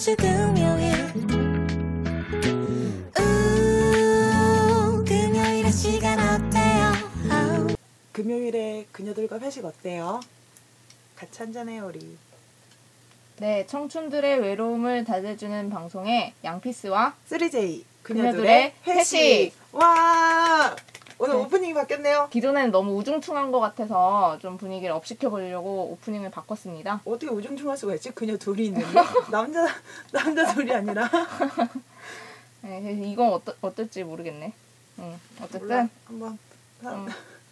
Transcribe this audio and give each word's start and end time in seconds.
주 0.00 0.16
금요일 0.16 0.94
우, 3.18 5.04
금요일의 5.04 5.70
시간 5.70 6.18
어때요. 6.18 6.92
금요일에 8.12 8.86
그녀들과 8.92 9.38
회식 9.40 9.62
어때요? 9.66 10.20
같이 11.16 11.40
한잔해요 11.40 11.84
우리. 11.86 12.16
네, 13.40 13.66
청춘들의 13.66 14.40
외로움을 14.40 15.04
달래주는 15.04 15.68
방송의 15.68 16.32
양피스와 16.44 17.14
3J 17.28 17.84
그녀들의 18.02 18.32
그녀들의 18.32 18.72
회식. 18.86 19.18
회식. 19.18 19.52
와 19.72 20.74
오늘 21.22 21.34
네. 21.36 21.40
오프닝이 21.42 21.74
바뀌었네요. 21.74 22.28
기존에는 22.30 22.70
너무 22.70 22.96
우중충한 22.96 23.52
것 23.52 23.60
같아서 23.60 24.38
좀 24.40 24.56
분위기를 24.56 24.94
업시켜보려고 24.94 25.90
오프닝을 25.92 26.30
바꿨습니다. 26.30 27.02
어떻게 27.04 27.26
우중충할 27.30 27.76
수가 27.76 27.94
있지? 27.96 28.10
그녀 28.12 28.38
둘이 28.38 28.66
있는데 28.66 28.86
남자 29.30 29.66
남자 30.12 30.54
둘이 30.54 30.72
아니라 30.72 31.06
네, 32.62 32.92
이건 33.04 33.34
어떠, 33.34 33.52
어떨지 33.60 34.02
모르겠네. 34.02 34.54
응, 35.00 35.20
어쨌든 35.42 35.60
몰라. 35.60 35.88
한번 36.06 36.38
사- 36.82 36.92
음, 36.94 37.06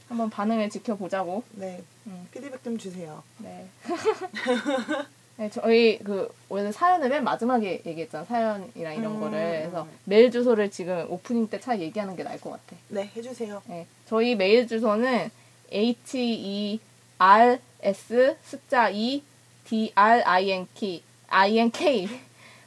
한번 0.09 0.31
반응을 0.31 0.71
지켜보자고. 0.71 1.43
네 1.53 1.83
음, 2.07 2.27
피드백 2.33 2.65
좀 2.65 2.79
주세요. 2.79 3.23
네. 3.37 3.69
네, 5.39 5.49
저희 5.51 5.99
그 6.01 6.29
원래 6.49 6.73
사연을 6.73 7.09
맨 7.09 7.23
마지막에 7.23 7.81
얘기했잖아 7.87 8.25
사연이랑 8.25 8.97
이런 8.97 9.15
음, 9.15 9.21
거를 9.21 9.61
그래서 9.61 9.85
음. 9.85 9.91
메일 10.05 10.33
주소를 10.33 10.69
지금 10.71 11.07
오프닝 11.09 11.49
때 11.49 11.61
차 11.61 11.79
얘기하는 11.79 12.17
게 12.17 12.25
나을 12.25 12.41
것 12.41 12.51
같아. 12.51 12.77
네 12.89 13.09
해주세요. 13.17 13.63
네, 13.67 13.87
저희 14.07 14.35
메일 14.35 14.67
주소는 14.67 15.31
h 15.71 16.19
e 16.19 16.81
r 17.19 17.59
s 17.83 18.37
숫자 18.43 18.91
2 18.91 19.23
d 19.65 19.93
r 19.95 20.23
i 20.25 20.51
n 20.51 20.67
k 20.75 21.03
i 21.29 21.59
n 21.59 21.71
k 21.71 22.09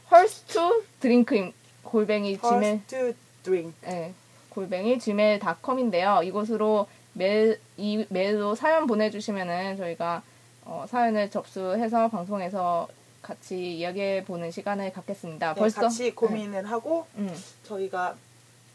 헐스투 0.10 0.84
드링크 1.00 1.52
골뱅이 1.84 2.38
지메일 2.38 2.80
First 2.88 3.16
drink. 3.44 3.74
네, 3.82 4.14
골뱅이 4.50 5.00
gmail.com인데요. 5.00 6.22
이곳으로 6.24 6.88
메일 7.14 7.60
이 7.76 8.06
메일로 8.10 8.56
사연 8.56 8.88
보내주시면은 8.88 9.78
저희가 9.78 10.22
어, 10.66 10.86
사연을 10.90 11.30
접수해서 11.30 12.08
방송에서 12.10 12.88
같이 13.22 13.78
이야기해 13.78 14.24
보는 14.26 14.52
시간을 14.52 14.92
갖겠습니다. 14.94 15.54
네, 15.54 15.60
벌써 15.60 15.82
같이 15.82 16.12
고민을 16.16 16.70
하고 16.70 17.06
네. 17.16 17.24
음. 17.24 17.44
저희가 17.64 18.16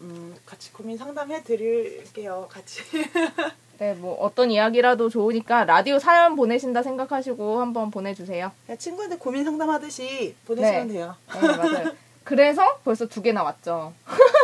음, 0.02 0.36
같이 0.44 0.72
고민 0.72 0.96
상담해 0.98 1.42
드릴게요. 1.42 2.46
같이. 2.50 2.82
네, 3.78 3.94
뭐 3.94 4.14
어떤 4.20 4.50
이야기라도 4.50 5.08
좋으니까 5.08 5.64
라디오 5.64 5.98
사연 5.98 6.34
보내신다 6.36 6.82
생각하시고 6.82 7.60
한번 7.60 7.90
보내주세요. 7.90 8.50
그냥 8.66 8.78
친구한테 8.78 9.16
고민 9.16 9.44
상담하듯이 9.44 10.34
보내시면 10.46 10.86
네. 10.88 10.94
돼요. 10.94 11.14
네, 11.34 11.40
맞아요. 11.56 11.92
그래서 12.24 12.62
벌써 12.84 13.06
두 13.06 13.22
개 13.22 13.32
나왔죠. 13.32 13.92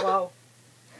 와우. 0.05 0.31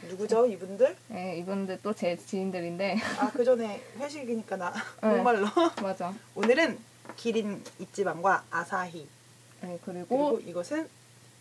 누구죠 0.09 0.45
이분들? 0.47 0.95
네, 1.07 1.37
이분들 1.37 1.79
또 1.81 1.93
제 1.93 2.15
지인들인데 2.17 2.97
아그 3.19 3.43
전에 3.43 3.81
회식이니까 3.99 4.57
나 4.57 4.73
네. 5.01 5.09
목말라. 5.09 5.47
맞아. 5.81 6.13
오늘은 6.35 6.77
기린 7.15 7.63
이찌방과 7.79 8.43
아사히 8.51 9.07
네, 9.61 9.79
그리고 9.85 10.05
그리고 10.07 10.39
이것은 10.45 10.87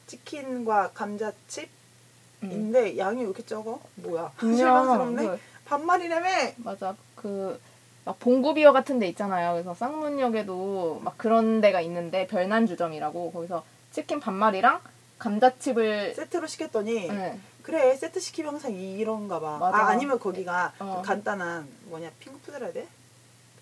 치킨과 0.06 0.90
감자칩인데 0.92 1.70
음, 2.42 2.98
양이 2.98 3.18
왜 3.20 3.24
이렇게 3.24 3.44
적어? 3.44 3.80
뭐야? 3.96 4.32
실망스럽네. 4.40 5.26
그, 5.26 5.38
반말이라며. 5.64 6.28
맞아 6.58 6.94
그. 7.16 7.58
막 8.04 8.18
봉구비어 8.18 8.72
같은 8.72 8.98
데 8.98 9.06
있잖아요. 9.08 9.52
그래서 9.52 9.74
쌍문역에도 9.74 11.02
막 11.04 11.16
그런 11.16 11.60
데가 11.60 11.80
있는데 11.82 12.26
별난주점이라고 12.26 13.30
거기서 13.30 13.64
치킨 13.92 14.18
반마리랑 14.18 14.80
감자칩을 15.20 16.14
세트로 16.16 16.48
시켰더니 16.48 17.06
네, 17.06 17.38
그래 17.62 17.96
세트 17.96 18.20
시키면 18.20 18.54
항상 18.54 18.74
이런가 18.74 19.40
봐. 19.40 19.58
맞아. 19.58 19.76
아 19.78 19.88
아니면 19.90 20.18
거기가 20.18 20.72
어. 20.78 20.94
좀 20.96 21.02
간단한 21.02 21.68
뭐냐 21.84 22.10
핑크푸드라 22.18 22.66
해야 22.66 22.72
돼? 22.72 22.88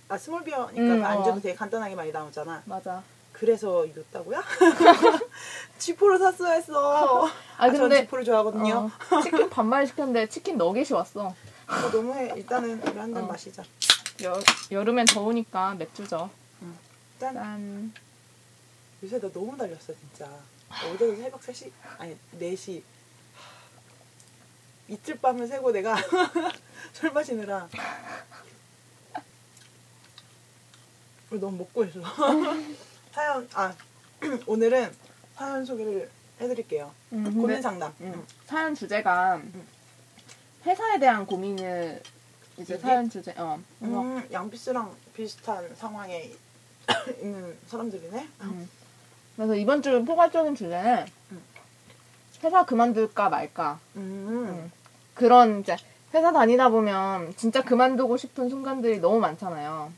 아 0.09 0.16
스몰비어니까 0.19 0.81
음, 0.81 1.05
안주도 1.05 1.37
어. 1.37 1.41
되게 1.41 1.55
간단하게 1.55 1.94
많이 1.94 2.10
나오잖아. 2.10 2.62
맞아. 2.65 3.03
그래서 3.33 3.87
이겼다고요? 3.87 4.41
지포를 5.78 6.19
샀어야 6.19 6.55
했어. 6.55 7.27
아 7.56 7.65
아, 7.65 7.71
전 7.71 7.81
근데 7.83 8.03
지포를 8.03 8.25
좋아하거든요. 8.25 8.91
어, 9.10 9.21
치킨 9.22 9.49
반마리 9.49 9.87
시켰는데 9.87 10.28
치킨 10.28 10.59
너겟이 10.59 10.93
왔어. 10.93 11.27
어, 11.28 11.91
너무해. 11.93 12.33
일단은 12.37 12.83
우리 12.83 12.99
한잔 12.99 13.25
어. 13.25 13.27
마시자. 13.27 13.62
여, 14.25 14.34
여름엔 14.71 15.06
더우니까 15.06 15.75
맥주죠. 15.75 16.28
짠. 17.19 17.34
짠. 17.34 17.93
요새 19.03 19.19
나 19.21 19.31
너무 19.33 19.56
달렸어 19.56 19.94
진짜. 19.94 20.28
어제도 20.87 21.16
새벽 21.16 21.41
3시 21.41 21.71
아니 21.99 22.16
4시 22.39 22.83
이틀 24.91 25.17
밤을 25.21 25.47
새고 25.47 25.71
내가 25.71 25.97
술 26.93 27.12
마시느라 27.12 27.69
너무 31.31 31.59
먹고 31.59 31.84
있어. 31.84 32.01
사연 33.12 33.49
아 33.55 33.73
오늘은 34.47 34.93
사연 35.37 35.65
소개를 35.65 36.11
해드릴게요. 36.41 36.93
음, 37.12 37.33
고민 37.41 37.62
상담. 37.62 37.95
음, 38.01 38.27
사연 38.47 38.75
주제가 38.75 39.41
회사에 40.67 40.99
대한 40.99 41.25
고민을 41.25 42.03
이제 42.59 42.75
이게? 42.75 42.78
사연 42.83 43.09
주제 43.09 43.33
어 43.37 43.61
음, 43.83 44.28
양피스랑 44.33 44.93
비슷한 45.15 45.72
상황에 45.77 46.33
있는 47.22 47.57
사람들이네. 47.69 48.28
음. 48.41 48.69
그래서 49.37 49.55
이번 49.55 49.83
주 49.83 50.05
포괄적인 50.05 50.57
주제는 50.57 51.07
음. 51.31 51.43
회사 52.43 52.65
그만둘까 52.65 53.28
말까 53.28 53.78
음, 53.95 54.01
음. 54.28 54.72
그런 55.15 55.60
이제 55.60 55.76
회사 56.15 56.32
다니다 56.32 56.69
보면 56.71 57.34
진짜 57.37 57.62
그만두고 57.62 58.16
싶은 58.16 58.48
순간들이 58.48 59.00
너무 59.00 59.19
많잖아요. 59.21 59.93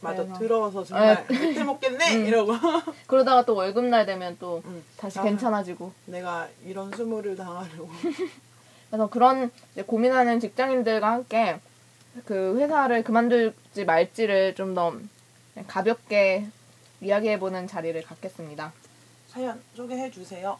맞아 0.00 0.22
그래서- 0.22 0.38
들어서 0.38 0.84
정말 0.84 1.26
네. 1.28 1.46
못해 1.46 1.64
먹겠네 1.64 2.16
음. 2.16 2.26
이러고 2.26 2.52
그러다가 3.06 3.44
또 3.44 3.54
월급날 3.54 4.04
되면 4.04 4.36
또 4.38 4.60
음. 4.66 4.84
다시 4.98 5.18
아. 5.18 5.22
괜찮아지고 5.22 5.92
내가 6.06 6.46
이런 6.66 6.90
수모를 6.94 7.36
당하려고 7.36 7.88
그래서 8.90 9.08
그런 9.08 9.50
고민하는 9.86 10.40
직장인들과 10.40 11.10
함께 11.10 11.58
그 12.26 12.58
회사를 12.58 13.02
그만둘지 13.02 13.84
말지를 13.86 14.54
좀 14.54 14.74
더 14.74 14.92
가볍게 15.68 16.46
이야기해보는 17.00 17.66
자리를 17.68 18.02
갖겠습니다. 18.02 18.72
사연 19.28 19.60
소개해 19.76 20.10
주세요. 20.10 20.58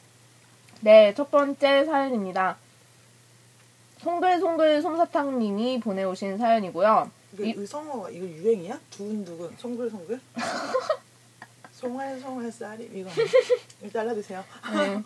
네, 0.80 1.12
첫 1.16 1.30
번째 1.30 1.84
사연입니다. 1.84 2.56
송글송글 4.08 4.82
솜사탕님이 4.82 5.80
보내오신 5.80 6.36
사연이고요. 6.36 7.10
이게 7.32 7.48
이- 7.48 7.54
의성어가 7.56 8.10
이거 8.10 8.26
유행이야? 8.26 8.78
두근두근 8.90 9.54
송글송글? 9.56 10.20
송알송알 11.72 12.52
쌀이 12.52 12.90
이거 12.92 13.10
잘라주세요. 13.90 14.44
네. 14.74 15.02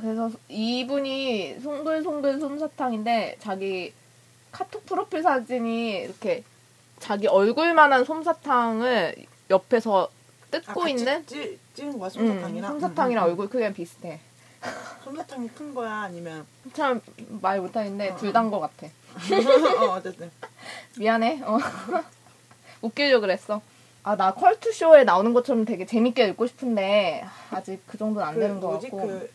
그래서 0.00 0.30
이분이 0.48 1.58
송글송글 1.60 2.38
솜사탕인데 2.38 3.38
자기 3.40 3.92
카톡 4.52 4.86
프로필 4.86 5.22
사진이 5.22 6.02
이렇게 6.02 6.44
자기 7.00 7.26
얼굴만한 7.26 8.04
솜사탕을 8.04 9.16
옆에서 9.50 10.08
뜯고 10.52 10.84
아, 10.84 10.88
있는 10.88 11.26
찌, 11.26 11.58
찌는 11.74 11.98
거야 11.98 12.08
음, 12.16 12.28
솜사탕이랑? 12.28 12.70
솜사탕이랑 12.80 13.24
음, 13.24 13.26
음, 13.26 13.30
얼굴 13.30 13.48
크기가 13.48 13.72
비슷해. 13.72 14.20
음. 14.64 14.70
솜사탕이 15.04 15.48
큰 15.48 15.74
거야 15.74 15.92
아니면 16.02 16.46
참 16.72 17.00
말 17.40 17.60
못하겠는데 17.60 18.10
어, 18.10 18.16
둘 18.16 18.32
다인 18.32 18.50
것 18.50 18.60
같아. 18.60 18.86
어 19.84 19.94
어쨌든 19.96 20.30
미안해. 20.98 21.42
어. 21.44 21.58
웃기려 22.82 23.20
그랬어. 23.20 23.60
아 24.04 24.16
나 24.16 24.34
컬투 24.34 24.72
쇼에 24.72 25.04
나오는 25.04 25.32
것처럼 25.32 25.64
되게 25.64 25.86
재밌게 25.86 26.26
읽고 26.28 26.46
싶은데 26.46 27.24
아직 27.50 27.80
그 27.86 27.96
정도는 27.98 28.26
안 28.26 28.34
그 28.34 28.40
되는 28.40 28.60
것 28.60 28.68
뭐지 28.68 28.90
같고. 28.90 29.06
그 29.06 29.30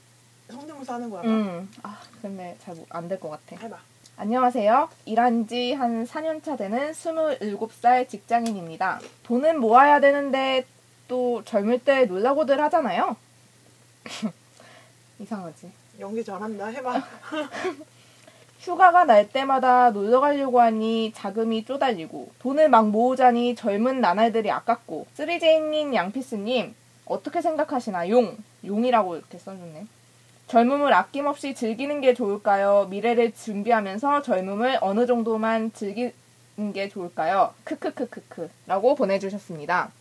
성대모사 0.49 0.93
하는 0.95 1.09
거야. 1.09 1.21
음. 1.23 1.69
아 1.83 1.99
근데 2.21 2.57
잘 2.63 2.75
안 2.89 3.07
될 3.07 3.19
것 3.19 3.29
같아. 3.29 3.61
해봐. 3.61 3.77
안녕하세요. 4.17 4.89
일한 5.05 5.47
지 5.47 5.73
한 5.73 6.05
4년 6.05 6.43
차 6.43 6.55
되는 6.57 6.91
27살 6.91 8.09
직장인입니다. 8.09 8.99
돈은 9.23 9.59
모아야 9.59 9.99
되는데 9.99 10.65
또 11.07 11.43
젊을 11.45 11.79
때 11.79 12.05
놀라고들 12.05 12.59
하잖아요. 12.63 13.15
이상하지. 15.19 15.71
연기 15.99 16.23
잘한다. 16.23 16.67
해봐. 16.67 17.01
휴가가 18.59 19.05
날 19.05 19.29
때마다 19.29 19.91
놀러 19.91 20.19
가려고 20.19 20.59
하니 20.59 21.13
자금이 21.15 21.63
쪼달리고 21.65 22.31
돈을 22.39 22.69
막 22.69 22.89
모으자니 22.89 23.55
젊은 23.55 24.01
나날들이 24.01 24.49
아깝고 24.51 25.05
3J님 25.15 25.93
양피스님 25.93 26.73
어떻게 27.05 27.41
생각하시나 27.41 28.09
용 28.09 28.35
용이라고 28.65 29.15
이렇게 29.15 29.37
써줬네 29.37 29.85
젊음을 30.47 30.91
아낌없이 30.91 31.53
즐기는 31.53 32.01
게 32.01 32.13
좋을까요 32.15 32.87
미래를 32.89 33.33
준비하면서 33.35 34.23
젊음을 34.23 34.79
어느 34.81 35.05
정도만 35.05 35.71
즐기는 35.73 36.13
게 36.73 36.89
좋을까요 36.89 37.53
크크크크크 37.63 38.49
라고 38.65 38.95
보내주셨습니다 38.95 39.91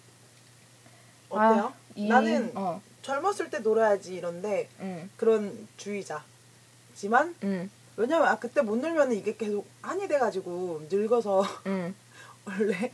어때요? 1.29 1.65
아, 1.67 1.73
이- 1.95 2.09
나는 2.09 2.51
어, 2.55 2.81
젊었을 3.07 3.51
때 3.51 3.61
놀아야지 3.61 4.17
이런데 4.17 4.69
응, 4.81 5.09
그런 5.17 5.69
주의자지만 5.77 7.37
응, 7.45 7.71
왜냐면 7.97 8.27
아 8.27 8.37
그때 8.37 8.63
못 8.63 8.77
놀면 8.77 9.13
이게 9.13 9.37
계속 9.37 9.65
한이 9.81 10.09
돼가지고 10.09 10.89
늙어서 10.91 11.45
응. 11.67 11.95
원래 12.45 12.93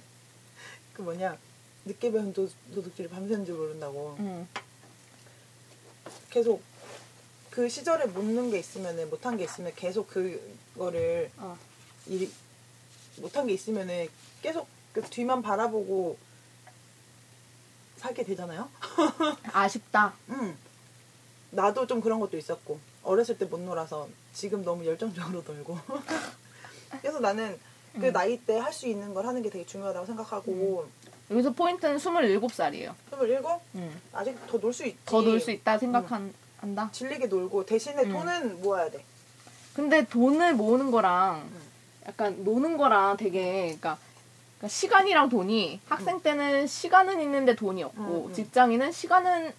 그 0.93 1.01
뭐냐 1.01 1.39
늦게 1.87 2.13
배운 2.13 2.35
도, 2.35 2.47
도둑질을 2.75 3.09
밤새는 3.09 3.47
줄 3.47 3.57
모른다고 3.57 4.17
응. 4.19 4.47
계속 6.29 6.63
그 7.51 7.71
시절에 7.71 8.05
못는 8.05 8.51
게 8.51 8.59
있으면은 8.59 9.09
못한 9.09 9.39
게 9.39 9.45
있으면 9.45 9.73
계속 9.75 10.09
그거를 10.09 11.31
어. 11.39 11.57
일 12.07 12.31
못한 13.17 13.47
게 13.47 13.55
있으면은 13.55 14.09
계속 14.43 14.69
그 14.93 15.01
뒤만 15.01 15.41
바라보고 15.41 16.19
살게 18.03 18.25
되잖아요. 18.25 18.69
아쉽다. 19.53 20.13
음. 20.31 20.57
나도 21.51 21.87
좀 21.87 22.01
그런 22.01 22.19
것도 22.19 22.37
있었고 22.37 22.79
어렸을 23.05 23.39
때 23.39 23.45
못 23.45 23.61
놀아서 23.61 24.09
지금 24.33 24.65
너무 24.65 24.85
열정적으로 24.87 25.43
놀고 25.47 25.79
그래서 27.01 27.21
나는 27.21 27.59
그 27.95 28.07
음. 28.07 28.13
나이 28.13 28.39
때 28.39 28.59
할 28.59 28.73
수 28.73 28.89
있는 28.89 29.13
걸 29.15 29.27
하는 29.27 29.43
게 29.43 29.51
되게 29.51 29.65
중요하다고 29.67 30.07
생각하고 30.07 30.89
여기서 31.31 31.53
포인트는 31.53 31.97
27살이에요. 31.99 32.95
27? 33.13 33.43
응. 33.77 34.01
아직 34.13 34.37
더 34.49 34.59
놀 34.59 34.73
수 34.73 34.85
있지 34.87 34.99
더 35.05 35.21
놀 35.23 35.39
수 35.41 35.51
있다 35.51 35.79
생각한다. 35.79 36.91
질리게 36.93 37.27
놀고 37.27 37.67
대신에 37.67 38.03
음. 38.03 38.13
돈은 38.13 38.63
모아야 38.63 38.91
돼 38.91 39.05
근데 39.75 40.05
돈을 40.07 40.55
모으는 40.55 40.91
거랑 40.91 41.43
음. 41.43 41.61
약간 42.07 42.43
노는 42.45 42.77
거랑 42.79 43.17
되게 43.17 43.63
그러니까, 43.79 43.99
그러니까 44.63 44.69
시간이랑 44.69 45.29
돈이 45.29 45.81
학생 45.89 46.21
때는 46.21 46.67
시간은 46.69 47.21
있는데 47.23 47.57
돈이 47.57 47.83
없고 47.83 48.01
음, 48.03 48.27
음. 48.29 48.33
직장인은 48.33 48.93
시간은 48.93 49.53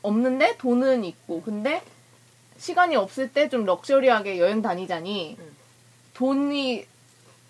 없는데 0.00 0.56
돈은 0.56 1.04
있고 1.04 1.42
근데 1.42 1.82
시간이 2.56 2.96
없을 2.96 3.30
때 3.32 3.48
좀 3.50 3.66
럭셔리하게 3.66 4.38
여행 4.38 4.62
다니자니 4.62 5.36
음. 5.38 5.56
돈이 6.14 6.86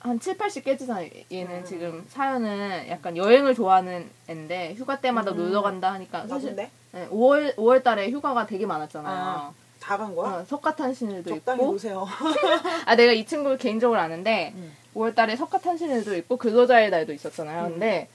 한 0.00 0.18
7, 0.18 0.36
80 0.36 0.64
깨지잖아. 0.64 1.02
얘는 1.30 1.58
음. 1.58 1.64
지금 1.64 2.04
사연은 2.08 2.88
약간 2.88 3.16
여행을 3.16 3.54
좋아하는 3.54 4.10
애인데 4.28 4.74
휴가 4.74 5.00
때마다 5.00 5.30
음. 5.30 5.36
놀러 5.36 5.62
간다 5.62 5.92
하니까 5.92 6.26
사실? 6.26 6.56
네, 6.56 6.70
5월 7.10 7.54
5월 7.54 7.84
달에 7.84 8.10
휴가가 8.10 8.44
되게 8.46 8.66
많았잖아요. 8.66 9.14
아, 9.14 9.52
다 9.82 9.96
간 9.96 10.14
거야? 10.14 10.30
어, 10.36 10.44
석가탄신일도 10.44 11.28
적당히 11.30 11.60
있고 11.62 11.72
노세요 11.72 12.06
아 12.86 12.94
내가 12.94 13.12
이 13.12 13.26
친구를 13.26 13.58
개인적으로 13.58 13.98
아는데 13.98 14.52
음. 14.54 14.72
5월달에 14.94 15.36
석가탄신일도 15.36 16.16
있고 16.18 16.36
근로자의 16.36 16.90
날도 16.90 17.12
있었잖아요. 17.12 17.64
음. 17.66 17.70
근데 17.72 18.08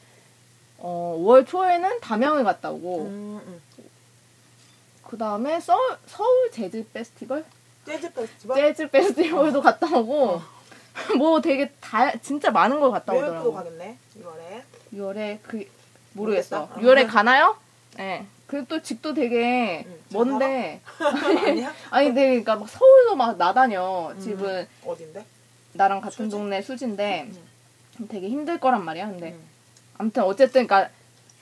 어, 0.77 1.17
5월 1.19 1.45
초에는 1.47 1.99
담양을 1.99 2.43
갔다 2.43 2.69
오고 2.71 3.01
음, 3.01 3.41
음. 3.45 3.61
그 5.05 5.17
다음에 5.17 5.59
서울, 5.59 5.97
서울 6.05 6.51
재즈 6.51 6.85
페스티벌, 6.93 7.43
재즈 7.85 8.13
페스티벌? 8.13 8.57
재즈 8.57 8.89
페스티벌도 8.89 9.61
갔다 9.61 9.87
오고 9.97 10.41
뭐 11.17 11.41
되게 11.41 11.69
다 11.81 12.11
진짜 12.19 12.51
많은 12.51 12.79
걸 12.79 12.91
갔다 12.91 13.13
오더라고. 13.13 13.53
가겠네 13.53 13.97
6월에 14.19 14.61
6월에 14.93 15.39
그 15.43 15.65
모르겠어. 16.13 16.67
모르겠다. 16.75 16.81
6월에 16.81 17.07
가나요? 17.07 17.55
네. 17.97 18.25
그리고 18.47 18.65
또 18.67 18.81
집도 18.81 19.13
되게 19.13 19.83
응, 19.85 19.99
먼데 20.11 20.81
아니야? 21.45 21.73
아니 21.91 22.07
근데 22.07 22.27
그러니까 22.29 22.55
막 22.55 22.69
서울도 22.69 23.15
막 23.15 23.37
나다녀. 23.37 24.11
음. 24.15 24.19
집은 24.19 24.67
어딘데? 24.85 25.25
나랑 25.73 25.99
같은 26.01 26.25
수지? 26.25 26.29
동네 26.29 26.61
수지인데 26.61 27.29
되게 28.09 28.29
힘들 28.29 28.59
거란 28.59 28.83
말이야. 28.85 29.07
근데 29.07 29.31
음. 29.33 29.41
아무튼 29.97 30.23
어쨌든 30.23 30.65
그러니까 30.65 30.91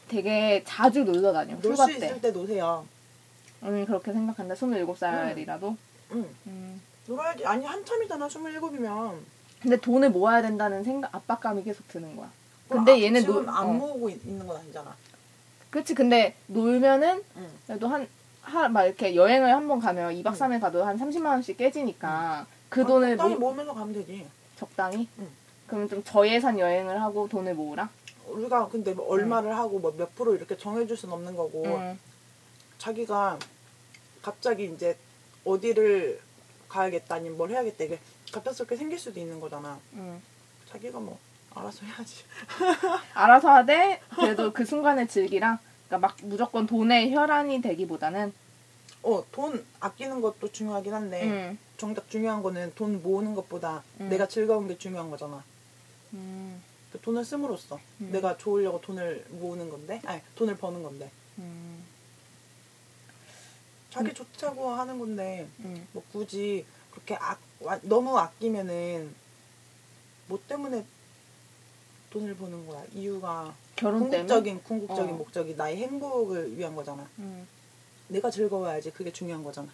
되게 0.08 0.64
자주 0.66 1.04
놀러 1.04 1.32
다녀. 1.32 1.56
놀수 1.62 1.86
때. 1.88 1.94
있을 2.08 2.22
때 2.22 2.32
노세요 2.32 2.86
음, 3.64 3.86
그렇게 3.86 4.12
생각한다. 4.12 4.56
27살이라도. 4.56 5.76
응 6.12 6.30
음. 6.48 6.82
놀아야지 7.08 7.46
아니 7.46 7.66
한참이잖아 7.66 8.28
27이면 8.28 9.16
근데 9.62 9.78
돈을 9.78 10.10
모아야 10.12 10.42
된다는 10.42 10.84
생각, 10.84 11.14
압박감이 11.16 11.64
계속 11.64 11.88
드는 11.88 12.16
거야. 12.16 12.30
근데 12.70 13.02
얘는 13.04 13.20
아, 13.20 13.22
지금 13.22 13.36
놀- 13.46 13.50
안 13.50 13.64
어. 13.64 13.74
모으고 13.74 14.10
있- 14.10 14.24
있는 14.26 14.46
건 14.48 14.58
아니잖아 14.58 14.96
그렇지. 15.76 15.94
근데 15.94 16.34
놀면은 16.48 17.22
응. 17.36 17.50
그래도 17.68 17.90
한, 17.90 18.08
하, 18.42 18.70
막 18.70 18.86
이렇게 18.86 19.14
여행을 19.14 19.54
한 19.54 19.68
번 19.68 19.82
가면 19.82 20.14
2박 20.14 20.28
응. 20.28 20.32
3일 20.34 20.62
가도 20.62 20.86
한 20.86 20.98
30만 20.98 21.26
원씩 21.26 21.58
깨지니까 21.58 22.46
그 22.70 22.84
아, 22.84 22.86
돈을 22.88 23.18
적당히 23.18 23.36
모, 23.36 23.48
모으면서 23.48 23.74
가면 23.74 23.94
되지 23.94 24.26
적당히? 24.56 25.10
응. 25.20 25.28
그러면 25.68 25.90
좀 25.90 26.02
저예산 26.06 26.58
여행을 26.58 27.02
하고 27.02 27.28
돈을 27.28 27.56
모으라? 27.56 27.90
우리가 28.26 28.70
근데 28.70 28.94
뭐 28.94 29.06
얼마를 29.10 29.58
하고 29.58 29.80
뭐 29.80 29.92
몇 29.98 30.16
프로 30.16 30.34
이렇게 30.34 30.56
정해줄 30.58 30.96
순 30.96 31.12
없는 31.12 31.36
거고 31.36 31.66
응. 31.66 32.00
자기가 32.78 33.38
갑자기 34.22 34.72
이제 34.74 34.98
어디를 35.44 36.22
가야겠다 36.70 37.16
아니면 37.16 37.38
뭘 37.38 37.50
해야겠다 37.50 37.84
이게 37.84 38.00
갑작스럽게 38.32 38.78
생길 38.78 38.98
수도 38.98 39.20
있는 39.20 39.42
거잖아 39.42 39.78
응. 39.96 40.22
자기가 40.72 41.00
뭐 41.02 41.20
알아서 41.54 41.86
해야지 41.86 42.24
알아서 43.14 43.50
하되 43.50 44.00
그래도 44.16 44.52
그 44.54 44.64
순간을 44.66 45.08
즐기라. 45.08 45.60
그러니까 45.88 46.08
막 46.08 46.18
무조건 46.24 46.66
돈에 46.66 47.12
혈안이 47.12 47.62
되기보다는 47.62 48.34
어 49.04 49.24
돈 49.32 49.64
아끼는 49.80 50.20
것도 50.22 50.52
중요하긴 50.52 50.94
한데 50.94 51.24
응. 51.24 51.58
정작 51.78 52.10
중요한 52.10 52.42
거는 52.42 52.74
돈 52.76 53.04
모으는 53.04 53.36
것보다 53.36 53.84
음. 54.00 54.10
내가 54.10 54.28
즐거운 54.28 54.68
게 54.68 54.78
중요한 54.78 55.10
거잖아 55.12 55.44
음. 56.14 56.62
그 56.92 57.00
돈을 57.02 57.24
씀으로써 57.24 57.80
음. 58.02 58.10
내가 58.12 58.38
좋으려고 58.38 58.82
돈을 58.82 59.26
모으는 59.30 59.70
건데 59.70 60.02
아니 60.06 60.22
돈을 60.36 60.58
버는 60.58 60.82
건데 60.82 61.12
음. 61.38 61.84
자기 63.92 64.14
좋자고 64.14 64.72
하는 64.72 64.98
건데 65.00 65.48
음. 65.60 65.88
뭐 65.92 66.04
굳이 66.12 66.66
그렇게 66.92 67.16
아, 67.16 67.38
와- 67.60 67.80
너무 67.84 68.18
아끼면은 68.18 69.14
뭐 70.28 70.40
때문에 70.48 70.84
돈을 72.16 72.34
버는 72.38 72.66
거야 72.66 72.82
이유가 72.94 73.54
결혼? 73.76 74.10
궁극적인 74.10 74.64
궁극적인 74.64 75.14
어. 75.16 75.18
목적이 75.18 75.56
나의 75.56 75.76
행복을 75.78 76.58
위한 76.58 76.74
거잖아 76.74 77.06
음. 77.20 77.46
내가 78.08 78.32
즐거워야지 78.32 78.92
그게 78.92 79.12
중요한 79.12 79.44
거잖아 79.44 79.68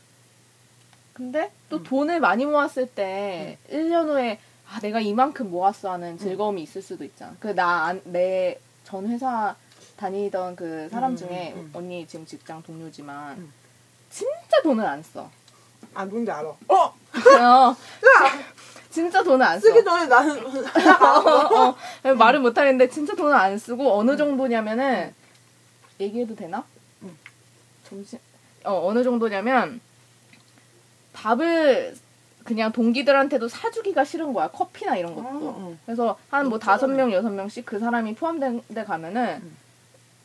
근데 1.14 1.52
또 1.70 1.78
음. 1.78 1.84
돈을 1.84 2.20
많이 2.20 2.46
모았을 2.46 2.88
때 2.88 3.60
1년 3.70 4.08
후에 4.08 4.40
아 4.68 4.80
내가 4.80 5.00
이만큼 5.00 5.52
모았어 5.52 5.92
하는 5.92 6.18
즐거움이 6.18 6.64
있을 6.64 6.82
수도 6.82 7.04
있잖아. 7.04 7.36
그 7.40 7.50
나 7.54 7.94
내 8.06 8.58
전 8.86 9.08
회사 9.08 9.56
다니던 9.98 10.56
그 10.56 10.90
사람 10.90 11.12
음, 11.12 11.18
중에 11.18 11.54
음. 11.56 11.70
언니 11.74 12.08
지금 12.08 12.26
직장 12.26 12.64
동료지만 12.64 13.38
음. 13.38 13.54
진짜 14.10 14.62
돈을 14.64 14.84
안 14.86 15.04
써. 15.04 15.30
안 15.94 16.10
뭔지 16.10 16.32
알아 16.32 16.48
어! 16.50 16.58
어, 16.70 17.76
진짜 18.92 19.24
돈을 19.24 19.46
안 19.46 19.60
써. 19.60 19.68
쓰기 19.68 19.84
전에 19.84 20.06
나는 20.06 20.38
어, 21.02 21.76
어. 22.04 22.14
말을 22.16 22.40
못 22.42 22.58
하겠는데 22.58 22.90
진짜 22.90 23.16
돈을 23.16 23.34
안 23.34 23.58
쓰고 23.58 23.98
어느 23.98 24.18
정도냐면은 24.18 25.14
얘기해도 26.00 26.36
되나? 26.36 26.64
응. 27.04 27.16
점심 27.88 28.20
어 28.66 28.88
어느 28.88 29.04
정도냐면 29.04 29.80
밥을 31.14 31.96
그냥 32.44 32.72
동기들한테도 32.72 33.48
사주기가 33.48 34.04
싫은 34.04 34.34
거야 34.34 34.48
커피나 34.48 34.96
이런 34.98 35.16
것도. 35.16 35.28
어, 35.28 35.30
어. 35.32 35.78
그래서 35.86 36.18
한뭐 36.30 36.56
어, 36.56 36.60
다섯. 36.60 36.88
명 36.88 37.12
여섯 37.14 37.30
명씩 37.30 37.66
그 37.66 37.80
사람이 37.80 38.16
포함된 38.16 38.62
데 38.70 38.84
가면은 38.84 39.40
응. 39.44 39.58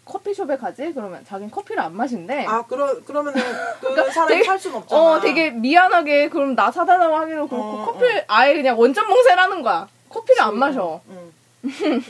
커피숍에 0.07 0.57
가지 0.57 0.93
그러면 0.95 1.23
자기는 1.27 1.51
커피를 1.51 1.83
안 1.83 1.95
마신대. 1.95 2.47
아 2.47 2.63
그러 2.67 2.99
그러면은 3.05 3.43
그 3.81 3.95
사람이 4.13 4.29
되게- 4.29 4.45
살 4.45 4.59
수는 4.59 4.79
없잖아 4.79 5.03
어 5.03 5.21
되게 5.21 5.51
미안하게 5.51 6.31
그럼 6.31 6.55
나 6.55 6.71
사달라고 6.71 7.15
하기도 7.17 7.49
그렇고 7.49 7.65
어, 7.65 7.85
커피 7.85 8.07
아예 8.29 8.55
그냥 8.55 8.79
원전 8.79 9.07
몽세라는 9.09 9.63
거야. 9.63 9.89
커피를 10.09 10.43
안 10.43 10.59
마셔. 10.59 11.01
응. 11.11 11.33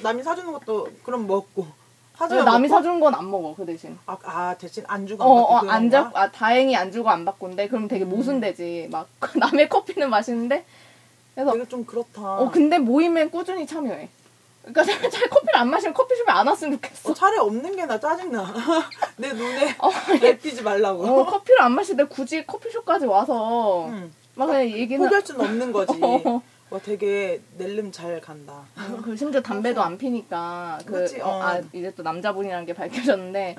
남이 0.02 0.22
사주는 0.22 0.52
것도 0.52 0.88
그럼 1.02 1.26
먹고 1.26 1.66
사주면 2.16 2.44
남이? 2.44 2.68
사준 2.68 2.98
건안 3.00 3.30
먹어 3.30 3.54
그 3.54 3.66
대신. 3.66 3.98
아, 4.06 4.16
아 4.24 4.54
대신 4.58 4.84
안주가 4.86 5.24
어, 5.24 5.28
어, 5.28 5.56
안 5.68 5.90
잡, 5.90 6.16
아, 6.16 6.30
다행히 6.30 6.74
안 6.74 6.90
주고 6.90 7.10
안 7.10 7.26
받고인데, 7.26 7.68
그럼 7.68 7.88
되게 7.88 8.04
음. 8.04 8.08
모순되지. 8.08 8.88
막, 8.90 9.06
남의 9.36 9.68
커피는 9.68 10.08
마시는데, 10.08 10.64
그래서, 11.34 11.52
되게 11.52 11.68
좀 11.68 11.84
그렇다 11.84 12.22
어, 12.38 12.50
근데 12.50 12.78
모임엔 12.78 13.30
꾸준히 13.30 13.66
참여해. 13.66 14.08
그러니까 14.66 14.82
차라리 14.84 15.28
커피를 15.30 15.56
안 15.56 15.70
마시면 15.70 15.94
커피숍에 15.94 16.30
안 16.32 16.46
왔으면 16.46 16.74
좋겠어. 16.74 17.10
어, 17.10 17.14
차라리 17.14 17.38
없는 17.38 17.76
게 17.76 17.86
나 17.86 18.00
짜증나 18.00 18.52
내 19.16 19.32
눈에 19.32 19.76
어, 19.78 19.88
밟히지 20.20 20.62
말라고 20.62 21.04
어, 21.06 21.24
커피를 21.26 21.62
안 21.62 21.72
마시는데 21.72 22.08
굳이 22.12 22.44
커피숍까지 22.44 23.06
와서, 23.06 23.86
응. 23.90 24.12
막 24.34 24.46
그냥 24.46 24.68
얘기는. 24.68 24.98
포기할 24.98 25.24
수는 25.24 25.40
없는 25.40 25.72
거지 25.72 25.92
어. 26.02 26.42
와 26.68 26.80
되게 26.80 27.40
낼름 27.56 27.92
잘 27.92 28.20
간다 28.20 28.64
어, 28.76 28.98
그 29.04 29.16
심지어 29.16 29.40
담배도 29.40 29.80
안 29.80 29.96
피니까 29.96 30.80
그 30.84 30.94
그치, 30.94 31.20
어, 31.20 31.28
어. 31.28 31.40
아 31.40 31.60
이제 31.72 31.92
또 31.96 32.02
남자분이라는 32.02 32.66
게 32.66 32.74
밝혀졌는데 32.74 33.54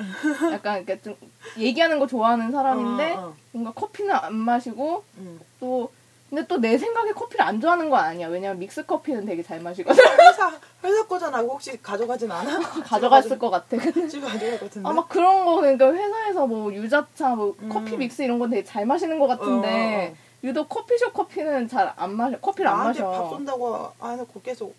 약간 0.52 0.76
이렇게 0.80 1.00
좀 1.02 1.16
얘기하는 1.58 2.00
거 2.00 2.06
좋아하는 2.08 2.52
사람인데 2.52 3.14
어, 3.14 3.28
어. 3.28 3.36
뭔가 3.54 3.72
커피는 3.72 4.14
안 4.14 4.36
마시고 4.36 5.06
응. 5.20 5.40
또 5.62 5.90
근데 6.30 6.46
또 6.48 6.58
내 6.58 6.78
생각에 6.78 7.12
커피를 7.14 7.46
안 7.46 7.62
좋아하는 7.62 7.90
건 7.90 8.00
아니야. 8.00 8.28
왜냐면 8.28 8.60
믹스 8.60 8.86
커피는 8.86 9.26
되게 9.26 9.42
잘 9.42 9.62
마시거든. 9.62 10.04
회사 10.04 10.52
회사 10.84 11.08
거잖아. 11.08 11.40
혹시 11.40 11.82
가져가진 11.82 12.30
않아? 12.32 12.60
가져갔을 12.84 13.40
것 13.40 13.50
같아. 13.50 13.78
집에 13.78 14.22
가져갈 14.28 14.60
것 14.60 14.66
같은데. 14.66 14.90
아, 14.90 14.92
막 14.92 15.08
그런 15.08 15.46
거, 15.46 15.56
그러니까 15.56 15.92
회사에서 15.94 16.46
뭐 16.46 16.74
유자차, 16.74 17.30
뭐 17.36 17.56
음. 17.62 17.70
커피 17.70 17.96
믹스 17.96 18.24
이런 18.24 18.40
건 18.40 18.50
되게 18.50 18.64
잘 18.64 18.86
마시는 18.86 19.20
것 19.20 19.28
같은데, 19.28 20.10
어, 20.10 20.14
어. 20.14 20.16
유독 20.44 20.68
커피숍 20.70 21.14
커피는 21.14 21.68
잘 21.70 21.94
안 21.96 22.14
마셔, 22.16 22.38
커피를 22.40 22.70
안 22.70 22.78
마셔. 22.84 23.10
밥 23.10 23.30
쏜다고 23.30 23.92
해놓고 24.04 24.42
계속 24.42 24.76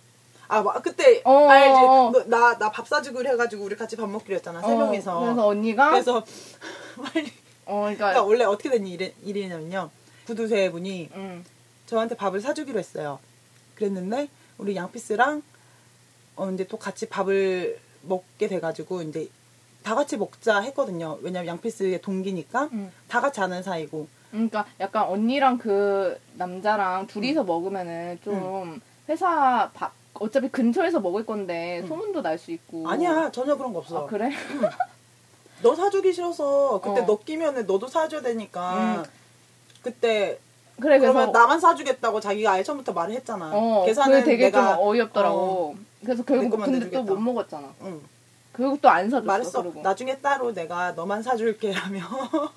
아 0.49 0.63
막 0.63 0.83
그때 0.83 1.21
어, 1.25 1.47
알지 1.49 1.75
어. 1.79 2.13
나나 2.27 2.71
밥 2.71 2.87
사주기로 2.89 3.29
해가지고 3.31 3.65
우리 3.65 3.77
같이 3.77 3.97
밥 3.97 4.09
먹기로 4.09 4.37
했잖아 4.37 4.63
세 4.63 4.73
어, 4.73 4.77
명이서 4.79 5.21
그래서 5.21 5.47
언니가, 5.47 5.91
그래서 5.91 6.25
빨리 7.13 7.31
어, 7.67 7.81
그러니까, 7.81 8.07
그러니까 8.07 8.23
원래 8.23 8.45
어떻게 8.45 8.71
된 8.71 8.87
일이, 8.87 9.13
일이냐면요 9.23 9.91
구두쇠 10.33 10.71
분이 10.71 11.09
음, 11.15 11.43
저한테 11.87 12.15
밥을 12.15 12.41
사주기로 12.43 12.79
했어요 12.79 13.19
그랬는데 13.75 14.29
우리 14.59 14.77
양피스랑 14.77 15.43
어 16.37 16.51
이제 16.51 16.67
또 16.67 16.77
같이 16.77 17.09
밥을 17.09 17.79
먹게 18.03 18.47
돼가지고 18.49 19.03
이제 19.03 19.31
다 19.83 19.95
같이 19.95 20.19
먹자 20.19 20.61
했거든요 20.61 21.19
왜냐면 21.23 21.49
양피스의 21.49 22.03
동기니까 22.03 22.69
음. 22.73 22.93
다 23.09 23.23
같이 23.23 23.41
아는 23.41 23.63
사이고 23.63 24.07
그러니까 24.31 24.67
약간 24.81 25.05
언니랑 25.05 25.57
그 25.57 26.21
남자랑 26.35 27.03
음. 27.03 27.07
둘이서 27.07 27.45
먹으면은 27.45 28.19
좀 28.23 28.83
회사 29.09 29.71
밥, 29.73 29.95
어차피 30.13 30.49
근처에서 30.51 31.01
먹을 31.01 31.25
건데 31.25 31.81
음. 31.81 31.89
소문도 31.89 32.21
날 32.21 32.37
수 32.37 32.51
있고. 32.51 32.87
아니야 32.87 33.31
전혀 33.31 33.57
그런 33.57 33.73
거 33.73 33.79
없어 33.79 34.05
아, 34.05 34.07
그래? 34.07 34.31
너 35.63 35.75
사주기 35.75 36.13
싫어서 36.13 36.83
그때 36.83 37.01
어. 37.01 37.07
너 37.07 37.19
끼면은 37.19 37.67
너도 37.67 37.89
사줘야 37.89 38.21
되니까 38.21 38.99
음. 38.99 39.18
그때 39.93 40.39
그래, 40.81 40.99
그래서. 40.99 41.13
그러면 41.15 41.33
나만 41.33 41.59
사주겠다고 41.61 42.21
자기가 42.21 42.53
아예 42.53 42.63
처음부터 42.63 42.93
말을 42.93 43.15
했잖아. 43.15 43.51
어, 43.53 43.85
계산은 43.87 44.23
되게 44.25 44.45
내가 44.45 44.77
좀 44.77 44.87
어이없더라고. 44.87 45.77
그래서 46.05 46.23
내 46.23 46.35
결국 46.35 46.61
근데 46.63 46.91
또. 46.91 47.03
못 47.03 47.19
먹었잖아. 47.19 47.73
응. 47.83 48.01
결국 48.55 48.81
또 48.83 48.89
안 48.89 49.09
사줬어. 49.11 49.27
말했어. 49.27 49.63
그리고. 49.63 49.83
나중에 49.83 50.19
따로 50.19 50.53
내가 50.53 50.93
너만 50.93 51.23
사줄게 51.23 51.73
하며. 51.73 52.01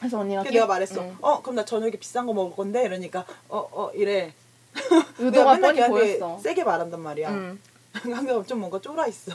그래서 0.00 0.18
언니가 0.20 0.40
그래서 0.42 0.50
끼- 0.52 0.56
내가 0.56 0.66
말했어. 0.66 1.02
응. 1.02 1.16
어 1.20 1.40
그럼 1.42 1.56
나 1.56 1.64
저녁에 1.64 1.90
비싼 1.92 2.26
거 2.26 2.32
먹을 2.32 2.56
건데 2.56 2.84
이러니까 2.84 3.24
어어 3.48 3.92
이래. 3.94 4.32
의도가 5.18 5.54
맨날 5.54 5.74
뻔히 5.74 5.88
보였어. 5.88 6.38
세게 6.38 6.64
말한단 6.64 7.00
말이야. 7.00 7.30
음. 7.30 7.60
근데 8.02 8.42
좀 8.46 8.58
뭔가 8.60 8.80
쫄아 8.80 9.06
있어. 9.06 9.32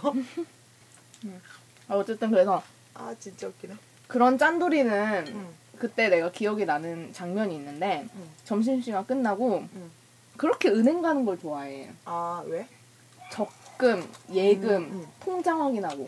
아, 1.87 1.95
어쨌든 1.95 2.29
그래서 2.31 2.61
아 2.93 3.13
진짜 3.19 3.47
웃기네. 3.47 3.73
그런 4.07 4.37
짠돌이는 4.37 5.25
응. 5.27 5.47
그때 5.81 6.09
내가 6.09 6.29
기억이 6.31 6.63
나는 6.63 7.11
장면이 7.11 7.55
있는데 7.55 8.07
응. 8.15 8.29
점심시간 8.45 9.03
끝나고 9.07 9.63
응. 9.73 9.91
그렇게 10.37 10.69
은행 10.69 11.01
가는 11.01 11.25
걸 11.25 11.39
좋아해. 11.39 11.89
아 12.05 12.43
왜? 12.45 12.67
적금, 13.31 14.07
예금, 14.31 14.69
음, 14.69 14.91
음. 14.91 15.07
통장 15.19 15.59
확인하고. 15.59 16.07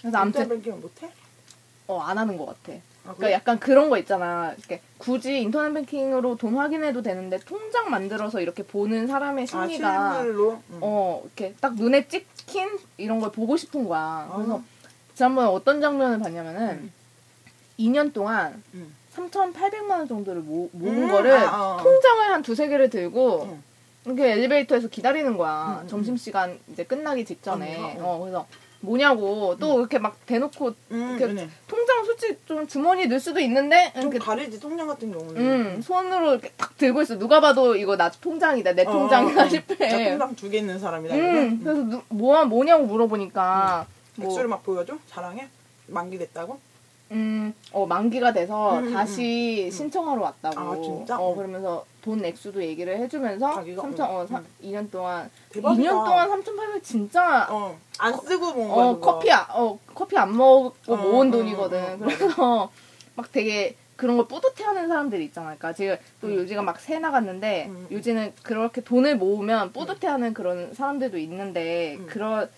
그래서 0.00 0.18
아무튼 0.18 0.50
인터넷 0.52 0.80
못해? 0.80 1.12
어, 1.86 2.00
안 2.00 2.18
하는 2.18 2.36
것 2.36 2.46
같아. 2.46 2.72
아, 3.04 3.14
그러니까? 3.14 3.30
약간 3.30 3.60
그런 3.60 3.88
거 3.88 3.98
있잖아. 3.98 4.52
이렇게 4.58 4.80
굳이 4.98 5.40
인터넷 5.40 5.72
뱅킹으로 5.74 6.36
돈 6.36 6.56
확인해도 6.56 7.02
되는데 7.02 7.38
통장 7.38 7.88
만들어서 7.88 8.40
이렇게 8.40 8.64
보는 8.64 9.06
사람의 9.06 9.44
아 9.44 9.46
심리가. 9.46 10.22
응. 10.24 10.60
어 10.80 11.22
이렇게 11.24 11.54
딱 11.60 11.76
눈에 11.76 12.08
찍힌 12.08 12.80
이런 12.96 13.20
걸 13.20 13.30
보고 13.30 13.56
싶은 13.56 13.84
거야. 13.84 14.28
그래서 14.34 14.58
아. 14.58 14.62
지난번에 15.14 15.46
어떤 15.46 15.80
장면을 15.80 16.18
봤냐면은 16.18 16.68
음. 16.70 16.92
2년 17.82 18.12
동안 18.12 18.62
응. 18.74 18.92
3,800만 19.14 19.90
원 19.90 20.08
정도를 20.08 20.42
모, 20.42 20.68
모은 20.72 21.02
음, 21.04 21.08
거를 21.10 21.32
아, 21.36 21.74
어. 21.74 21.82
통장을 21.82 22.30
한 22.32 22.42
두세 22.42 22.68
개를 22.68 22.88
들고 22.90 23.48
응. 23.50 23.62
이렇게 24.04 24.32
엘리베이터에서 24.32 24.88
기다리는 24.88 25.36
거야. 25.36 25.78
음, 25.80 25.84
음, 25.84 25.88
점심시간 25.88 26.58
이제 26.72 26.84
끝나기 26.84 27.24
직전에. 27.24 27.76
음, 27.78 27.84
음, 27.84 27.90
음. 27.98 28.04
어, 28.04 28.18
그래서 28.20 28.46
뭐냐고 28.80 29.56
또 29.60 29.78
이렇게 29.78 29.98
막 29.98 30.16
대놓고 30.26 30.74
응. 30.90 31.16
그 31.16 31.24
응. 31.24 31.50
통장 31.68 32.04
솔직히 32.04 32.36
좀 32.46 32.66
주머니 32.66 33.06
넣을 33.06 33.20
수도 33.20 33.38
있는데 33.38 33.92
좀 33.92 34.02
이렇게 34.04 34.18
가리지 34.18 34.58
통장 34.58 34.88
같은 34.88 35.12
경우는. 35.12 35.40
음, 35.40 35.82
손으로 35.82 36.32
이렇게 36.32 36.50
딱 36.56 36.76
들고 36.78 37.02
있어. 37.02 37.16
누가 37.18 37.40
봐도 37.40 37.76
이거 37.76 37.96
나 37.96 38.10
통장이다. 38.10 38.72
내 38.72 38.82
어, 38.84 38.90
통장이다 38.90 39.42
어, 39.42 39.44
어. 39.44 39.48
싶어. 39.48 39.76
자, 39.76 39.88
통장 40.04 40.34
두 40.34 40.50
개 40.50 40.58
있는 40.58 40.78
사람이다. 40.78 41.14
음. 41.14 41.60
그래서 41.62 41.82
누, 41.82 42.02
뭐, 42.08 42.44
뭐냐고 42.44 42.84
물어보니까 42.86 43.86
뭐, 44.16 44.26
액수를 44.26 44.48
막 44.48 44.62
보여줘? 44.64 44.96
자랑해? 45.08 45.48
만기 45.86 46.18
됐다고? 46.18 46.58
음, 47.12 47.54
어, 47.72 47.86
만기가 47.86 48.32
돼서 48.32 48.78
음, 48.78 48.86
음, 48.88 48.92
다시 48.92 49.70
신청하러 49.70 50.22
왔다고. 50.22 50.58
아, 50.60 50.76
진짜? 50.82 51.18
어, 51.18 51.34
그러면서 51.34 51.84
돈 52.02 52.24
액수도 52.24 52.62
얘기를 52.62 52.96
해주면서 52.98 53.54
자기가? 53.54 53.82
3천, 53.82 54.00
어, 54.00 54.26
사, 54.26 54.38
음. 54.38 54.46
2년 54.62 54.90
동안 54.90 55.30
대박이다. 55.50 55.82
2년 55.92 56.04
동안 56.04 56.28
3,800 56.30 56.82
진짜 56.82 57.46
어, 57.50 57.78
안 57.98 58.18
쓰고 58.18 58.54
거야. 58.54 58.66
어, 58.66 58.94
그거. 58.94 59.12
커피, 59.12 59.30
아, 59.30 59.46
어, 59.50 59.78
커피 59.94 60.16
안 60.16 60.36
먹고 60.36 60.74
어, 60.88 60.96
모은 60.96 61.28
어, 61.28 61.30
돈이거든. 61.30 61.78
어, 61.78 61.94
어, 61.94 61.98
그래서 61.98 62.70
막 63.14 63.30
되게 63.30 63.76
그런 63.96 64.16
걸 64.16 64.26
뿌듯해하는 64.26 64.88
사람들이 64.88 65.24
있잖아. 65.26 65.48
그러니까 65.48 65.72
지금 65.74 65.96
또 66.20 66.28
음. 66.28 66.34
요지가 66.36 66.62
막 66.62 66.80
새 66.80 66.98
나갔는데 66.98 67.66
음. 67.68 67.86
요지는 67.92 68.32
그렇게 68.42 68.80
돈을 68.80 69.16
모으면 69.16 69.72
뿌듯해하는 69.72 70.34
그런 70.34 70.72
사람들도 70.74 71.18
있는데 71.18 71.96
음. 72.00 72.06
그런 72.08 72.50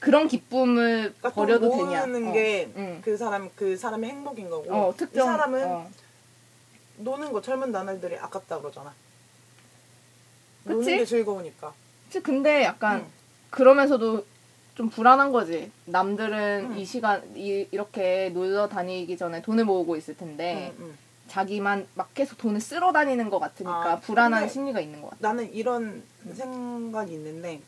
그런 0.00 0.28
기쁨을 0.28 1.14
그러니까 1.18 1.30
버려도 1.30 1.68
돈 1.68 1.78
되냐? 1.90 2.06
모으는 2.06 2.28
어. 2.28 2.32
게 2.32 2.72
응. 2.74 3.00
그 3.04 3.16
사람 3.16 3.50
그 3.54 3.76
사람의 3.76 4.10
행복인 4.10 4.48
거고 4.48 4.72
어, 4.72 4.90
이 4.92 4.96
특정 4.96 5.26
사람은 5.26 5.64
어. 5.68 5.90
노는 6.96 7.32
거 7.32 7.40
젊은 7.40 7.70
나날들이 7.70 8.16
아깝다 8.16 8.58
그러잖아. 8.58 8.92
그치? 10.64 10.74
노는 10.74 10.96
게 10.98 11.04
즐거우니까. 11.04 11.72
그치, 12.06 12.20
근데 12.20 12.64
약간 12.64 13.00
응. 13.00 13.06
그러면서도 13.50 14.24
좀 14.74 14.88
불안한 14.88 15.32
거지. 15.32 15.70
남들은 15.84 16.70
응. 16.72 16.78
이 16.78 16.84
시간 16.84 17.22
이, 17.36 17.66
이렇게 17.70 18.30
놀러 18.30 18.68
다니기 18.68 19.16
전에 19.16 19.42
돈을 19.42 19.64
모으고 19.64 19.96
있을 19.96 20.16
텐데. 20.16 20.74
자기만 21.28 21.86
막 21.94 22.12
계속 22.12 22.38
돈을 22.38 22.60
쓸어 22.60 22.90
다니는 22.90 23.30
것 23.30 23.38
같으니까 23.38 23.92
아, 23.92 24.00
불안한 24.00 24.48
심리가 24.48 24.80
있는 24.80 25.00
것 25.00 25.10
같아. 25.10 25.28
나는 25.28 25.52
이런 25.54 26.02
생각이 26.34 27.12
있는데 27.12 27.60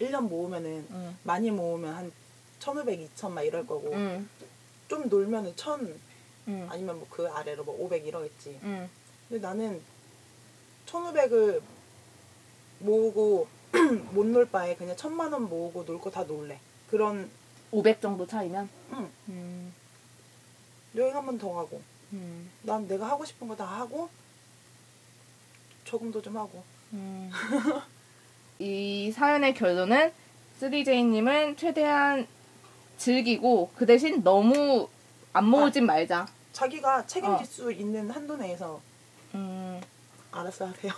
1년 0.00 0.28
모으면은 0.28 0.86
응. 0.90 1.16
많이 1.24 1.50
모으면 1.50 1.94
한 1.94 2.12
1,500, 2.60 3.00
2,000 3.00 3.32
막 3.34 3.42
이럴 3.42 3.66
거고 3.66 3.92
응. 3.94 4.28
좀 4.88 5.08
놀면은 5.08 5.54
1,000 5.56 6.00
응. 6.48 6.66
아니면 6.70 6.96
뭐 6.98 7.06
그 7.10 7.28
아래로 7.28 7.64
뭐 7.64 7.76
500 7.84 8.06
이러겠지. 8.06 8.58
응. 8.62 8.88
근데 9.28 9.46
나는 9.46 9.80
1,500을 10.86 11.60
모으고 12.80 13.46
못 14.12 14.26
놀 14.26 14.46
바에 14.48 14.76
그냥 14.76 14.96
천만 14.96 15.32
원 15.32 15.48
모으고 15.48 15.84
놀 15.84 16.00
거 16.00 16.10
다 16.10 16.24
놀래. 16.24 16.58
그런 16.90 17.30
500 17.70 18.00
정도 18.00 18.26
차이면? 18.26 18.68
응. 18.92 19.10
음. 19.28 19.74
여행 20.96 21.14
한 21.14 21.26
번 21.26 21.38
더 21.38 21.52
가고 21.52 21.82
음. 22.12 22.50
난 22.62 22.88
내가 22.88 23.08
하고 23.10 23.24
싶은 23.26 23.46
거 23.46 23.54
다 23.56 23.64
하고 23.66 24.08
저금도 25.84 26.22
좀 26.22 26.36
하고 26.36 26.62
음. 26.94 27.30
이 28.58 29.12
사연의 29.12 29.54
결론은 29.54 30.12
3J님은 30.60 31.56
최대한 31.56 32.26
즐기고 32.96 33.70
그 33.76 33.86
대신 33.86 34.22
너무 34.24 34.88
안 35.32 35.44
모으진 35.46 35.86
말자. 35.86 36.26
자기가 36.52 37.06
책임질 37.06 37.42
어. 37.42 37.44
수 37.44 37.72
있는 37.72 38.10
한도 38.10 38.36
내에서 38.36 38.80
음. 39.34 39.80
알아서 40.32 40.66
하세요. 40.66 40.92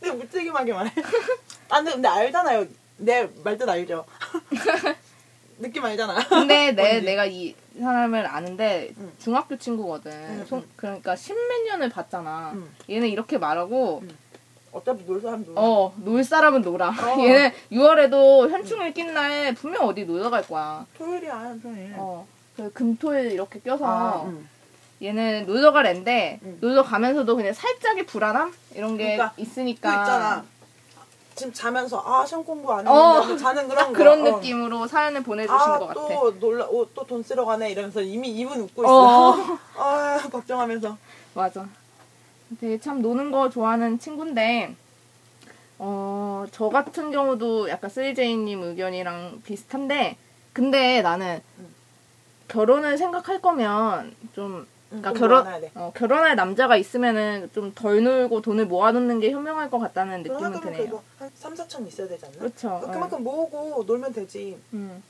내가 0.00 0.14
무책임하게 0.16 0.72
말해. 0.72 0.90
아 1.70 1.76
근데, 1.76 1.92
근데 1.92 2.08
알잖아요. 2.08 2.66
내 2.98 3.28
말뜻 3.44 3.68
알죠. 3.68 4.04
느낌 5.58 5.84
알잖아. 5.84 6.26
근데 6.28 6.72
내. 6.72 7.00
내가 7.00 7.24
이 7.24 7.54
사람을 7.78 8.26
아는데 8.26 8.92
응. 8.98 9.12
중학교 9.18 9.56
친구거든. 9.56 10.10
응, 10.12 10.46
송- 10.46 10.58
응. 10.58 10.68
그러니까 10.76 11.14
십몇 11.14 11.62
년을 11.66 11.88
봤잖아. 11.90 12.52
응. 12.54 12.68
얘는 12.90 13.08
이렇게 13.08 13.38
말하고 13.38 14.00
응. 14.02 14.16
어차피 14.76 15.04
놀 15.06 15.20
사람도 15.20 15.52
어, 15.56 15.94
놀 15.96 16.22
사람은 16.22 16.62
놀아. 16.62 16.88
어. 16.90 16.92
얘는 17.24 17.50
6월에도 17.72 18.50
현충일 18.50 18.92
낀 18.92 19.14
날 19.14 19.54
분명 19.54 19.86
어디 19.86 20.04
놀러 20.04 20.28
갈 20.28 20.46
거야. 20.46 20.84
토요일이야 20.98 21.54
토요일. 21.62 21.94
어. 21.96 22.26
그 22.56 22.70
금토일 22.72 23.32
이렇게 23.32 23.60
껴서 23.60 23.84
아, 23.86 24.22
응. 24.26 24.46
얘는 25.02 25.46
놀러 25.46 25.72
갈 25.72 25.86
앤데 25.86 26.40
응. 26.42 26.58
놀러 26.60 26.82
가면서도 26.82 27.36
그냥 27.36 27.52
살짝의 27.52 28.04
불안함 28.06 28.52
이런 28.74 28.96
게 28.96 29.16
그러니까 29.16 29.32
있으니까 29.36 29.90
그 29.90 29.96
있잖아. 30.00 30.44
지금 31.34 31.52
자면서 31.52 32.02
아 32.04 32.24
시험 32.26 32.42
공부 32.44 32.72
안 32.72 32.86
어. 32.88 33.20
했는데 33.20 33.42
자는 33.42 33.68
그런 33.68 33.76
딱 33.78 33.86
거. 33.88 33.92
그런 33.92 34.26
어. 34.26 34.36
느낌으로 34.36 34.86
사연을 34.86 35.22
보내주신 35.22 35.56
것 35.58 35.86
같아. 35.88 36.00
아또 36.00 36.38
놀라 36.38 36.66
또돈 36.94 37.22
쓰러 37.22 37.44
가네 37.44 37.70
이러면서 37.70 38.00
이미 38.02 38.28
입은 38.30 38.60
웃고 38.62 38.82
어. 38.86 39.34
있어. 39.36 39.58
아 39.76 40.18
걱정하면서. 40.30 40.96
맞아. 41.34 41.66
되게 42.60 42.78
참 42.78 43.02
노는 43.02 43.30
거 43.30 43.50
좋아하는 43.50 43.98
친구인데, 43.98 44.74
어, 45.78 46.44
저 46.52 46.68
같은 46.68 47.10
경우도 47.10 47.68
약간 47.68 47.90
3J님 47.90 48.62
의견이랑 48.62 49.42
비슷한데, 49.44 50.16
근데 50.52 51.02
나는 51.02 51.40
응. 51.58 51.66
결혼을 52.48 52.96
생각할 52.96 53.40
거면 53.42 54.14
좀 54.34 54.66
그러니까 54.88 55.10
좀 55.12 55.18
결혼. 55.20 55.46
어, 55.74 55.92
결혼할 55.94 56.36
남자가 56.36 56.76
있으면은 56.76 57.50
좀 57.52 57.72
덜 57.74 58.02
놀고 58.02 58.40
돈을 58.40 58.66
모아놓는 58.66 59.20
게 59.20 59.30
현명할 59.32 59.68
것 59.68 59.78
같다는 59.80 60.22
느낌은 60.22 60.60
드네요. 60.60 61.02
한 61.18 61.30
3, 61.34 61.54
4천 61.54 61.86
있어야 61.88 62.06
되지 62.08 62.24
않나? 62.24 62.38
그렇죠. 62.38 62.80
그- 62.84 62.92
그만큼 62.92 63.22
모으고 63.24 63.82
놀면 63.86 64.12
되지. 64.12 64.56
음. 64.72 65.02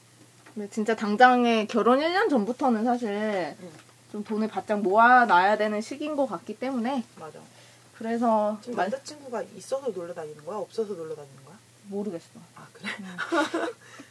근데 0.55 0.69
진짜 0.71 0.97
당장에 0.97 1.67
결혼 1.67 2.01
1년 2.01 2.31
전부터는 2.31 2.85
사실 2.85 3.55
음. 3.61 3.71
좀 4.13 4.23
돈을 4.25 4.49
바짝 4.49 4.81
모아놔야 4.81 5.59
되는 5.59 5.81
시기인 5.81 6.17
것 6.17 6.27
같기 6.27 6.59
때문에 6.59 7.05
맞아. 7.19 7.39
그래서 7.99 8.59
지금 8.63 8.77
말- 8.77 8.91
남자친구가 8.91 9.43
있어서 9.57 9.89
놀러 9.89 10.15
다니는 10.15 10.45
거야? 10.45 10.59
없어서 10.59 10.95
놀러 10.95 11.15
다니는 11.15 11.45
거야? 11.45 11.57
모르겠어. 11.89 12.27
아 12.57 12.67
그래? 12.73 12.91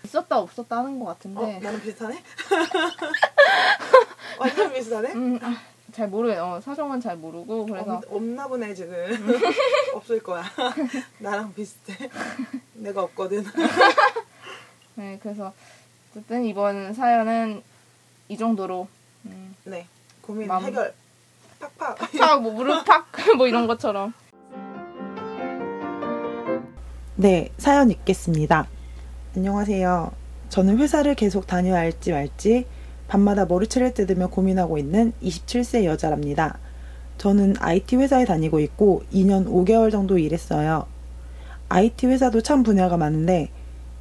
있었다 0.03 0.39
없었다 0.39 0.77
하는 0.77 0.99
것 0.99 1.05
같은데 1.05 1.39
어 1.39 1.59
나는 1.59 1.81
비슷하네. 1.81 2.23
완전 4.39 4.73
비슷하네. 4.73 5.13
음, 5.13 5.39
아, 5.41 5.55
잘 5.91 6.07
모르겠어. 6.07 6.55
어, 6.55 6.61
사정은 6.61 6.99
잘 7.01 7.17
모르고 7.17 7.65
그래서 7.65 7.95
없, 7.97 8.13
없나 8.13 8.47
보네 8.47 8.73
지금. 8.73 8.95
없을 9.93 10.21
거야. 10.23 10.43
나랑 11.19 11.53
비슷해. 11.53 12.09
내가 12.73 13.03
없거든. 13.03 13.43
네 14.95 15.19
그래서 15.21 15.53
어쨌든 16.11 16.45
이번 16.45 16.93
사연은 16.93 17.61
이 18.29 18.37
정도로 18.37 18.83
음, 18.83 19.04
네. 19.65 19.87
고민 20.21 20.47
맘- 20.47 20.63
해결. 20.63 20.93
팍팍. 21.59 21.97
팍, 22.19 22.41
뭐 22.41 22.53
무릎 22.53 22.85
팍, 22.85 23.07
뭐 23.37 23.47
이런 23.47 23.67
것처럼. 23.67 24.13
네, 27.15 27.49
사연 27.57 27.89
읽겠습니다. 27.91 28.67
안녕하세요. 29.35 30.11
저는 30.49 30.77
회사를 30.77 31.15
계속 31.15 31.47
다녀야 31.47 31.79
할지 31.79 32.11
말지 32.11 32.65
밤마다 33.07 33.45
머리채를 33.45 33.93
뜯으며 33.93 34.27
고민하고 34.27 34.77
있는 34.77 35.13
27세 35.23 35.85
여자랍니다. 35.85 36.59
저는 37.17 37.55
IT 37.59 37.95
회사에 37.97 38.25
다니고 38.25 38.59
있고 38.59 39.03
2년 39.13 39.47
5개월 39.47 39.91
정도 39.91 40.17
일했어요. 40.17 40.85
IT 41.69 42.07
회사도 42.07 42.41
참 42.41 42.63
분야가 42.63 42.97
많은데 42.97 43.49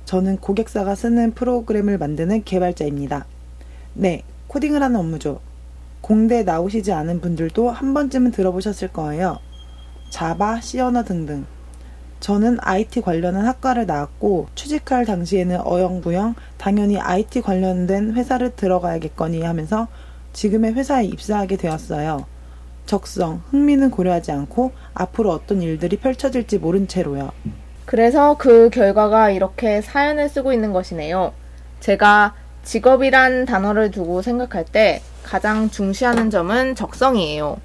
저는 0.04 0.38
고객사가 0.38 0.94
쓰는 0.96 1.32
프로그램을 1.32 1.96
만드는 1.98 2.44
개발자입니다. 2.44 3.26
네, 3.94 4.22
코딩을 4.48 4.82
하는 4.82 4.98
업무죠. 4.98 5.40
공대 6.04 6.42
나오시지 6.42 6.92
않은 6.92 7.22
분들도 7.22 7.70
한 7.70 7.94
번쯤은 7.94 8.32
들어보셨을 8.32 8.88
거예요. 8.88 9.38
자바, 10.10 10.60
C 10.60 10.78
언어 10.78 11.02
등등. 11.02 11.46
저는 12.20 12.58
IT 12.60 13.00
관련한 13.00 13.46
학과를 13.46 13.86
나왔고 13.86 14.48
취직할 14.54 15.06
당시에는 15.06 15.62
어영부영 15.64 16.34
당연히 16.58 17.00
IT 17.00 17.40
관련된 17.40 18.12
회사를 18.12 18.54
들어가야겠거니 18.54 19.40
하면서 19.40 19.88
지금의 20.34 20.74
회사에 20.74 21.04
입사하게 21.06 21.56
되었어요. 21.56 22.26
적성, 22.84 23.40
흥미는 23.48 23.90
고려하지 23.90 24.30
않고 24.30 24.72
앞으로 24.92 25.30
어떤 25.30 25.62
일들이 25.62 25.96
펼쳐질지 25.96 26.58
모른 26.58 26.86
채로요. 26.86 27.30
그래서 27.86 28.36
그 28.36 28.68
결과가 28.68 29.30
이렇게 29.30 29.80
사연을 29.80 30.28
쓰고 30.28 30.52
있는 30.52 30.74
것이네요. 30.74 31.32
제가 31.80 32.34
직업이란 32.62 33.46
단어를 33.46 33.90
두고 33.90 34.20
생각할 34.20 34.66
때 34.66 35.00
가장 35.24 35.70
중시하는 35.70 36.30
점은 36.30 36.74
적성이에요. 36.74 37.56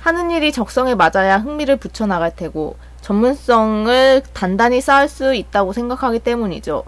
하는 0.00 0.30
일이 0.30 0.52
적성에 0.52 0.94
맞아야 0.94 1.38
흥미를 1.38 1.76
붙여나갈 1.76 2.36
테고 2.36 2.76
전문성을 3.00 4.22
단단히 4.34 4.80
쌓을 4.80 5.08
수 5.08 5.34
있다고 5.34 5.72
생각하기 5.72 6.18
때문이죠. 6.18 6.84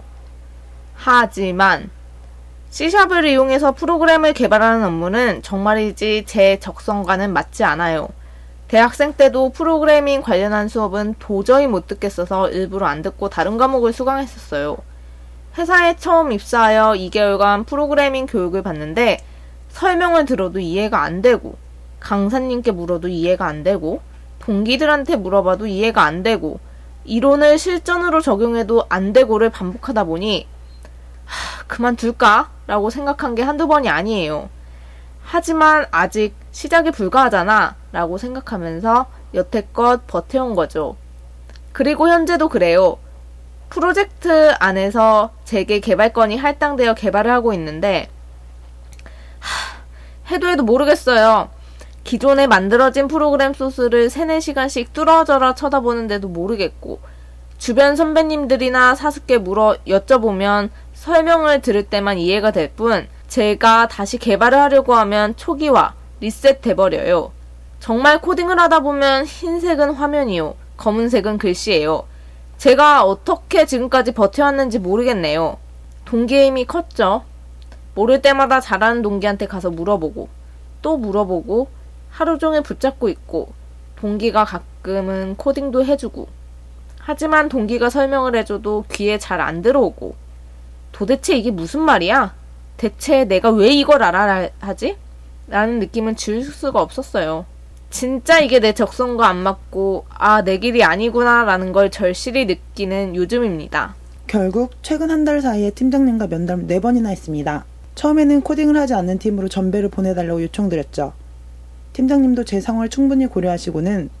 하지만 0.95 1.89
C샵을 2.69 3.25
이용해서 3.25 3.71
프로그램을 3.71 4.33
개발하는 4.33 4.85
업무는 4.85 5.41
정말이지 5.41 6.25
제 6.27 6.59
적성과는 6.59 7.33
맞지 7.33 7.63
않아요. 7.63 8.09
대학생 8.67 9.13
때도 9.13 9.51
프로그래밍 9.51 10.21
관련한 10.21 10.67
수업은 10.67 11.15
도저히 11.19 11.67
못 11.67 11.87
듣겠어서 11.87 12.49
일부러 12.49 12.85
안 12.85 13.01
듣고 13.01 13.29
다른 13.29 13.57
과목을 13.57 13.93
수강했었어요. 13.93 14.77
회사에 15.57 15.95
처음 15.95 16.31
입사하여 16.31 16.91
2개월간 16.91 17.65
프로그래밍 17.65 18.25
교육을 18.27 18.61
받는데 18.61 19.19
설명을 19.77 20.25
들어도 20.25 20.59
이해가 20.59 21.03
안 21.03 21.21
되고 21.21 21.55
강사님께 21.99 22.71
물어도 22.71 23.07
이해가 23.09 23.45
안 23.45 23.63
되고 23.63 24.01
동기들한테 24.39 25.17
물어봐도 25.17 25.67
이해가 25.67 26.01
안 26.03 26.23
되고 26.23 26.59
이론을 27.05 27.59
실전으로 27.59 28.21
적용해도 28.21 28.85
안 28.89 29.13
되고를 29.13 29.51
반복하다 29.51 30.05
보니 30.05 30.47
하, 31.25 31.63
그만둘까? 31.67 32.49
라고 32.65 32.89
생각한 32.89 33.35
게 33.35 33.43
한두 33.43 33.67
번이 33.67 33.87
아니에요. 33.87 34.49
하지만 35.23 35.85
아직 35.91 36.33
시작이 36.51 36.91
불가하잖아. 36.91 37.75
라고 37.91 38.17
생각하면서 38.17 39.05
여태껏 39.35 40.07
버텨온 40.07 40.55
거죠. 40.55 40.95
그리고 41.71 42.09
현재도 42.09 42.49
그래요. 42.49 42.97
프로젝트 43.69 44.53
안에서 44.59 45.31
제게 45.45 45.79
개발건이 45.79 46.37
할당되어 46.37 46.95
개발을 46.95 47.29
하고 47.29 47.53
있는데, 47.53 48.09
하, 49.39 49.76
해도 50.29 50.47
해도 50.47 50.63
모르겠어요. 50.63 51.49
기존에 52.03 52.47
만들어진 52.47 53.07
프로그램 53.07 53.53
소스를 53.53 54.09
3, 54.09 54.29
4시간씩 54.29 54.93
뚫어져라 54.93 55.55
쳐다보는데도 55.55 56.27
모르겠고, 56.27 56.99
주변 57.57 57.95
선배님들이나 57.95 58.95
사수께 58.95 59.39
물어 59.39 59.77
여쭤보면 59.87 60.69
설명을 60.93 61.61
들을 61.61 61.83
때만 61.83 62.17
이해가 62.17 62.51
될 62.51 62.71
뿐, 62.71 63.07
제가 63.27 63.87
다시 63.87 64.17
개발을 64.17 64.57
하려고 64.57 64.95
하면 64.95 65.35
초기화, 65.35 65.93
리셋 66.21 66.61
돼버려요. 66.61 67.31
정말 67.79 68.21
코딩을 68.21 68.59
하다 68.59 68.79
보면 68.79 69.25
흰색은 69.25 69.91
화면이요. 69.93 70.55
검은색은 70.77 71.37
글씨예요. 71.37 72.05
제가 72.57 73.03
어떻게 73.03 73.65
지금까지 73.65 74.13
버텨왔는지 74.13 74.79
모르겠네요. 74.79 75.57
동기의 76.05 76.47
힘이 76.47 76.65
컸죠. 76.65 77.23
모를 77.97 78.21
때마다 78.21 78.59
잘하는 78.61 79.01
동기한테 79.01 79.47
가서 79.47 79.71
물어보고, 79.71 80.29
또 80.83 80.97
물어보고, 80.97 81.67
하루 82.11 82.37
종일 82.37 82.61
붙잡고 82.61 83.09
있고, 83.09 83.53
동기가 83.95 84.45
가끔은 84.45 85.35
코딩도 85.35 85.83
해주고, 85.83 86.27
하지만 86.99 87.49
동기가 87.49 87.89
설명을 87.89 88.35
해줘도 88.35 88.85
귀에 88.93 89.17
잘 89.17 89.41
안 89.41 89.63
들어오고, 89.63 90.13
도대체 90.91 91.35
이게 91.35 91.49
무슨 91.49 91.81
말이야? 91.81 92.35
대체 92.77 93.25
내가 93.25 93.49
왜 93.49 93.69
이걸 93.69 94.03
알아야 94.03 94.49
하지? 94.59 94.95
라는 95.47 95.79
느낌은 95.79 96.17
지울 96.17 96.43
수가 96.43 96.79
없었어요. 96.79 97.45
진짜 97.89 98.39
이게 98.39 98.59
내 98.59 98.73
적성과 98.73 99.27
안 99.27 99.37
맞고, 99.37 100.05
아, 100.09 100.43
내 100.43 100.59
길이 100.59 100.83
아니구나, 100.83 101.45
라는 101.45 101.71
걸 101.71 101.89
절실히 101.89 102.45
느끼는 102.45 103.15
요즘입니다. 103.15 103.95
결국 104.27 104.73
최근 104.83 105.09
한 105.09 105.25
달 105.25 105.41
사이에 105.41 105.71
팀장님과 105.71 106.27
면담을 106.27 106.67
4번이나 106.67 107.07
했습니다. 107.07 107.65
처음에는 107.97 108.41
코딩을 108.41 108.77
하지 108.77 108.93
않는 108.93 109.17
팀으로 109.17 109.47
전배를 109.47 109.89
보내달라고 109.89 110.43
요청드렸죠. 110.43 111.13
팀장님도 111.93 112.43
제 112.43 112.61
상황을 112.61 112.89
충분히 112.89 113.25
고려하시고는 113.25 114.11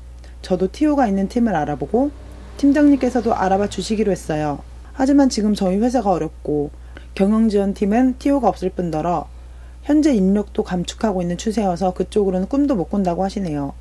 저도 0.41 0.71
TO가 0.71 1.07
있는 1.07 1.27
팀을 1.27 1.55
알아보고 1.55 2.09
팀장님께서도 2.57 3.35
알아봐 3.35 3.69
주시기로 3.69 4.11
했어요. 4.11 4.63
하지만 4.93 5.29
지금 5.29 5.53
저희 5.53 5.77
회사가 5.77 6.09
어렵고 6.09 6.71
경영지원팀은 7.13 8.15
TO가 8.17 8.49
없을 8.49 8.71
뿐더러 8.71 9.27
현재 9.83 10.11
인력도 10.11 10.63
감축하고 10.63 11.21
있는 11.21 11.37
추세여서 11.37 11.93
그쪽으로는 11.93 12.47
꿈도 12.47 12.75
못 12.75 12.85
꾼다고 12.85 13.23
하시네요. 13.23 13.73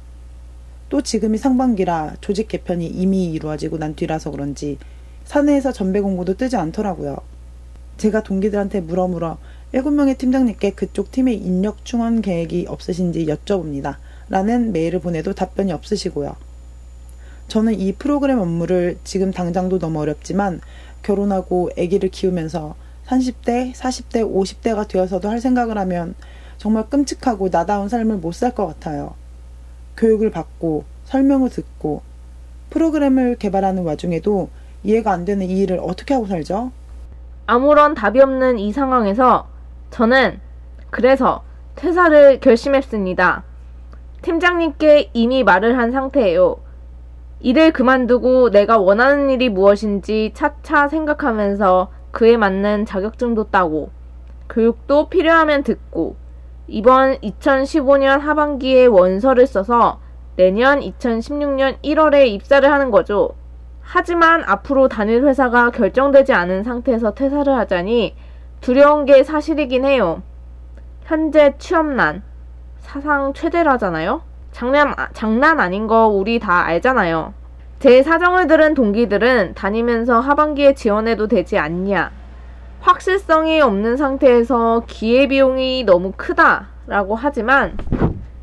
또 0.90 1.00
지금이 1.00 1.38
상반기라 1.38 2.16
조직 2.20 2.48
개편이 2.48 2.86
이미 2.86 3.32
이루어지고 3.32 3.78
난 3.78 3.94
뒤라서 3.96 4.30
그런지 4.30 4.76
사내에서 5.24 5.72
전배 5.72 6.02
공고도 6.02 6.34
뜨지 6.34 6.56
않더라고요. 6.56 7.16
제가 7.96 8.22
동기들한테 8.22 8.80
물어 8.80 9.08
물어 9.08 9.38
7명의 9.74 10.16
팀장님께 10.16 10.70
그쪽 10.70 11.10
팀의 11.10 11.36
인력 11.36 11.84
충원 11.84 12.22
계획이 12.22 12.66
없으신지 12.68 13.26
여쭤봅니다. 13.26 13.96
라는 14.28 14.72
메일을 14.72 15.00
보내도 15.00 15.34
답변이 15.34 15.72
없으시고요. 15.72 16.36
저는 17.48 17.78
이 17.78 17.92
프로그램 17.92 18.38
업무를 18.40 18.98
지금 19.04 19.32
당장도 19.32 19.78
너무 19.78 20.00
어렵지만 20.00 20.60
결혼하고 21.02 21.70
아기를 21.78 22.08
키우면서 22.08 22.74
30대, 23.06 23.72
40대, 23.72 24.28
50대가 24.28 24.88
되어서도 24.88 25.28
할 25.28 25.40
생각을 25.40 25.78
하면 25.78 26.14
정말 26.58 26.88
끔찍하고 26.88 27.50
나다운 27.50 27.88
삶을 27.88 28.16
못 28.16 28.34
살 28.34 28.52
것 28.54 28.66
같아요. 28.66 29.14
교육을 29.96 30.30
받고 30.30 30.84
설명을 31.04 31.50
듣고 31.50 32.02
프로그램을 32.70 33.36
개발하는 33.36 33.84
와중에도 33.84 34.48
이해가 34.82 35.12
안 35.12 35.24
되는 35.24 35.46
이 35.48 35.58
일을 35.60 35.78
어떻게 35.80 36.14
하고 36.14 36.26
살죠? 36.26 36.72
아무런 37.46 37.94
답이 37.94 38.20
없는 38.20 38.58
이 38.58 38.72
상황에서 38.72 39.46
저는 39.90 40.40
그래서 40.90 41.42
퇴사를 41.74 42.40
결심했습니다. 42.40 43.44
팀장님께 44.22 45.10
이미 45.12 45.44
말을 45.44 45.78
한 45.78 45.92
상태예요. 45.92 46.56
일을 47.40 47.72
그만두고 47.72 48.50
내가 48.50 48.78
원하는 48.78 49.30
일이 49.30 49.48
무엇인지 49.48 50.32
차차 50.34 50.88
생각하면서 50.88 51.90
그에 52.10 52.36
맞는 52.36 52.86
자격증도 52.86 53.50
따고 53.50 53.90
교육도 54.48 55.10
필요하면 55.10 55.62
듣고 55.62 56.16
이번 56.66 57.18
2015년 57.18 58.20
하반기에 58.20 58.86
원서를 58.86 59.46
써서 59.46 60.00
내년 60.36 60.80
2016년 60.80 61.76
1월에 61.82 62.26
입사를 62.28 62.70
하는 62.70 62.90
거죠. 62.90 63.34
하지만 63.80 64.42
앞으로 64.44 64.88
다닐 64.88 65.24
회사가 65.24 65.70
결정되지 65.70 66.32
않은 66.32 66.64
상태에서 66.64 67.14
퇴사를 67.14 67.54
하자니 67.54 68.16
두려운 68.66 69.04
게 69.04 69.22
사실이긴 69.22 69.84
해요. 69.84 70.22
현재 71.04 71.54
취업난 71.56 72.24
사상 72.80 73.32
최대라잖아요. 73.32 74.22
장난 74.50 74.92
아- 74.96 75.08
장난 75.12 75.60
아닌 75.60 75.86
거 75.86 76.08
우리 76.08 76.40
다 76.40 76.64
알잖아요. 76.64 77.32
제 77.78 78.02
사정을 78.02 78.48
들은 78.48 78.74
동기들은 78.74 79.54
다니면서 79.54 80.18
하반기에 80.18 80.74
지원해도 80.74 81.28
되지 81.28 81.58
않냐. 81.58 82.10
확실성이 82.80 83.60
없는 83.60 83.96
상태에서 83.96 84.82
기회비용이 84.88 85.84
너무 85.84 86.12
크다라고 86.16 87.14
하지만 87.14 87.76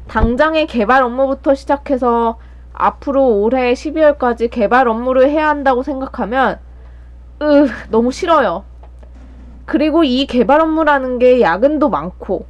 당장의 0.08 0.68
개발 0.68 1.04
업무부터 1.04 1.54
시작해서 1.54 2.40
앞으로 2.72 3.42
올해 3.42 3.74
12월까지 3.74 4.50
개발 4.50 4.88
업무를 4.88 5.30
해야 5.30 5.50
한다고 5.50 5.84
생각하면 5.84 6.60
으 7.42 7.68
너무 7.90 8.14
싫어요. 8.14 8.64
그리고 9.66 10.04
이 10.04 10.26
개발 10.26 10.62
업무라는 10.62 11.20
게 11.20 11.42
야근도 11.42 11.90
많고 11.90 12.46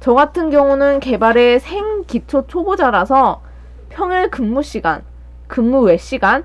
저 0.00 0.14
같은 0.14 0.50
경우는 0.50 1.00
개발의 1.00 1.60
생 1.60 2.04
기초 2.06 2.46
초보자라서 2.46 3.42
평일 3.88 4.30
근무 4.30 4.62
시간, 4.62 5.02
근무 5.46 5.82
외 5.82 5.96
시간, 5.96 6.44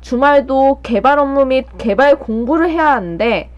주말도 0.00 0.80
개발 0.82 1.18
업무 1.18 1.44
및 1.44 1.66
개발 1.78 2.18
공부를 2.18 2.70
해야 2.70 2.92
하는데 2.92 3.50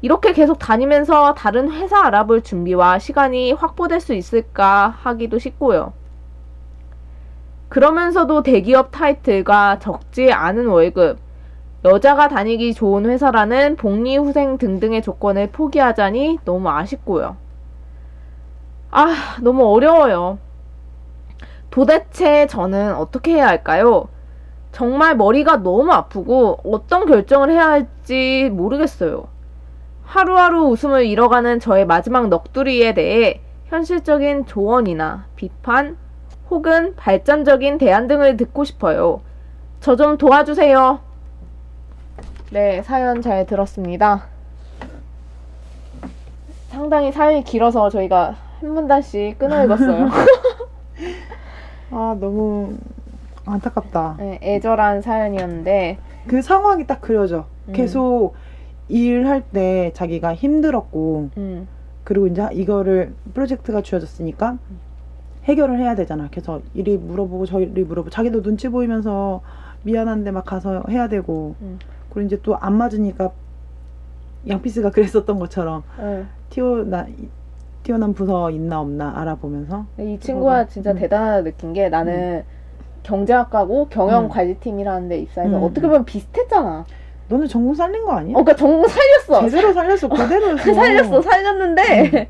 이렇게 0.00 0.32
계속 0.32 0.58
다니면서 0.58 1.34
다른 1.34 1.72
회사 1.72 2.04
알아볼 2.04 2.42
준비와 2.42 2.98
시간이 2.98 3.52
확보될 3.52 4.00
수 4.00 4.12
있을까 4.14 4.94
하기도 5.00 5.38
싶고요. 5.38 5.92
그러면서도 7.68 8.42
대기업 8.42 8.90
타이틀과 8.90 9.78
적지 9.80 10.30
않은 10.30 10.66
월급, 10.66 11.18
여자가 11.84 12.28
다니기 12.28 12.72
좋은 12.72 13.04
회사라는 13.04 13.76
복리 13.76 14.16
후생 14.16 14.56
등등의 14.56 15.02
조건을 15.02 15.50
포기하자니 15.50 16.38
너무 16.44 16.70
아쉽고요. 16.70 17.36
아, 18.90 19.36
너무 19.42 19.66
어려워요. 19.66 20.38
도대체 21.70 22.46
저는 22.46 22.94
어떻게 22.94 23.34
해야 23.34 23.48
할까요? 23.48 24.08
정말 24.72 25.16
머리가 25.16 25.58
너무 25.58 25.92
아프고 25.92 26.58
어떤 26.64 27.04
결정을 27.06 27.50
해야 27.50 27.68
할지 27.68 28.50
모르겠어요. 28.52 29.28
하루하루 30.04 30.68
웃음을 30.68 31.04
잃어가는 31.04 31.60
저의 31.60 31.86
마지막 31.86 32.28
넋두리에 32.28 32.94
대해 32.94 33.42
현실적인 33.66 34.46
조언이나 34.46 35.26
비판 35.36 35.98
혹은 36.50 36.94
발전적인 36.96 37.78
대안 37.78 38.06
등을 38.06 38.36
듣고 38.36 38.64
싶어요. 38.64 39.20
저 39.80 39.96
좀 39.96 40.16
도와주세요. 40.16 41.03
네, 42.54 42.82
사연 42.82 43.20
잘 43.20 43.46
들었습니다. 43.46 44.26
상당히 46.68 47.10
사연이 47.10 47.42
길어서 47.42 47.90
저희가 47.90 48.36
한 48.60 48.74
문단씩 48.74 49.40
끊어 49.40 49.64
읽었어요. 49.64 50.08
아 51.90 52.16
너무 52.20 52.76
안타깝다. 53.44 54.18
네, 54.20 54.38
애절한 54.40 55.02
사연이었는데, 55.02 55.98
그 56.28 56.42
상황이 56.42 56.86
딱 56.86 57.00
그려져. 57.00 57.46
음. 57.66 57.72
계속 57.72 58.34
일할 58.86 59.42
때 59.52 59.90
자기가 59.92 60.36
힘들었고 60.36 61.30
음, 61.36 61.66
그리고 62.04 62.28
이제 62.28 62.46
이거를 62.52 63.16
프로젝트가 63.34 63.82
주어졌으니까 63.82 64.58
해결을 65.42 65.80
해야 65.80 65.96
되잖아. 65.96 66.28
그래서 66.30 66.60
이리 66.72 66.98
물어보고 66.98 67.46
저리 67.46 67.66
물어보고 67.66 68.10
자기도 68.10 68.42
눈치 68.42 68.68
보이면서 68.68 69.40
미안한데 69.82 70.30
막 70.30 70.44
가서 70.44 70.84
해야 70.88 71.08
되고 71.08 71.56
음. 71.60 71.80
그리고 72.14 72.26
이제 72.26 72.40
또 72.42 72.56
안 72.60 72.74
맞으니까 72.74 73.30
양피스가 74.48 74.90
그랬었던 74.90 75.38
것처럼 75.38 75.82
네. 75.98 76.24
튀어나 76.50 77.06
튀어난 77.82 78.14
부서 78.14 78.50
있나 78.50 78.80
없나 78.80 79.12
알아보면서 79.16 79.84
이 79.98 80.18
친구가 80.20 80.66
진짜 80.68 80.92
음. 80.92 80.96
대단하다 80.96 81.42
느낀 81.42 81.72
게 81.72 81.88
나는 81.88 82.44
경제학과고 83.02 83.88
경영관리팀이라는 83.88 85.08
데 85.08 85.18
입사해서 85.18 85.56
음. 85.58 85.62
어떻게 85.62 85.86
보면 85.86 86.04
비슷했잖아. 86.04 86.86
너는 87.28 87.48
전공 87.48 87.74
살린 87.74 88.04
거 88.04 88.12
아니야? 88.12 88.36
어, 88.36 88.42
그러니까 88.44 88.54
전공 88.56 88.86
살렸어. 88.86 89.48
제대로 89.48 89.72
살렸어 89.72 90.08
그대로였어. 90.08 90.72
살렸어, 90.74 91.22
살렸는데 91.22 91.82
음. 92.14 92.26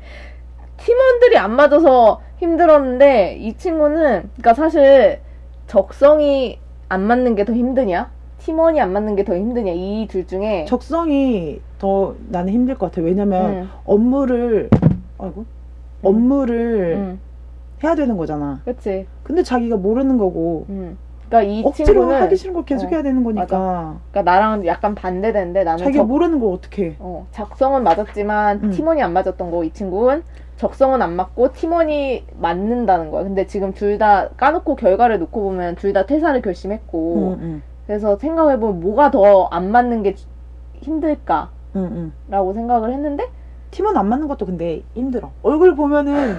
팀원들이 0.77 1.37
안 1.37 1.51
맞아서 1.55 2.21
힘들었는데 2.37 3.37
이 3.39 3.53
친구는 3.57 4.29
그러니까 4.37 4.53
사실 4.53 5.19
적성이 5.67 6.59
안 6.89 7.01
맞는 7.01 7.35
게 7.35 7.43
더 7.45 7.53
힘드냐? 7.53 8.11
팀원이 8.45 8.79
안 8.79 8.93
맞는 8.93 9.15
게 9.15 9.23
더 9.23 9.35
힘드냐? 9.35 9.71
이 9.73 10.07
둘 10.07 10.27
중에 10.27 10.65
적성이 10.65 11.61
더 11.79 12.15
나는 12.29 12.53
힘들 12.53 12.75
것 12.77 12.91
같아. 12.91 13.01
왜냐면 13.01 13.45
음, 13.63 13.69
업무를 13.85 14.69
아이고 15.17 15.45
업무를 16.03 16.95
음, 16.97 17.19
해야 17.83 17.95
되는 17.95 18.15
거잖아. 18.17 18.61
그치. 18.63 19.07
근데 19.23 19.41
자기가 19.41 19.77
모르는 19.77 20.17
거고 20.17 20.65
음. 20.69 20.97
그러니까 21.27 21.51
이 21.51 21.63
억지로 21.65 21.85
친구는 21.87 22.21
하기 22.21 22.35
싫은 22.35 22.53
걸 22.53 22.65
계속 22.65 22.85
어, 22.85 22.89
해야 22.91 23.01
되는 23.01 23.23
거니까 23.23 23.97
그러니까 24.11 24.31
나랑 24.31 24.65
약간 24.67 24.93
반대되는데 24.93 25.63
나는 25.63 25.79
자기가 25.79 26.03
적- 26.03 26.07
모르는 26.07 26.39
걸 26.39 26.53
어떻게 26.53 26.85
해? 26.91 26.95
어, 26.99 27.25
작성은 27.31 27.83
맞았지만 27.83 28.63
음. 28.65 28.69
팀원이 28.69 29.01
안 29.01 29.11
맞았던 29.13 29.49
거 29.49 29.63
이 29.63 29.71
친구는 29.71 30.21
적성은 30.57 31.01
안 31.01 31.15
맞고 31.15 31.51
팀원이 31.53 32.25
맞는다는 32.39 33.09
거야. 33.09 33.23
근데 33.23 33.47
지금 33.47 33.73
둘 33.73 33.97
다 33.97 34.29
까놓고 34.37 34.75
결과를 34.75 35.17
놓고 35.19 35.41
보면 35.41 35.75
둘 35.75 35.93
다 35.93 36.05
퇴사를 36.05 36.39
결심했고 36.43 37.37
응, 37.39 37.43
응, 37.43 37.61
그래서 37.87 38.17
생각해보면 38.17 38.79
뭐가 38.79 39.11
더 39.11 39.47
안 39.51 39.71
맞는 39.71 40.03
게 40.03 40.15
힘들까라고 40.81 41.49
응, 41.75 42.11
응. 42.31 42.53
생각을 42.53 42.91
했는데 42.93 43.25
팀원 43.71 43.97
안 43.97 44.07
맞는 44.07 44.27
것도 44.27 44.45
근데 44.45 44.83
힘들어. 44.93 45.31
얼굴 45.43 45.75
보면은 45.75 46.37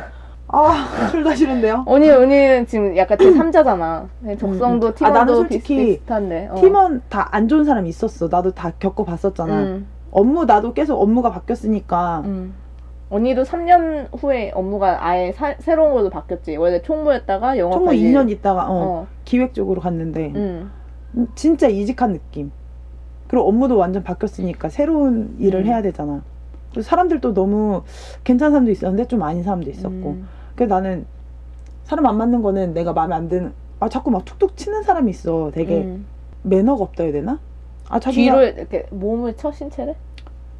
아, 0.48 1.08
둘 1.10 1.24
다 1.24 1.34
싫은데요. 1.34 1.82
언니 1.86 2.08
언니는 2.08 2.66
지금 2.66 2.96
약간 2.96 3.18
제 3.18 3.30
3자잖아. 3.32 4.06
적성도 4.38 4.86
음, 4.86 4.88
음. 4.88 4.92
아, 4.92 4.94
팀원도 4.94 5.18
나는 5.18 5.34
솔직히 5.34 5.76
비슷비슷한데. 5.76 6.48
어. 6.52 6.54
팀원 6.56 7.02
다 7.08 7.28
안 7.32 7.48
좋은 7.48 7.64
사람 7.64 7.84
있었어. 7.86 8.28
나도 8.30 8.52
다 8.52 8.70
겪어봤었잖아. 8.78 9.54
음, 9.58 9.86
업무 10.12 10.44
나도 10.44 10.72
계속 10.72 11.00
업무가 11.00 11.30
바뀌었으니까 11.30 12.22
음. 12.26 12.54
언니도 13.10 13.42
3년 13.42 14.08
후에 14.18 14.52
업무가 14.54 15.04
아예 15.06 15.32
사- 15.32 15.54
새로운 15.58 15.92
걸로 15.94 16.10
바뀌었지. 16.10 16.56
원래 16.56 16.80
총무였다가 16.80 17.58
영업 17.58 17.72
총무 17.74 17.86
관리. 17.86 18.02
2년 18.02 18.30
있다가 18.30 18.66
어, 18.68 18.74
어. 18.74 19.06
기획 19.24 19.52
쪽으로 19.52 19.80
갔는데 19.80 20.32
음. 20.34 20.70
음, 21.16 21.28
진짜 21.34 21.68
이직한 21.68 22.12
느낌. 22.12 22.50
그리고 23.28 23.48
업무도 23.48 23.76
완전 23.76 24.02
바뀌었으니까 24.04 24.68
새로운 24.68 25.36
일을 25.38 25.60
음. 25.60 25.66
해야 25.66 25.82
되잖아. 25.82 26.22
그래서 26.70 26.88
사람들도 26.88 27.34
너무 27.34 27.82
괜찮은 28.24 28.52
사람도 28.52 28.70
있었는데 28.70 29.08
좀 29.08 29.22
아닌 29.22 29.42
사람도 29.42 29.70
있었고. 29.70 30.10
음. 30.10 30.28
그래서 30.54 30.74
나는 30.74 31.06
사람 31.84 32.06
안 32.06 32.16
맞는 32.16 32.42
거는 32.42 32.74
내가 32.74 32.92
마음에 32.92 33.14
안 33.14 33.28
드는. 33.28 33.52
아 33.80 33.88
자꾸 33.88 34.10
막 34.10 34.24
툭툭 34.24 34.56
치는 34.56 34.82
사람이 34.82 35.10
있어. 35.10 35.50
되게 35.52 35.78
음. 35.82 36.06
매너가 36.42 36.82
없다 36.84 37.04
해야 37.04 37.12
되나? 37.12 37.38
아 37.88 37.98
자기가 38.00 38.34
뒤로 38.36 38.46
이렇게 38.46 38.86
몸을 38.90 39.36
쳐 39.36 39.52
신체를 39.52 39.94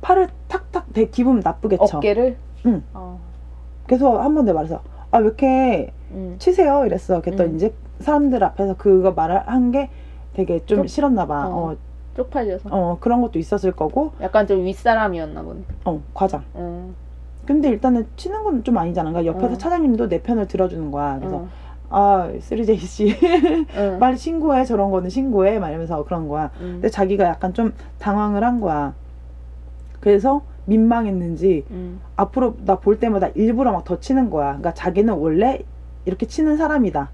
팔을 0.01 0.29
탁탁 0.49 0.93
대 0.93 1.07
기분 1.09 1.41
나쁘게 1.41 1.77
쳐. 1.87 1.99
어깨를 1.99 2.37
응. 2.67 2.83
어. 2.95 3.19
그래서 3.87 4.21
한 4.21 4.35
번 4.35 4.45
내가 4.45 4.57
말해서 4.57 4.83
아 5.11 5.19
왜 5.19 5.25
이렇게 5.25 5.93
음. 6.13 6.37
치세요 6.39 6.85
이랬어. 6.87 7.21
그랬더니 7.23 7.51
음. 7.51 7.57
이제 7.57 7.73
사람들 8.01 8.43
앞에서 8.45 8.77
그거 8.77 9.13
말을 9.13 9.47
한게 9.49 9.89
되게 10.37 10.59
좀 10.67 10.79
쪽- 10.83 10.89
싫었나 10.89 11.27
봐. 11.27 11.49
어. 11.49 11.73
어, 11.73 11.77
쪽팔려서 12.15 12.69
어, 12.71 12.99
그런 13.01 13.23
것도 13.23 13.39
있었을 13.39 13.73
거고, 13.73 14.13
약간 14.21 14.47
좀 14.47 14.65
윗사람이었나 14.67 15.43
보네. 15.43 15.61
어, 15.87 16.01
과장. 16.15 16.45
음. 16.57 16.95
근데 17.47 17.69
일단은 17.71 18.07
치는 18.17 18.43
건 18.45 18.63
좀 18.63 18.77
아니잖아. 18.77 19.11
그러니까 19.11 19.35
옆에서 19.35 19.55
어. 19.55 19.59
차장님도 19.59 20.09
내 20.09 20.21
편을 20.23 20.47
들어주는 20.49 20.91
거야. 20.91 21.19
그래서, 21.19 21.37
어. 21.37 21.49
아, 21.89 22.31
3J 22.41 22.79
씨, 22.81 23.17
응. 23.77 23.99
빨리 24.01 24.17
신고해. 24.19 24.65
저런 24.65 24.91
거는 24.91 25.09
신고해. 25.09 25.59
막 25.59 25.69
이러면서 25.71 26.05
그런 26.05 26.29
거야. 26.29 26.51
음. 26.61 26.73
근데 26.75 26.89
자기가 26.91 27.25
약간 27.25 27.55
좀 27.55 27.73
당황을 27.99 28.43
한 28.45 28.61
거야. 28.61 28.93
그래서 30.01 30.43
민망했는지, 30.67 31.65
음. 31.71 32.01
앞으로 32.17 32.57
나 32.65 32.77
볼 32.77 32.99
때마다 32.99 33.29
일부러 33.35 33.73
막 33.73 33.85
더 33.85 34.01
치는 34.01 34.29
거야. 34.31 34.47
그러니까 34.49 34.75
자기는 34.75 35.15
원래 35.15 35.61
이렇게 36.07 36.27
치는 36.27 36.57
사람이다. 36.57 37.11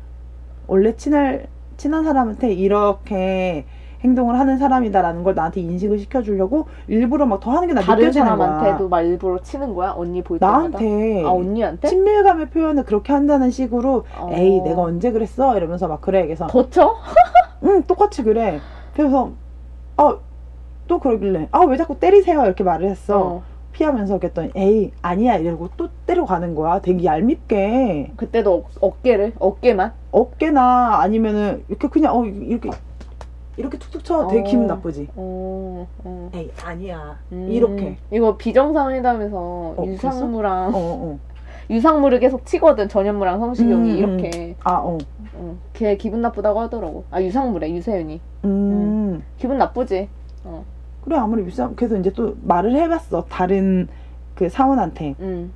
원래 0.66 0.96
친할, 0.96 1.46
친한 1.82 2.04
사람한테 2.04 2.52
이렇게 2.52 3.64
행동을 4.04 4.38
하는 4.38 4.56
사람이다라는 4.58 5.24
걸 5.24 5.34
나한테 5.34 5.60
인식을 5.62 5.98
시켜주려고 5.98 6.66
일부러 6.86 7.26
막 7.26 7.40
더 7.40 7.50
하는 7.50 7.66
게 7.66 7.74
나 7.74 7.80
다른 7.80 8.02
느껴지는 8.04 8.36
거야. 8.36 8.36
사람한테도 8.46 8.88
막 8.88 9.00
일부러 9.02 9.40
치는 9.40 9.74
거야? 9.74 9.92
언니 9.96 10.22
볼 10.22 10.38
때마다? 10.38 10.58
나한테 10.58 11.24
아 11.24 11.30
언니한테? 11.30 11.88
친밀감의 11.88 12.50
표현을 12.50 12.84
그렇게 12.84 13.12
한다는 13.12 13.50
식으로 13.50 14.04
어. 14.16 14.30
에이 14.32 14.60
내가 14.60 14.80
언제 14.82 15.10
그랬어 15.10 15.56
이러면서 15.56 15.88
막 15.88 16.00
그래 16.00 16.24
그래서 16.24 16.46
더 16.46 16.70
쳐? 16.70 16.94
응 17.64 17.82
똑같이 17.82 18.22
그래 18.22 18.60
그래서 18.94 19.30
아 19.96 20.16
또 20.88 20.98
그러길래 21.00 21.48
아 21.52 21.60
왜 21.64 21.76
자꾸 21.76 21.98
때리세요 21.98 22.44
이렇게 22.44 22.62
말을 22.64 22.88
했어 22.90 23.18
어. 23.20 23.42
피하면서 23.72 24.18
그랬더니 24.18 24.50
에이 24.54 24.92
아니야 25.02 25.36
이러고 25.36 25.70
또 25.76 25.88
때려가는 26.06 26.54
거야. 26.54 26.80
되게 26.80 27.04
얄밉게 27.04 28.12
그때도 28.16 28.54
어, 28.54 28.64
어깨를 28.80 29.32
어깨만. 29.38 29.92
어깨나 30.10 31.00
아니면은 31.00 31.64
이렇게 31.68 31.88
그냥 31.88 32.16
어 32.16 32.24
이렇게 32.24 32.70
이렇게 33.56 33.78
툭툭 33.78 34.04
쳐 34.04 34.26
되게 34.28 34.40
어. 34.40 34.44
기분 34.44 34.66
나쁘지. 34.66 35.08
어, 35.16 35.86
어. 36.04 36.30
에이 36.34 36.50
아니야 36.64 37.18
음, 37.32 37.48
이렇게 37.50 37.96
이거 38.10 38.36
비정상회담에서 38.36 39.36
어, 39.38 39.84
유상무랑 39.86 40.68
어 40.74 40.78
어. 40.78 41.18
유상무를 41.70 42.18
계속 42.20 42.44
치거든 42.44 42.88
전현무랑 42.88 43.38
성시경이 43.40 43.92
음, 43.92 43.96
이렇게. 43.96 44.56
아 44.64 44.74
어. 44.74 44.98
어, 45.34 45.56
걔 45.72 45.96
기분 45.96 46.20
나쁘다고 46.20 46.60
하더라고. 46.60 47.04
아 47.10 47.22
유상무래 47.22 47.70
유세윤이. 47.70 48.20
음. 48.44 49.22
기분 49.38 49.58
나쁘지. 49.58 50.08
어. 50.44 50.64
그래 51.02 51.16
아무리 51.16 51.44
비싸 51.44 51.70
그래서 51.74 51.96
이제 51.96 52.10
또 52.12 52.36
말을 52.42 52.74
해봤어 52.76 53.26
다른 53.28 53.88
그 54.34 54.48
사원한테 54.48 55.16
음. 55.20 55.52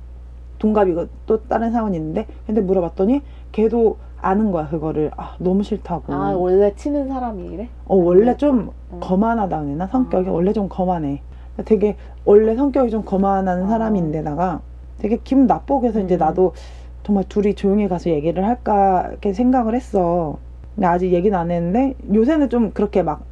동갑이고 0.59 1.07
또 1.25 1.43
다른 1.43 1.71
사원이 1.71 1.95
있는데 1.97 2.27
근데 2.45 2.61
물어봤더니 2.61 3.21
걔도 3.51 3.97
아는 4.19 4.51
거야 4.51 4.67
그거를 4.67 5.11
아 5.15 5.35
너무 5.39 5.63
싫다고 5.63 6.13
아 6.13 6.33
원래 6.33 6.73
치는 6.75 7.07
사람이 7.07 7.45
이래? 7.45 7.69
어 7.85 7.95
원래 7.95 8.35
좀 8.35 8.71
어. 8.91 8.99
거만하다 8.99 9.61
그랬나 9.61 9.87
성격이 9.87 10.29
아. 10.29 10.31
원래 10.31 10.53
좀 10.53 10.67
거만해 10.67 11.21
되게 11.65 11.95
원래 12.25 12.55
성격이 12.55 12.89
좀 12.89 13.03
거만한 13.05 13.63
아. 13.63 13.67
사람인데다가 13.67 14.61
되게 14.97 15.19
기분 15.23 15.47
나쁘고 15.47 15.85
해서 15.85 15.99
이제 15.99 16.17
음. 16.17 16.19
나도 16.19 16.53
정말 17.03 17.23
둘이 17.29 17.53
조용히 17.53 17.87
가서 17.87 18.09
얘기를 18.09 18.45
할까 18.45 19.07
이렇게 19.09 19.33
생각을 19.33 19.75
했어 19.75 20.39
근데 20.75 20.87
아직 20.87 21.13
얘기는 21.13 21.37
안 21.37 21.51
했는데 21.51 21.95
요새는 22.13 22.49
좀 22.49 22.71
그렇게 22.71 23.03
막 23.03 23.23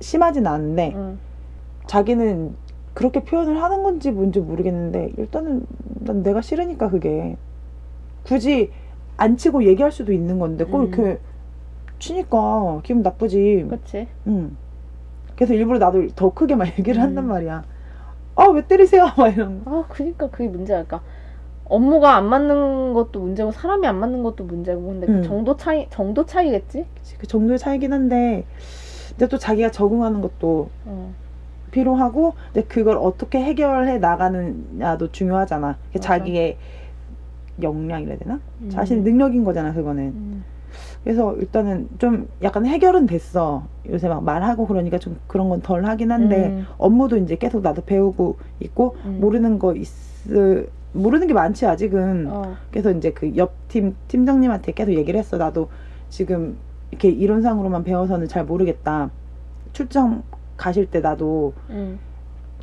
심하진 0.00 0.46
않은데 0.46 0.92
응. 0.94 1.18
자기는 1.86 2.54
그렇게 2.94 3.24
표현을 3.24 3.62
하는 3.62 3.82
건지 3.82 4.10
뭔지 4.10 4.40
모르겠는데 4.40 5.12
일단은 5.18 5.66
난 6.00 6.22
내가 6.22 6.40
싫으니까 6.40 6.90
그게 6.90 7.36
굳이 8.24 8.70
안 9.16 9.36
치고 9.36 9.64
얘기할 9.64 9.90
수도 9.92 10.12
있는 10.12 10.38
건데 10.38 10.64
꼭 10.64 10.78
음. 10.80 10.88
이렇게 10.88 11.18
치니까 11.98 12.80
기분 12.82 13.02
나쁘지. 13.02 13.66
그치. 13.68 14.08
응. 14.26 14.56
그래서 15.36 15.54
일부러 15.54 15.78
나도 15.78 16.06
더 16.14 16.30
크게 16.32 16.54
막 16.54 16.66
얘기를 16.78 16.96
음. 17.00 17.02
한단 17.02 17.26
말이야. 17.26 17.64
아 18.36 18.44
왜 18.48 18.66
때리세요? 18.66 19.06
막 19.16 19.28
이런 19.28 19.64
거. 19.64 19.80
아 19.80 19.84
그니까 19.88 20.28
그게 20.28 20.48
문제랄까. 20.48 21.00
업무가 21.66 22.16
안 22.16 22.26
맞는 22.26 22.92
것도 22.92 23.20
문제고 23.20 23.50
사람이 23.50 23.86
안 23.86 23.98
맞는 23.98 24.22
것도 24.22 24.44
문제고 24.44 24.82
근데 24.86 25.06
음. 25.06 25.22
그 25.22 25.26
정도 25.28 25.56
차이 25.56 25.88
정도 25.90 26.26
차이겠지? 26.26 26.86
그치, 26.94 27.16
그 27.18 27.26
정도의 27.26 27.58
차이긴 27.58 27.92
한데 27.92 28.44
근데 29.10 29.28
또 29.28 29.38
자기가 29.38 29.70
적응하는 29.70 30.20
것도 30.20 30.68
어. 30.84 31.14
필요하고 31.74 32.34
근데 32.52 32.66
그걸 32.68 32.96
어떻게 32.98 33.38
해결해 33.42 33.98
나가느냐도 33.98 35.10
중요하잖아. 35.10 35.76
맞아. 35.92 36.00
자기의 36.00 36.56
역량이라 37.60 38.16
되나? 38.16 38.40
음. 38.62 38.70
자신의 38.70 39.02
능력인 39.02 39.44
거잖아 39.44 39.72
그거는. 39.72 40.04
음. 40.04 40.44
그래서 41.02 41.34
일단은 41.34 41.88
좀 41.98 42.28
약간 42.42 42.64
해결은 42.64 43.06
됐어. 43.06 43.64
요새 43.90 44.08
막 44.08 44.22
말하고 44.24 44.66
그러니까 44.66 44.98
좀 44.98 45.18
그런 45.26 45.48
건 45.48 45.60
덜 45.60 45.84
하긴 45.84 46.10
한데 46.12 46.46
음. 46.46 46.66
업무도 46.78 47.16
이제 47.18 47.36
계속 47.36 47.62
나도 47.62 47.82
배우고 47.82 48.36
있고 48.60 48.96
음. 49.04 49.18
모르는 49.20 49.58
거 49.58 49.74
있, 49.74 49.88
모르는 50.92 51.26
게 51.26 51.34
많지 51.34 51.66
아직은. 51.66 52.28
어. 52.30 52.56
그래서 52.70 52.90
이제 52.92 53.10
그 53.12 53.26
옆 53.36 53.52
팀 53.68 53.94
팀장님한테 54.08 54.72
계속 54.72 54.92
얘기를 54.94 55.18
했어. 55.18 55.36
나도 55.36 55.68
지금 56.08 56.56
이렇게 56.90 57.08
이론상으로만 57.08 57.82
배워서는 57.84 58.28
잘 58.28 58.44
모르겠다. 58.44 59.10
출장 59.72 60.22
가실 60.56 60.86
때 60.86 61.00
나도 61.00 61.52
음. 61.70 61.98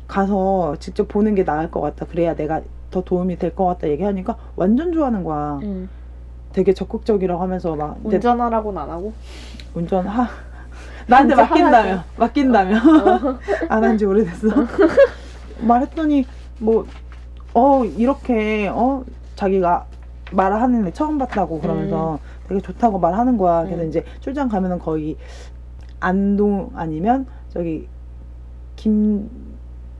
가서 0.06 0.76
직접 0.78 1.08
보는 1.08 1.34
게 1.34 1.44
나을 1.44 1.70
것 1.70 1.80
같다. 1.80 2.06
그래야 2.06 2.34
내가 2.34 2.60
더 2.90 3.02
도움이 3.02 3.38
될 3.38 3.54
것 3.54 3.64
같다 3.66 3.88
얘기하니까 3.88 4.36
완전 4.56 4.92
좋아하는 4.92 5.24
거야. 5.24 5.58
음. 5.62 5.88
되게 6.52 6.74
적극적이라고 6.74 7.40
하면서 7.42 7.74
막 7.76 7.98
운전하라고는 8.04 8.80
안 8.82 8.90
하고. 8.90 9.12
운전 9.74 10.06
하 10.06 10.28
나한테 11.06 11.34
맡긴다며 11.34 12.04
맡긴다며 12.16 12.76
어. 12.76 13.38
안한 13.68 13.96
지 13.98 14.04
오래됐어 14.04 14.48
말했더니 15.66 16.26
뭐 16.58 16.84
어 17.54 17.84
이렇게 17.84 18.68
어 18.72 19.04
자기가 19.36 19.84
말하는 20.32 20.86
애 20.86 20.90
처음 20.92 21.18
봤다고 21.18 21.60
그러면서 21.60 22.18
되게 22.48 22.60
좋다고 22.62 22.98
말하는 22.98 23.36
거야 23.36 23.64
그래서 23.64 23.82
음. 23.82 23.88
이제 23.88 24.04
출장 24.20 24.48
가면은 24.48 24.78
거의 24.78 25.16
안동 26.00 26.70
아니면 26.74 27.26
저기 27.52 27.86
김 28.76 29.28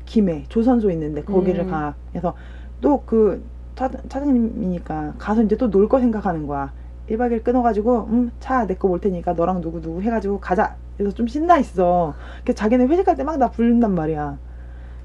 김해 0.06 0.44
조선소 0.48 0.90
있는데 0.90 1.22
거기를 1.22 1.64
음. 1.66 1.70
가. 1.70 1.94
그래서 2.10 2.34
또 2.80 3.02
그 3.06 3.42
차장님이니까 3.76 5.14
가서 5.18 5.42
이제 5.42 5.56
또 5.56 5.66
놀 5.68 5.88
거 5.88 5.98
생각하는 6.00 6.46
거야. 6.46 6.72
1박 7.08 7.30
2일 7.32 7.42
끊어가지고 7.44 8.08
음차 8.10 8.64
내거볼 8.66 9.00
테니까 9.00 9.32
너랑 9.34 9.60
누구 9.60 9.80
누구 9.80 10.00
해가지고 10.02 10.40
가자. 10.40 10.76
그래서 10.96 11.14
좀 11.14 11.26
신나 11.26 11.58
있어. 11.58 12.14
그래서 12.42 12.56
자기는 12.56 12.88
회식할 12.88 13.16
때막 13.16 13.38
나 13.38 13.50
부른단 13.50 13.94
말이야. 13.94 14.38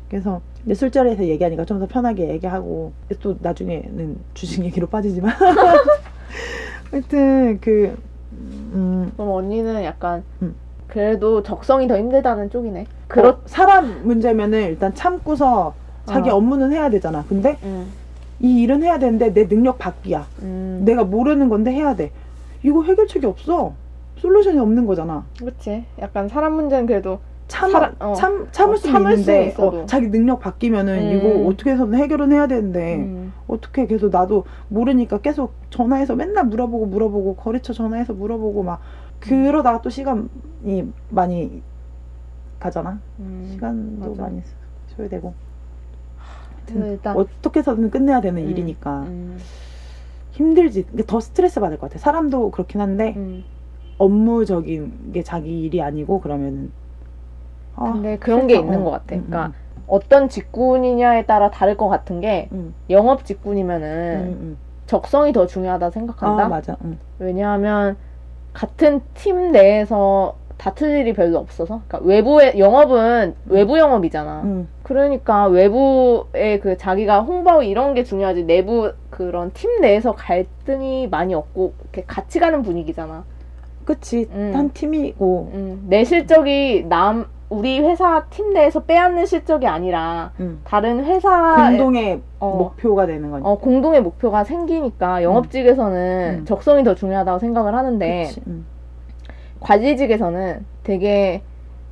그래서 0.10 0.41
이제 0.65 0.73
술자리에서 0.73 1.23
얘기하니까 1.25 1.65
좀 1.65 1.79
더 1.79 1.88
편하게 1.88 2.29
얘기하고 2.29 2.93
또 3.21 3.36
나중에는 3.41 4.17
주식 4.33 4.63
얘기로 4.63 4.88
빠지지만. 4.88 5.33
하여튼 6.91 7.60
그 7.62 7.97
음, 8.31 9.12
그럼 9.15 9.29
언니는 9.31 9.83
약간 9.83 10.23
음. 10.41 10.55
그래도 10.88 11.43
적성이 11.43 11.88
더 11.88 11.97
힘들다는 11.97 12.50
쪽이네. 12.50 12.86
그렇. 13.08 13.30
어, 13.30 13.38
사람 13.45 14.02
문제면은 14.04 14.63
일단 14.67 14.93
참고서 14.93 15.73
자기 16.06 16.30
어. 16.30 16.36
업무는 16.36 16.71
해야 16.71 16.89
되잖아 16.89 17.23
근데 17.28 17.58
음. 17.63 17.88
이 18.39 18.62
일은 18.62 18.84
해야 18.84 18.97
되는데 19.00 19.34
내 19.34 19.47
능력 19.47 19.78
밖이야 19.78 20.26
음. 20.41 20.82
내가 20.86 21.04
모르는 21.04 21.50
건데 21.50 21.71
해야 21.71 21.95
돼 21.95 22.12
이거 22.63 22.84
해결책이 22.84 23.26
없어 23.26 23.73
솔루션이 24.17 24.60
없는 24.60 24.86
거잖아 24.86 25.26
그렇지. 25.39 25.86
약간 26.00 26.28
사람 26.30 26.54
문제는 26.54 26.86
그래도 26.86 27.19
참, 27.47 27.71
사람- 27.71 27.95
어. 28.00 28.13
참, 28.13 28.47
참을 28.52 28.76
어, 28.76 28.78
수는 28.78 28.93
참을 28.93 29.12
있는데 29.12 29.52
수. 29.52 29.63
어, 29.65 29.86
자기 29.86 30.10
능력 30.10 30.39
바뀌면은 30.41 30.93
음. 31.00 31.17
이거 31.17 31.50
어떻게 31.50 31.71
해서든 31.71 31.95
해결은 31.97 32.32
해야 32.34 32.47
되는데 32.47 32.95
음. 32.97 33.34
어떻게 33.47 33.86
계속 33.88 34.10
나도 34.10 34.43
모르니까 34.67 35.19
계속 35.19 35.54
전화해서 35.69 36.15
맨날 36.15 36.45
물어보고 36.45 36.86
물어보고 36.88 37.36
거래처 37.38 37.71
전화해서 37.73 38.13
물어보고 38.13 38.63
막 38.63 38.82
그러다가 39.19 39.82
또 39.82 39.89
시간이 39.89 40.93
많이 41.10 41.62
가잖아 42.60 42.99
음. 43.19 43.49
시간도 43.51 44.10
맞아. 44.12 44.21
많이 44.23 44.41
소요되고 44.88 45.34
그래서 46.65 46.88
일단 46.88 47.15
어떻게 47.17 47.60
해서든 47.60 47.89
끝내야 47.89 48.21
되는 48.21 48.41
음. 48.43 48.49
일이니까 48.49 49.03
음. 49.03 49.38
힘들지 50.32 50.86
더 51.08 51.19
스트레스 51.19 51.60
받을 51.60 51.77
것 51.77 51.89
같아 51.89 51.99
사람도 51.99 52.51
그렇긴 52.51 52.82
한데 52.82 53.13
음. 53.17 53.43
업무적인 53.97 55.12
게 55.13 55.23
자기 55.23 55.63
일이 55.63 55.82
아니고 55.82 56.21
그러면은 56.21 56.71
아, 57.75 57.91
근데 57.93 58.17
그런 58.17 58.47
게. 58.47 58.56
있는 58.56 58.82
어. 58.82 58.84
것 58.86 58.91
같아. 58.91 59.15
음, 59.15 59.25
그러니까 59.27 59.53
어떤 59.88 60.30
직군이냐에 60.30 61.25
따라 61.25 61.49
다를 61.49 61.77
것 61.77 61.88
같은 61.88 62.19
게 62.21 62.49
음, 62.51 62.73
영업 62.89 63.21
음, 63.21 63.23
직군이면은 63.23 64.38
음, 64.41 64.58
적성이 64.86 65.32
더 65.32 65.47
중요하다 65.47 65.88
음. 65.88 65.91
생각한다. 65.91 66.45
아. 66.45 66.62
왜냐하면 67.19 67.97
같은 68.58 69.02
팀 69.13 69.52
내에서 69.52 70.36
다툴 70.58 70.89
일이 70.89 71.13
별로 71.13 71.38
없어서. 71.38 71.82
그러니까 71.88 72.00
외부의 72.00 72.58
영업은 72.58 73.36
외부 73.46 73.78
영업이잖아. 73.78 74.41
응. 74.46 74.67
그러니까 74.82 75.46
외부의 75.46 76.60
그 76.60 76.76
자기가 76.76 77.22
홍보 77.22 77.62
이런 77.62 77.93
게 77.93 78.04
중요하지 78.04 78.46
내부 78.46 78.93
그런 79.12 79.52
팀 79.54 79.80
내에서 79.80 80.13
갈등이 80.13 81.08
많이 81.08 81.36
없고 81.36 81.76
이렇게 81.84 82.04
같이 82.08 82.39
가는 82.39 82.63
분위기잖아. 82.63 83.26
그치 83.86 84.28
음. 84.32 84.54
한 84.56 84.74
팀이고 84.74 85.52
음, 85.54 85.86
내 85.88 86.04
실적이 86.04 86.86
남 86.89 87.28
우리 87.49 87.79
회사 87.79 88.25
팀 88.29 88.53
내에서 88.53 88.81
빼앗는 88.81 89.25
실적이 89.25 89.67
아니라 89.67 90.31
응. 90.39 90.60
다른 90.65 91.05
회사 91.05 91.69
공동의 91.69 92.21
어, 92.39 92.55
목표가 92.57 93.05
되는 93.05 93.31
거니까 93.31 93.49
어, 93.49 93.57
공동의 93.57 94.01
목표가 94.01 94.43
생기니까 94.43 95.23
영업직에서는 95.23 96.39
음. 96.41 96.45
적성이 96.45 96.83
더 96.83 96.93
중요하다고 96.93 97.39
생각을 97.39 97.73
하는데 97.73 98.29
응. 98.47 98.65
과지직에서는 99.62 100.65
되게 100.83 101.41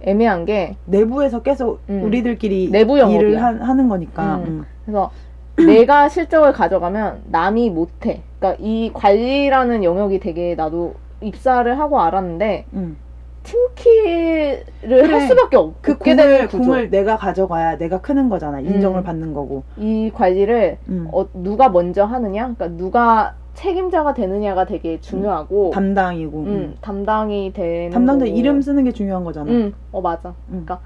애매한 0.01 0.45
게 0.45 0.75
내부에서 0.85 1.41
계속 1.41 1.79
음. 1.89 2.03
우리들끼리 2.03 2.69
내부 2.69 2.99
영업이야. 2.99 3.19
일을 3.19 3.41
하, 3.41 3.47
하는 3.47 3.87
거니까 3.87 4.35
음. 4.37 4.43
응. 4.47 4.65
그래서 4.83 5.09
내가 5.57 6.09
실적을 6.09 6.51
가져가면 6.51 7.23
남이 7.27 7.69
못해. 7.69 8.23
그러니까 8.39 8.61
이 8.61 8.91
관리라는 8.93 9.85
영역이 9.85 10.19
되게 10.19 10.53
나도 10.55 10.95
입사를 11.21 11.79
하고 11.79 12.01
알았는데 12.01 12.65
응. 12.73 12.97
팀키를 13.45 14.63
그래. 14.81 15.11
할 15.11 15.21
수밖에 15.27 15.55
없, 15.57 15.81
그 15.81 15.91
없게 15.93 16.15
되는 16.15 16.33
공을, 16.35 16.47
구조. 16.47 16.63
공을 16.63 16.89
내가 16.89 17.15
가져가야 17.17 17.77
내가 17.77 18.01
크는 18.01 18.29
거잖아 18.29 18.59
인정을 18.59 19.01
음. 19.01 19.03
받는 19.03 19.33
거고 19.33 19.63
이 19.77 20.11
관리를 20.13 20.77
응. 20.89 21.07
어, 21.11 21.25
누가 21.33 21.69
먼저 21.69 22.03
하느냐, 22.03 22.53
그러니까 22.53 22.67
누가 22.69 23.35
책임자가 23.53 24.13
되느냐가 24.13 24.65
되게 24.65 24.99
중요하고, 24.99 25.71
담당이고 25.73 26.39
음, 26.39 26.47
응. 26.47 26.75
담당이 26.81 27.53
되는 27.53 27.89
담당자 27.91 28.25
거고. 28.25 28.37
이름 28.37 28.61
쓰는 28.61 28.83
게 28.83 28.91
중요한 28.91 29.23
거잖아 29.23 29.49
음, 29.49 29.73
어 29.91 30.01
맞아. 30.01 30.29
응. 30.49 30.65
그러니까 30.65 30.79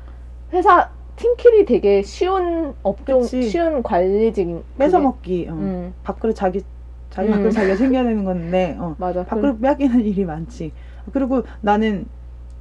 회사 0.53 0.89
팀킬이 1.15 1.65
되게 1.65 2.01
쉬운 2.03 2.73
업종, 2.83 3.21
그치. 3.21 3.41
쉬운 3.43 3.81
관리직. 3.83 4.63
뺏어 4.77 4.99
먹기. 4.99 5.47
어. 5.49 5.53
음, 5.53 5.93
밥그릇 6.03 6.35
자기 6.35 6.61
자기 7.09 7.27
음. 7.29 7.31
밥그릇 7.33 7.53
자기가 7.53 7.75
챙겨내는 7.75 8.23
건데 8.23 8.77
어. 8.79 8.95
맞아. 8.99 9.25
밥그릇 9.25 9.59
뺏기는 9.61 9.99
일이 10.05 10.23
많지. 10.25 10.71
그리고 11.11 11.41
나는 11.61 12.05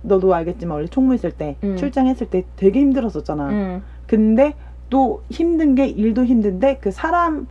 너도 0.02 0.34
알겠지만 0.34 0.76
원래 0.76 0.86
총무 0.86 1.14
있을 1.14 1.32
때 1.32 1.56
음. 1.64 1.76
출장했을 1.76 2.28
때 2.28 2.44
되게 2.56 2.80
힘들었었잖아. 2.80 3.48
음, 3.48 3.82
근데 4.06 4.54
또 4.90 5.22
힘든 5.30 5.74
게 5.74 5.86
일도 5.86 6.24
힘든데 6.24 6.78
그 6.80 6.90
사람이 6.90 7.46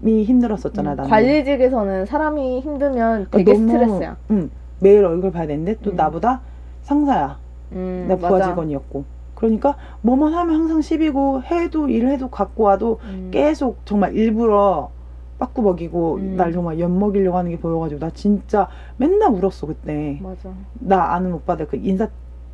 힘들었었잖아. 0.00 0.92
음, 0.92 0.96
나는. 0.96 1.10
관리직에서는 1.10 2.06
사람이 2.06 2.60
힘들면 2.60 3.28
되게 3.30 3.52
너무, 3.52 3.66
스트레스야. 3.68 4.16
응. 4.30 4.50
매일 4.80 5.04
얼굴 5.04 5.30
봐야 5.30 5.46
되는데 5.46 5.76
또 5.82 5.90
음. 5.90 5.96
나보다 5.96 6.40
상사야. 6.82 7.38
음, 7.72 8.06
내 8.08 8.16
부하 8.16 8.30
맞아. 8.32 8.48
직원이었고. 8.50 9.04
그러니까 9.34 9.76
뭐만 10.02 10.34
하면 10.34 10.54
항상 10.56 10.80
시비고 10.80 11.42
해도 11.42 11.88
일해도 11.88 12.28
갖고 12.28 12.64
와도 12.64 12.98
음, 13.04 13.28
계속 13.30 13.78
정말 13.84 14.16
일부러 14.16 14.90
빠꾸 15.38 15.62
먹이고 15.62 16.16
음. 16.16 16.36
날 16.36 16.52
정말 16.52 16.78
엿 16.80 16.90
먹이려고 16.90 17.38
하는 17.38 17.50
게 17.50 17.58
보여가지고 17.58 18.00
나 18.00 18.10
진짜 18.10 18.68
맨날 18.96 19.30
울었어 19.32 19.66
그때. 19.66 20.18
맞아. 20.22 20.50
나 20.80 21.12
아는 21.14 21.32
오빠들 21.32 21.66
그 21.68 21.76
인사 21.76 22.08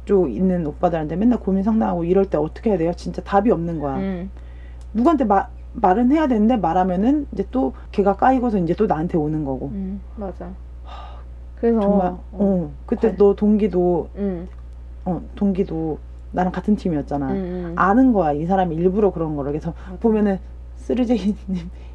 쪽 0.05 0.31
있는 0.31 0.67
오빠들한테 0.67 1.17
맨날 1.17 1.41
고민 1.41 1.63
상담하고 1.63 2.05
이럴 2.05 2.27
때 2.27 2.37
어떻게 2.37 2.71
해야 2.71 2.79
돼요? 2.79 2.93
진짜 2.95 3.23
답이 3.23 3.51
없는 3.51 3.79
거야. 3.81 3.97
음, 3.97 4.31
누구한테 4.93 5.25
마, 5.25 5.49
말은 5.73 6.13
해야 6.13 6.27
되는데 6.27 6.57
말하면은 6.59 7.27
이제 7.33 7.47
또 7.51 7.73
걔가 7.91 8.17
까이고서 8.17 8.59
이제 8.59 8.75
또 8.75 8.87
나한테 8.87 9.17
오는 9.17 9.45
거고. 9.47 9.69
음, 9.73 10.01
맞아. 10.17 10.51
그래서 11.59 11.81
정말 11.81 12.09
어, 12.09 12.21
어, 12.33 12.71
그때 12.85 13.09
관- 13.09 13.17
너 13.17 13.35
동기도 13.35 14.11
음, 14.17 14.47
어 15.07 15.23
동기도 15.35 15.99
나랑 16.33 16.53
같은 16.53 16.77
팀이었잖아. 16.77 17.31
음, 17.31 17.35
음. 17.37 17.73
아는 17.77 18.13
거야 18.13 18.33
이 18.33 18.45
사람이 18.45 18.75
일부러 18.77 19.11
그런 19.11 19.37
거를 19.37 19.53
그래서 19.53 19.73
맞아. 19.87 19.99
보면은 20.01 20.39
쓰르제이님 20.77 21.35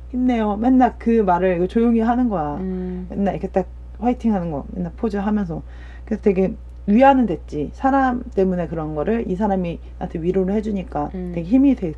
힘내요. 0.09 0.57
맨날 0.57 0.95
그 0.97 1.21
말을 1.21 1.67
조용히 1.67 1.99
하는 1.99 2.29
거야. 2.29 2.55
음, 2.57 3.07
맨날 3.09 3.35
이렇게 3.35 3.47
딱 3.49 3.67
화이팅 3.99 4.33
하는 4.33 4.51
거 4.51 4.65
맨날 4.71 4.91
포즈 4.95 5.17
하면서 5.17 5.61
그래서 6.05 6.21
되게 6.23 6.53
위안은 6.87 7.27
됐지 7.27 7.69
사람 7.73 8.23
때문에 8.35 8.67
그런 8.67 8.95
거를 8.95 9.25
이 9.29 9.35
사람이 9.35 9.79
나한테 9.99 10.19
위로를 10.21 10.55
해주니까 10.55 11.11
음. 11.13 11.31
되게 11.35 11.47
힘이 11.47 11.75
돼 11.75 11.93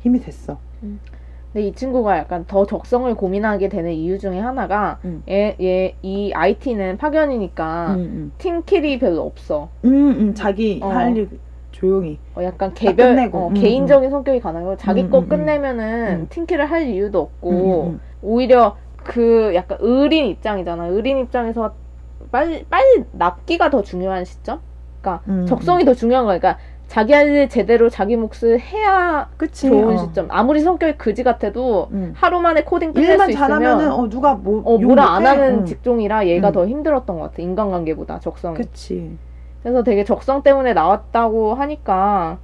힘이 0.00 0.20
됐어 0.20 0.58
근데 1.52 1.66
이 1.68 1.72
친구가 1.72 2.18
약간 2.18 2.44
더 2.46 2.66
적성을 2.66 3.14
고민하게 3.14 3.68
되는 3.68 3.92
이유 3.92 4.18
중에 4.18 4.38
하나가 4.38 4.98
음. 5.04 5.22
얘, 5.28 5.56
얘, 5.60 5.94
이 6.02 6.32
IT는 6.32 6.96
파견이니까 6.98 7.94
음, 7.94 8.32
팀킬이 8.38 8.98
별로 8.98 9.22
없어. 9.22 9.68
음. 9.84 9.90
음, 9.94 10.10
음, 10.20 10.34
자기 10.34 10.80
어. 10.82 10.88
할 10.88 11.16
일 11.16 11.28
조용히 11.82 12.18
어, 12.36 12.42
약간 12.44 12.72
개별, 12.74 13.08
끝내고. 13.16 13.38
어, 13.38 13.48
음, 13.48 13.54
개인적인 13.54 14.08
성격이 14.08 14.38
강하고 14.38 14.76
자기 14.76 15.02
음, 15.02 15.10
거 15.10 15.18
음, 15.18 15.24
음. 15.24 15.28
끝내면은 15.28 16.20
음. 16.20 16.26
팀킬을 16.30 16.70
할 16.70 16.86
이유도 16.86 17.20
없고 17.20 17.50
음, 17.50 17.90
음, 17.94 18.00
오히려 18.22 18.76
그 19.02 19.50
약간 19.56 19.78
의린 19.80 20.26
입장이잖아. 20.26 20.86
의린 20.86 21.18
입장에서 21.18 21.74
빨리 22.30 22.64
빨리 22.70 23.04
납기가 23.10 23.68
더 23.70 23.82
중요한 23.82 24.24
시점. 24.24 24.60
그러니까 25.00 25.24
음, 25.28 25.44
적성이 25.46 25.84
더 25.84 25.92
중요한 25.92 26.24
거야. 26.24 26.38
그러니까 26.38 26.62
자기 26.86 27.12
할 27.14 27.26
일 27.28 27.48
제대로 27.48 27.88
자기 27.90 28.14
몫을 28.16 28.60
해야 28.60 29.28
그치 29.36 29.66
좋은 29.68 29.94
어. 29.94 29.98
시점. 29.98 30.28
아무리 30.30 30.60
성격이 30.60 30.98
그지 30.98 31.24
같아도 31.24 31.88
음. 31.90 32.12
하루 32.14 32.40
만에 32.40 32.62
코딩 32.62 32.92
끝낼 32.92 33.18
수 33.18 33.30
있으면 33.32 33.90
어 33.90 34.08
누가 34.08 34.34
뭐 34.34 34.60
어, 34.64 34.78
욕 34.80 34.86
뭐라 34.86 35.14
안? 35.14 35.26
하는 35.26 35.60
응. 35.60 35.64
직종이라 35.64 36.28
얘가 36.28 36.50
음. 36.50 36.52
더 36.52 36.66
힘들었던 36.66 37.16
것 37.18 37.22
같아. 37.30 37.42
인간관계보다 37.42 38.20
적성이. 38.20 38.56
그치 38.56 39.16
그래서 39.62 39.82
되게 39.82 40.04
적성 40.04 40.42
때문에 40.42 40.74
나왔다고 40.74 41.54
하니까 41.54 42.38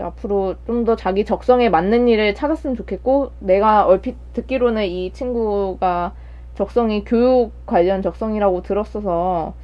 앞으로 0.00 0.56
좀 0.66 0.84
더 0.84 0.96
자기 0.96 1.24
적성에 1.24 1.68
맞는 1.70 2.08
일을 2.08 2.34
찾았으면 2.34 2.76
좋겠고 2.76 3.32
내가 3.40 3.86
얼핏 3.86 4.16
듣기로는 4.34 4.84
이 4.86 5.12
친구가 5.12 6.14
적성이 6.54 7.04
교육 7.04 7.52
관련 7.66 8.02
적성이라고 8.02 8.62
들었어서 8.62 9.54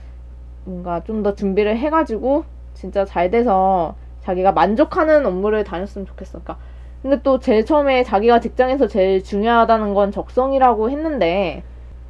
뭔가 0.64 1.02
좀 1.04 1.22
더 1.22 1.34
준비를 1.34 1.78
해가지고 1.78 2.44
진짜 2.74 3.04
잘 3.04 3.30
돼서 3.30 3.96
자기가 4.20 4.52
만족하는 4.52 5.26
업무를 5.26 5.64
다녔으면 5.64 6.06
좋겠어. 6.06 6.40
그러니까 6.40 6.58
근데 7.02 7.22
또 7.22 7.38
제일 7.40 7.64
처음에 7.64 8.04
자기가 8.04 8.40
직장에서 8.40 8.86
제일 8.88 9.22
중요하다는 9.24 9.94
건 9.94 10.12
적성이라고 10.12 10.90
했는데 10.90 11.64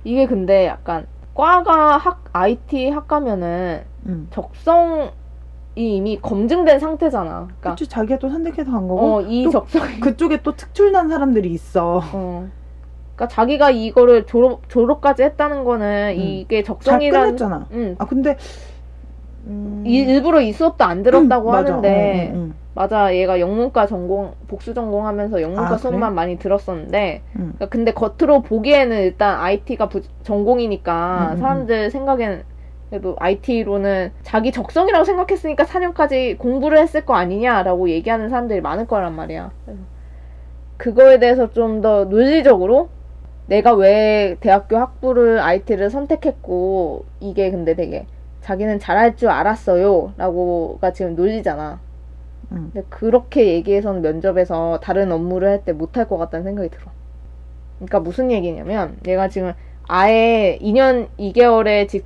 이게 0.05 0.27
근데 0.27 0.67
약간 0.67 1.07
과가 1.35 1.97
학 1.99 2.25
IT 2.33 2.91
학과면은 2.91 3.85
음. 4.07 4.27
적성이 4.31 5.11
이미 5.77 6.19
검증된 6.21 6.79
상태잖아. 6.81 7.47
그러니까 7.47 7.71
그치 7.71 7.89
자기가 7.89 8.19
또 8.19 8.29
선택해서 8.29 8.71
간 8.73 8.89
거고 8.89 9.17
어, 9.19 9.23
이 9.23 9.45
또 9.45 9.51
적성이 9.51 10.01
그쪽에 10.01 10.43
또 10.43 10.55
특출난 10.57 11.09
사람들이 11.09 11.51
있어 11.53 12.01
어. 12.13 12.49
그러니까 13.15 13.29
자기가 13.29 13.71
이거를 13.71 14.27
졸업 14.27 14.69
졸업까지 14.69 15.23
했다는 15.23 15.65
거는 15.65 16.15
음. 16.17 16.21
이게 16.21 16.63
잘 16.63 16.77
적성이란 16.77 17.23
끝냈잖아 17.37 17.67
응. 17.73 17.95
아 17.99 18.07
근데 18.07 18.37
음... 19.47 19.83
이- 19.87 19.99
일부러 20.01 20.41
이 20.41 20.53
수업도 20.53 20.85
안 20.85 21.03
들었다고 21.03 21.51
음, 21.51 21.53
맞아. 21.53 21.73
하는데 21.73 22.31
응, 22.35 22.41
응, 22.41 22.55
맞아 22.75 23.15
얘가 23.15 23.41
영문과 23.41 23.87
전공 23.87 24.35
복수 24.49 24.75
전공하면서 24.75 25.41
영문과 25.43 25.63
아, 25.65 25.69
그래? 25.69 25.79
수업만 25.79 26.15
많이 26.15 26.39
들었었는데 26.39 27.23
응. 27.37 27.41
그러니까 27.57 27.67
근데 27.69 27.93
겉으로 27.93 28.43
보기에는 28.43 28.99
일단 29.03 29.41
IT가 29.41 29.89
전공이니까 30.23 31.29
음, 31.29 31.33
음, 31.33 31.37
사람들 31.39 31.91
생각엔 31.91 32.45
그래도 32.91 33.17
IT로는 33.19 34.13
자기 34.23 34.53
적성이라고 34.53 35.05
생각했으니까 35.05 35.65
4년까지 35.65 36.37
공부를 36.39 36.79
했을 36.79 37.05
거 37.07 37.15
아니냐라고 37.15 37.89
얘기하는 37.91 38.29
사람들이 38.31 38.61
많을 38.61 38.87
거란 38.87 39.15
말이야. 39.15 39.53
그거에 40.77 41.19
대해서 41.19 41.51
좀 41.53 41.81
더 41.83 42.05
논리적으로 42.05 42.89
내가 43.47 43.75
왜 43.75 44.37
대학교 44.41 44.77
학부를 44.79 45.41
IT를 45.41 45.91
선택했고 45.91 47.05
이게 47.21 47.51
근데 47.51 47.75
되게 47.75 48.07
자기는 48.41 48.79
잘할 48.79 49.17
줄 49.17 49.29
알았어요 49.31 50.15
라고가 50.17 50.93
지금 50.93 51.17
논리잖아. 51.17 51.81
응. 52.53 52.71
근데 52.73 52.87
그렇게 52.89 53.47
얘기해서는 53.55 54.03
면접에서 54.03 54.81
다른 54.83 55.13
업무를 55.13 55.49
할 55.49 55.65
때 55.65 55.73
못할 55.73 56.09
것 56.09 56.19
같다는 56.19 56.45
생각이 56.45 56.69
들어. 56.71 56.91
그러니까 57.79 58.01
무슨 58.01 58.31
얘기냐면 58.33 58.99
얘가 59.07 59.29
지금 59.29 59.53
아예 59.89 60.59
2년 60.63 61.09
2개월에 61.19 61.89
직, 61.89 62.05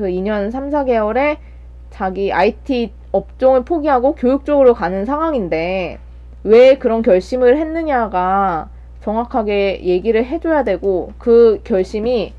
그 0.00 0.06
2년 0.06 0.50
3, 0.50 0.70
4개월에 0.70 1.36
자기 1.90 2.32
IT 2.32 2.92
업종을 3.12 3.64
포기하고 3.64 4.14
교육 4.14 4.44
쪽으로 4.46 4.72
가는 4.74 5.04
상황인데 5.04 5.98
왜 6.44 6.78
그런 6.78 7.02
결심을 7.02 7.58
했느냐가 7.58 8.70
정확하게 9.02 9.84
얘기를 9.84 10.24
해줘야 10.24 10.64
되고 10.64 11.12
그 11.18 11.60
결심이 11.64 12.32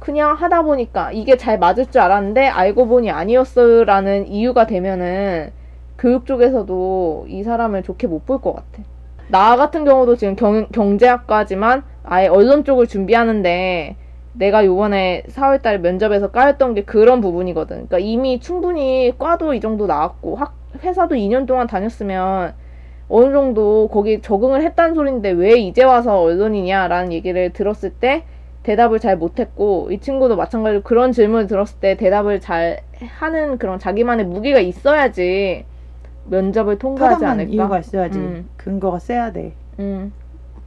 그냥 0.00 0.34
하다 0.34 0.62
보니까 0.62 1.12
이게 1.12 1.36
잘 1.36 1.58
맞을 1.58 1.86
줄 1.86 2.00
알았는데 2.00 2.46
알고 2.48 2.86
보니 2.88 3.10
아니었어라는 3.10 4.28
이유가 4.28 4.66
되면은 4.66 5.52
교육 5.98 6.26
쪽에서도 6.26 7.26
이 7.28 7.42
사람을 7.42 7.82
좋게 7.82 8.06
못 8.06 8.24
볼 8.26 8.40
것 8.40 8.54
같아. 8.54 8.82
나 9.28 9.56
같은 9.56 9.84
경우도 9.84 10.16
지금 10.16 10.36
경, 10.36 10.66
경제학과지만 10.68 11.82
아예 12.02 12.28
언론 12.28 12.64
쪽을 12.64 12.86
준비하는데 12.86 13.96
내가 14.34 14.64
요번에 14.64 15.22
4월달에 15.28 15.78
면접에서 15.78 16.30
까였던 16.30 16.74
게 16.74 16.82
그런 16.84 17.20
부분이거든. 17.20 17.88
그러니까 17.88 17.98
이미 17.98 18.40
충분히 18.40 19.12
과도 19.18 19.54
이 19.54 19.60
정도 19.60 19.86
나왔고 19.86 20.36
학, 20.36 20.54
회사도 20.82 21.14
2년 21.14 21.46
동안 21.46 21.66
다녔으면 21.66 22.54
어느 23.08 23.32
정도 23.32 23.88
거기 23.88 24.20
적응을 24.20 24.62
했다는 24.62 24.94
소린데 24.94 25.30
왜 25.30 25.58
이제 25.58 25.84
와서 25.84 26.20
언론이냐라는 26.20 27.12
얘기를 27.12 27.52
들었을 27.52 27.90
때 27.90 28.24
대답을 28.64 28.98
잘 28.98 29.16
못했고 29.16 29.88
이 29.92 30.00
친구도 30.00 30.36
마찬가지로 30.36 30.82
그런 30.82 31.12
질문을 31.12 31.46
들었을 31.46 31.78
때 31.80 31.96
대답을 31.96 32.40
잘 32.40 32.80
하는 33.18 33.58
그런 33.58 33.78
자기만의 33.78 34.26
무기가 34.26 34.58
있어야지 34.58 35.66
면접을 36.26 36.78
통과하지 36.78 37.24
않을까? 37.26 37.52
이유가 37.52 37.78
있어야지 37.78 38.18
음. 38.18 38.48
근거가 38.56 38.98
세야 38.98 39.32
돼 39.32 39.52
음. 39.78 40.12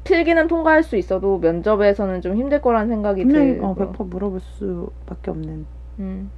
필기는 0.07 0.47
통과할 0.47 0.83
수 0.83 0.95
있어도 0.95 1.37
면접에서는 1.39 2.21
좀 2.21 2.35
힘들 2.35 2.61
거라는 2.61 2.87
생각이 2.87 3.23
분명히 3.23 3.53
들고. 3.53 3.67
어, 3.67 3.75
100% 3.75 4.07
물어볼 4.09 4.39
수밖에 4.39 5.31
없는 5.31 5.65
음. 5.99 6.29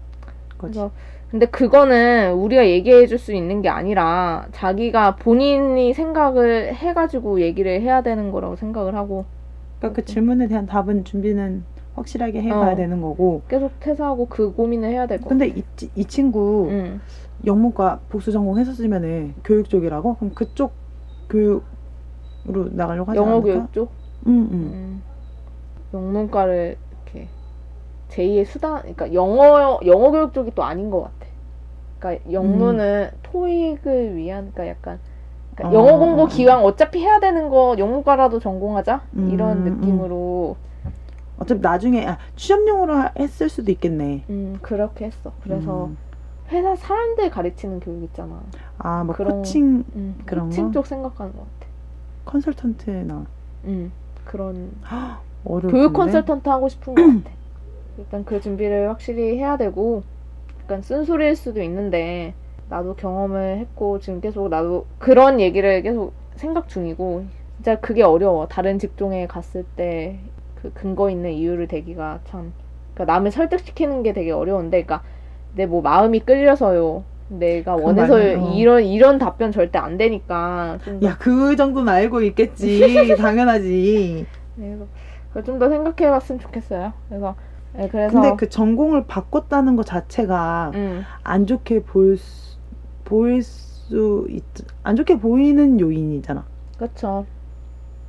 거지 0.57 0.73
그래서 0.73 0.91
근데 1.29 1.45
그거는 1.45 2.33
우리가 2.33 2.67
얘기해 2.67 3.05
줄 3.05 3.19
수 3.19 3.33
있는 3.33 3.61
게 3.61 3.69
아니라 3.69 4.47
자기가 4.51 5.15
본인이 5.17 5.93
생각을 5.93 6.73
해가지고 6.73 7.41
얘기를 7.41 7.79
해야 7.81 8.01
되는 8.01 8.31
거라고 8.31 8.55
생각을 8.55 8.95
하고 8.95 9.25
그러니까 9.77 10.01
그 10.01 10.05
질문에 10.05 10.47
대한 10.47 10.65
답은 10.65 11.03
준비는 11.05 11.63
확실하게 11.95 12.41
해가야 12.41 12.71
어. 12.71 12.75
되는 12.75 13.01
거고 13.01 13.41
계속 13.47 13.71
퇴사하고 13.79 14.25
그 14.27 14.53
고민을 14.53 14.89
해야 14.89 15.05
될 15.05 15.19
거. 15.21 15.29
근데 15.29 15.47
이, 15.47 15.63
이 15.95 16.05
친구 16.05 16.67
응. 16.71 16.99
영문과 17.45 17.99
복수 18.09 18.31
전공 18.31 18.57
했었으면은 18.57 19.35
교육 19.43 19.69
쪽이라고 19.69 20.15
그럼 20.15 20.33
그쪽 20.33 20.71
교육으 21.29 21.61
로 22.51 22.67
나가려고 22.71 23.11
하지 23.11 23.17
영어 23.17 23.31
않을까? 23.37 23.45
교육 23.47 23.73
쪽. 23.73 23.91
응, 24.27 24.47
응. 24.51 24.57
음. 24.57 25.03
영문과를 25.93 26.77
이렇게 27.05 27.27
제2의 28.09 28.45
수단, 28.45 28.79
그러니까 28.81 29.13
영어 29.13 29.79
영어 29.85 30.11
교육 30.11 30.33
쪽이 30.33 30.51
또 30.55 30.63
아닌 30.63 30.89
것 30.89 31.03
같아. 31.03 31.13
그러니까 31.99 32.31
영문은 32.31 33.09
토익을 33.23 34.15
위한, 34.15 34.51
그러니까 34.53 34.67
약간 34.67 34.99
그러니까 35.55 35.77
어. 35.77 35.81
영어 35.81 35.99
공부 35.99 36.27
기왕 36.27 36.63
어차피 36.63 36.99
해야 36.99 37.19
되는 37.19 37.49
거 37.49 37.75
영문과라도 37.77 38.39
전공하자 38.39 39.01
음, 39.15 39.29
이런 39.31 39.65
음. 39.67 39.73
느낌으로 39.75 40.55
어차피 41.37 41.59
나중에 41.61 42.05
아, 42.07 42.17
취업용으로 42.35 42.93
하- 42.95 43.11
했을 43.17 43.49
수도 43.49 43.71
있겠네. 43.71 44.23
음, 44.29 44.57
그렇게 44.61 45.05
했어. 45.05 45.31
그래서 45.43 45.85
음. 45.85 45.97
회사 46.49 46.75
사람들 46.75 47.29
가르치는 47.29 47.79
교육 47.79 48.03
있잖아. 48.05 48.41
아, 48.77 49.03
뭐 49.03 49.13
그런- 49.15 49.37
코칭 49.37 49.83
음, 49.95 50.15
그런 50.25 50.49
거? 50.49 50.71
쪽 50.71 50.85
생각하는 50.87 51.31
것 51.33 51.39
같아. 51.39 51.58
컨설턴트나 52.29 53.25
음, 53.65 53.91
그런 54.23 54.71
어려울 55.43 55.71
교육. 55.71 55.93
컨설턴트 55.93 56.47
하고 56.49 56.69
싶은 56.69 56.95
것 56.95 57.05
같아. 57.05 57.31
일단 57.97 58.23
그 58.25 58.39
준비를 58.39 58.89
확실히 58.89 59.37
해야 59.37 59.57
되고, 59.57 60.03
약간 60.61 60.81
쓴소리일 60.81 61.35
수도 61.35 61.61
있는데, 61.63 62.35
나도 62.69 62.95
경험을 62.95 63.57
했고, 63.59 63.99
지금 63.99 64.21
계속 64.21 64.49
나도 64.49 64.87
그런 64.99 65.39
얘기를 65.41 65.81
계속 65.81 66.13
생각 66.35 66.69
중이고, 66.69 67.25
진짜 67.57 67.79
그게 67.79 68.03
어려워. 68.03 68.47
다른 68.47 68.79
직종에 68.79 69.27
갔을 69.27 69.65
때 69.75 70.19
그 70.55 70.71
근거 70.73 71.09
있는 71.09 71.31
이유를 71.33 71.67
대기가 71.69 72.21
참, 72.25 72.53
그러니까 72.93 73.13
남을 73.13 73.31
설득시키는 73.31 74.03
게 74.03 74.13
되게 74.13 74.31
어려운데, 74.31 74.83
그러니까 74.83 75.07
내 75.53 75.65
뭐 75.67 75.81
마음이 75.81 76.19
끌려서요. 76.21 77.05
내가 77.29 77.75
그 77.75 77.83
원해서 77.83 78.15
어. 78.15 78.53
이런 78.55 78.83
이런 78.83 79.17
답변 79.19 79.51
절대 79.51 79.77
안 79.77 79.97
되니까 79.97 80.79
야, 81.03 81.17
그 81.17 81.55
정도는 81.55 81.91
알고 81.91 82.21
있겠지. 82.21 83.15
당연하지. 83.17 84.25
그래서 84.55 84.85
그걸 85.29 85.43
좀더 85.43 85.69
생각해봤으면 85.69 86.39
좋겠어요. 86.39 86.93
그래서 87.07 87.35
네, 87.73 87.87
그래서 87.87 88.19
근데 88.19 88.35
그 88.35 88.49
전공을 88.49 89.05
바꿨다는 89.05 89.75
것 89.75 89.85
자체가 89.85 90.71
음, 90.73 91.03
안 91.23 91.45
좋게 91.45 91.83
보일 91.83 92.17
수, 92.17 92.57
보일 93.05 93.43
수 93.43 94.25
있, 94.29 94.43
안 94.83 94.95
좋게 94.95 95.19
보이는 95.19 95.79
요인이잖아. 95.79 96.43
그렇죠. 96.77 97.25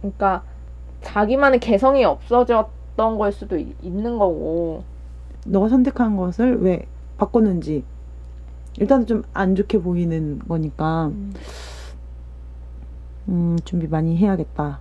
그러니까 0.01 0.43
자기만의 1.03 1.61
개성이 1.61 2.05
없어졌던 2.05 3.19
걸 3.19 3.33
수도 3.33 3.59
있, 3.59 3.77
있는 3.83 4.19
거고. 4.19 4.85
너가 5.47 5.69
선택한 5.69 6.17
것을 6.17 6.63
왜 6.63 6.87
바꿨는지 7.17 7.85
일단은 8.79 9.07
좀 9.07 9.23
안 9.35 9.55
좋게 9.55 9.81
보이는 9.81 10.39
거니까 10.49 11.07
음, 11.09 11.33
음, 13.29 13.57
준비 13.65 13.87
많이 13.87 14.17
해야겠다. 14.17 14.81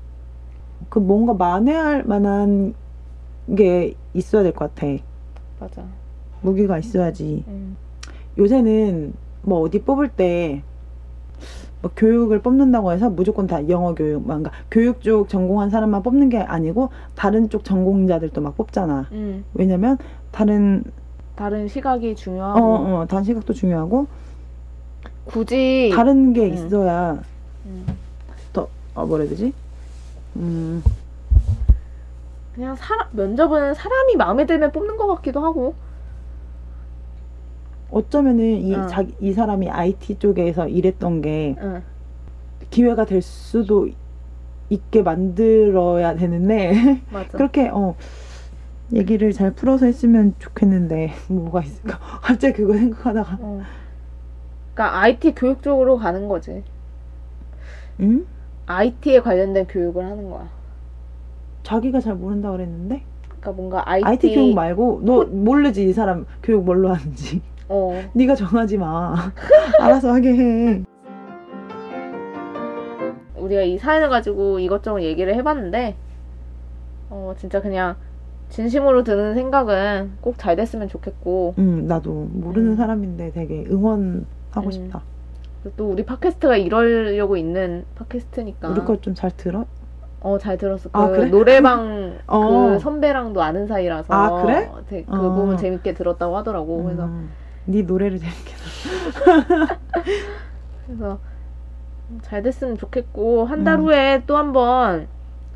그 0.90 1.00
뭔가 1.00 1.34
만회할 1.34 2.04
만한 2.04 2.74
게 3.56 3.96
있어야 4.14 4.44
될 4.44 4.54
것 4.54 4.74
같아. 4.76 4.88
맞아. 5.60 5.84
무기가 6.42 6.78
있어야지. 6.78 7.44
음, 7.48 7.76
요새는 8.38 9.14
뭐 9.44 9.62
어디 9.62 9.82
뽑을 9.82 10.10
때 10.10 10.64
뭐 11.82 11.90
교육을 11.96 12.42
뽑는다고 12.42 12.92
해서 12.92 13.10
무조건 13.10 13.48
다 13.48 13.66
영어 13.70 13.96
교육, 13.96 14.28
뭔가 14.28 14.52
교육 14.70 15.00
쪽 15.00 15.30
전공한 15.30 15.70
사람만 15.70 16.04
뽑는 16.04 16.28
게 16.28 16.38
아니고 16.40 16.90
다른 17.16 17.48
쪽 17.50 17.64
전공자들도 17.64 18.42
막 18.42 18.58
뽑잖아. 18.58 19.08
음, 19.14 19.46
왜냐면 19.54 19.98
다른 20.32 20.84
다른 21.40 21.70
시각이 21.70 22.18
중요하고 22.18 22.60
어, 22.60 23.00
어, 23.00 23.06
다른 23.08 23.24
시각도 23.24 23.54
중요하고 23.54 24.08
굳이 25.24 25.90
다른 25.96 26.34
게 26.34 26.46
음. 26.46 26.54
있어야 26.54 27.24
음, 27.66 27.86
더 28.52 28.68
어, 28.94 29.06
뭐라 29.06 29.22
해야 29.24 29.30
되지? 29.30 29.54
음, 30.36 30.84
그냥 32.54 32.76
사람 32.76 33.08
면접은 33.14 33.74
사람이 33.74 34.18
마음에 34.18 34.46
들면 34.46 34.74
뽑는 34.74 34.98
것 34.98 35.08
같기도 35.16 35.40
하고. 35.40 35.76
어쩌면은 37.90 38.44
이, 38.62 38.76
어. 38.76 38.86
자기, 38.88 39.16
이 39.22 39.32
사람이 39.32 39.70
IT 39.70 40.20
쪽에서 40.20 40.68
일했던 40.68 41.22
게 41.22 41.56
응. 41.62 41.82
기회가 42.70 43.06
될 43.06 43.22
수도 43.22 43.88
있게 44.70 45.02
만들어야 45.04 46.16
되는데 46.16 47.02
맞아. 47.10 47.30
그렇게 47.38 47.70
어 47.70 47.96
얘기를 48.94 49.32
잘 49.32 49.52
풀어서 49.52 49.86
했으면 49.86 50.34
좋겠는데 50.40 51.12
뭐가 51.28 51.62
있을까? 51.62 52.00
갑자기 52.22 52.56
그거 52.58 52.74
생각하다가 52.74 53.38
어. 53.42 53.62
그러니까 54.74 55.00
IT 55.02 55.34
교육 55.36 55.62
쪽으로 55.62 55.98
가는 55.98 56.28
거지. 56.28 56.64
응? 58.00 58.26
IT에 58.66 59.20
관련된 59.20 59.68
교육을 59.68 60.06
하는 60.06 60.30
거야. 60.30 60.50
자기가 61.64 62.00
잘 62.00 62.16
모른다 62.16 62.52
그랬는데 62.52 63.04
그러니까 63.28 63.52
뭔가 63.52 63.84
IT, 63.90 64.06
IT, 64.06 64.36
교육 64.36 64.56
말고 64.56 65.02
너 65.04 65.26
모르지 65.26 65.88
이 65.88 65.94
사람 65.94 66.26
교육 66.42 66.64
뭘로 66.64 66.94
하는지 66.94 67.42
어, 67.68 68.02
네가 68.14 68.36
정하지 68.36 68.78
마 68.78 69.32
알아서 69.80 70.14
하게 70.14 70.34
해 70.34 70.84
우리가 73.50 73.64
이 73.64 73.78
사연을 73.78 74.10
가지고 74.10 74.60
이것저것 74.60 75.02
얘기를 75.02 75.34
해봤는데, 75.36 75.96
어, 77.10 77.34
진짜 77.38 77.62
그냥 77.62 77.96
진심으로 78.50 79.04
드는 79.04 79.36
생각은 79.36 80.14
꼭 80.22 80.38
잘 80.38 80.56
됐으면 80.56 80.88
좋겠고, 80.88 81.56
응, 81.60 81.88
나도 81.88 82.30
모르는 82.32 82.72
음. 82.72 82.76
사람인데 82.76 83.32
되게 83.32 83.66
응원하고 83.70 84.66
음. 84.66 84.72
싶다. 84.72 85.02
또 85.76 85.90
우리 85.92 86.04
팟캐스트가 86.06 86.56
이러려고 86.58 87.36
있는 87.38 87.86
팟캐스트니까. 87.96 88.70
우리 88.70 88.82
거좀잘 88.82 89.32
들어? 89.38 89.66
어, 90.22 90.38
잘 90.38 90.58
들었어. 90.58 90.90
그 90.90 91.00
아, 91.00 91.08
그래? 91.10 91.30
노래방 91.30 92.18
어. 92.28 92.40
그 92.72 92.80
선배랑도 92.80 93.42
아는 93.42 93.68
사이라서. 93.68 94.14
아, 94.14 94.42
그래? 94.42 94.70
되게 94.88 95.06
그 95.06 95.16
어. 95.16 95.34
부분 95.34 95.58
재밌게 95.58 95.94
들었다고 95.94 96.38
하더라고. 96.38 96.84
그래서, 96.84 97.06
음, 97.06 97.30
네 97.66 97.82
노래를 97.84 98.20
재밌게 98.20 98.54
그래서 100.88 101.20
잘 102.22 102.42
됐으면 102.42 102.78
좋겠고, 102.78 103.46
한달 103.46 103.76
음. 103.76 103.84
후에 103.84 104.24
또 104.26 104.38
한번 104.38 105.08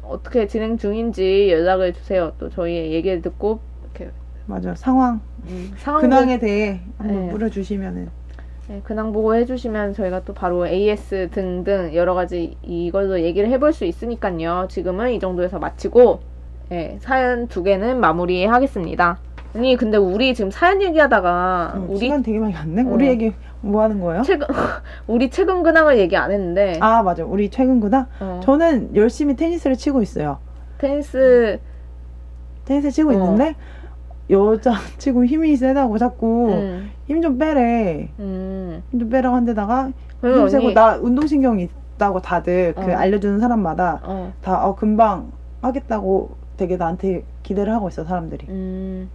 어떻게 0.05 0.47
진행 0.47 0.77
중인지 0.77 1.49
연락을 1.51 1.93
주세요. 1.93 2.33
또 2.39 2.49
저희의 2.49 2.91
얘기를 2.91 3.21
듣고, 3.21 3.59
이렇게 3.83 4.11
맞아 4.45 4.75
상황 4.75 5.21
음, 5.47 5.71
상황 5.77 6.01
근황에 6.01 6.39
대해 6.39 6.81
한번 6.97 7.25
네. 7.27 7.31
물어주시면은 7.31 8.09
네, 8.67 8.81
근황 8.83 9.11
보고 9.11 9.35
해주시면 9.35 9.93
저희가 9.93 10.23
또 10.23 10.33
바로 10.33 10.65
AS 10.65 11.29
등등 11.31 11.91
여러 11.93 12.13
가지 12.13 12.55
이걸로 12.63 13.19
얘기를 13.21 13.49
해볼 13.49 13.73
수 13.73 13.83
있으니까요. 13.85 14.67
지금은 14.69 15.11
이 15.11 15.19
정도에서 15.19 15.59
마치고 15.59 16.21
네, 16.69 16.97
사연 17.01 17.47
두 17.47 17.61
개는 17.63 17.99
마무리하겠습니다. 17.99 19.19
아니 19.55 19.75
근데 19.75 19.97
우리 19.97 20.33
지금 20.33 20.49
사연 20.49 20.81
얘기하다가 20.81 21.73
어, 21.75 21.85
우리 21.89 21.99
시간 21.99 22.23
되게 22.23 22.39
많이 22.39 22.53
갔네. 22.53 22.83
어. 22.83 22.87
우리 22.87 23.07
얘기 23.07 23.33
뭐 23.63 23.81
하는 23.81 23.99
거예요? 23.99 24.21
최근 24.23 24.45
우리 25.07 25.29
최근 25.29 25.63
근황을 25.63 25.97
얘기 25.97 26.17
안 26.17 26.31
했는데 26.31 26.77
아 26.81 27.01
맞아 27.01 27.23
우리 27.23 27.49
최근구나. 27.49 28.07
어, 28.19 28.41
저는 28.43 28.95
열심히 28.95 29.35
테니스를 29.35 29.77
치고 29.77 30.01
있어요. 30.01 30.39
테니스 30.77 31.59
테니스 32.65 32.91
치고 32.91 33.09
어. 33.09 33.13
있는데 33.13 33.55
여자 34.29 34.73
치고 34.99 35.25
힘이 35.25 35.55
세다고 35.55 35.97
자꾸 35.97 36.51
음, 36.51 36.91
힘좀 37.07 37.37
빼래. 37.37 38.09
음. 38.19 38.83
힘좀 38.91 39.09
빼라고 39.09 39.35
한 39.35 39.45
데다가 39.45 39.91
그러면 40.19 40.41
힘 40.41 40.49
세고 40.49 40.65
언니 40.65 40.73
나 40.73 40.95
운동신경이 40.97 41.69
있다고 41.95 42.21
다들 42.21 42.73
그 42.75 42.81
어. 42.91 42.95
알려주는 42.95 43.39
사람마다 43.39 44.01
어, 44.03 44.33
다 44.41 44.65
어, 44.67 44.75
금방 44.75 45.31
하겠다고 45.61 46.35
되게 46.57 46.75
나한테 46.75 47.23
기대를 47.43 47.73
하고 47.73 47.87
있어 47.87 48.03
사람들이. 48.03 48.45
음, 48.49 49.09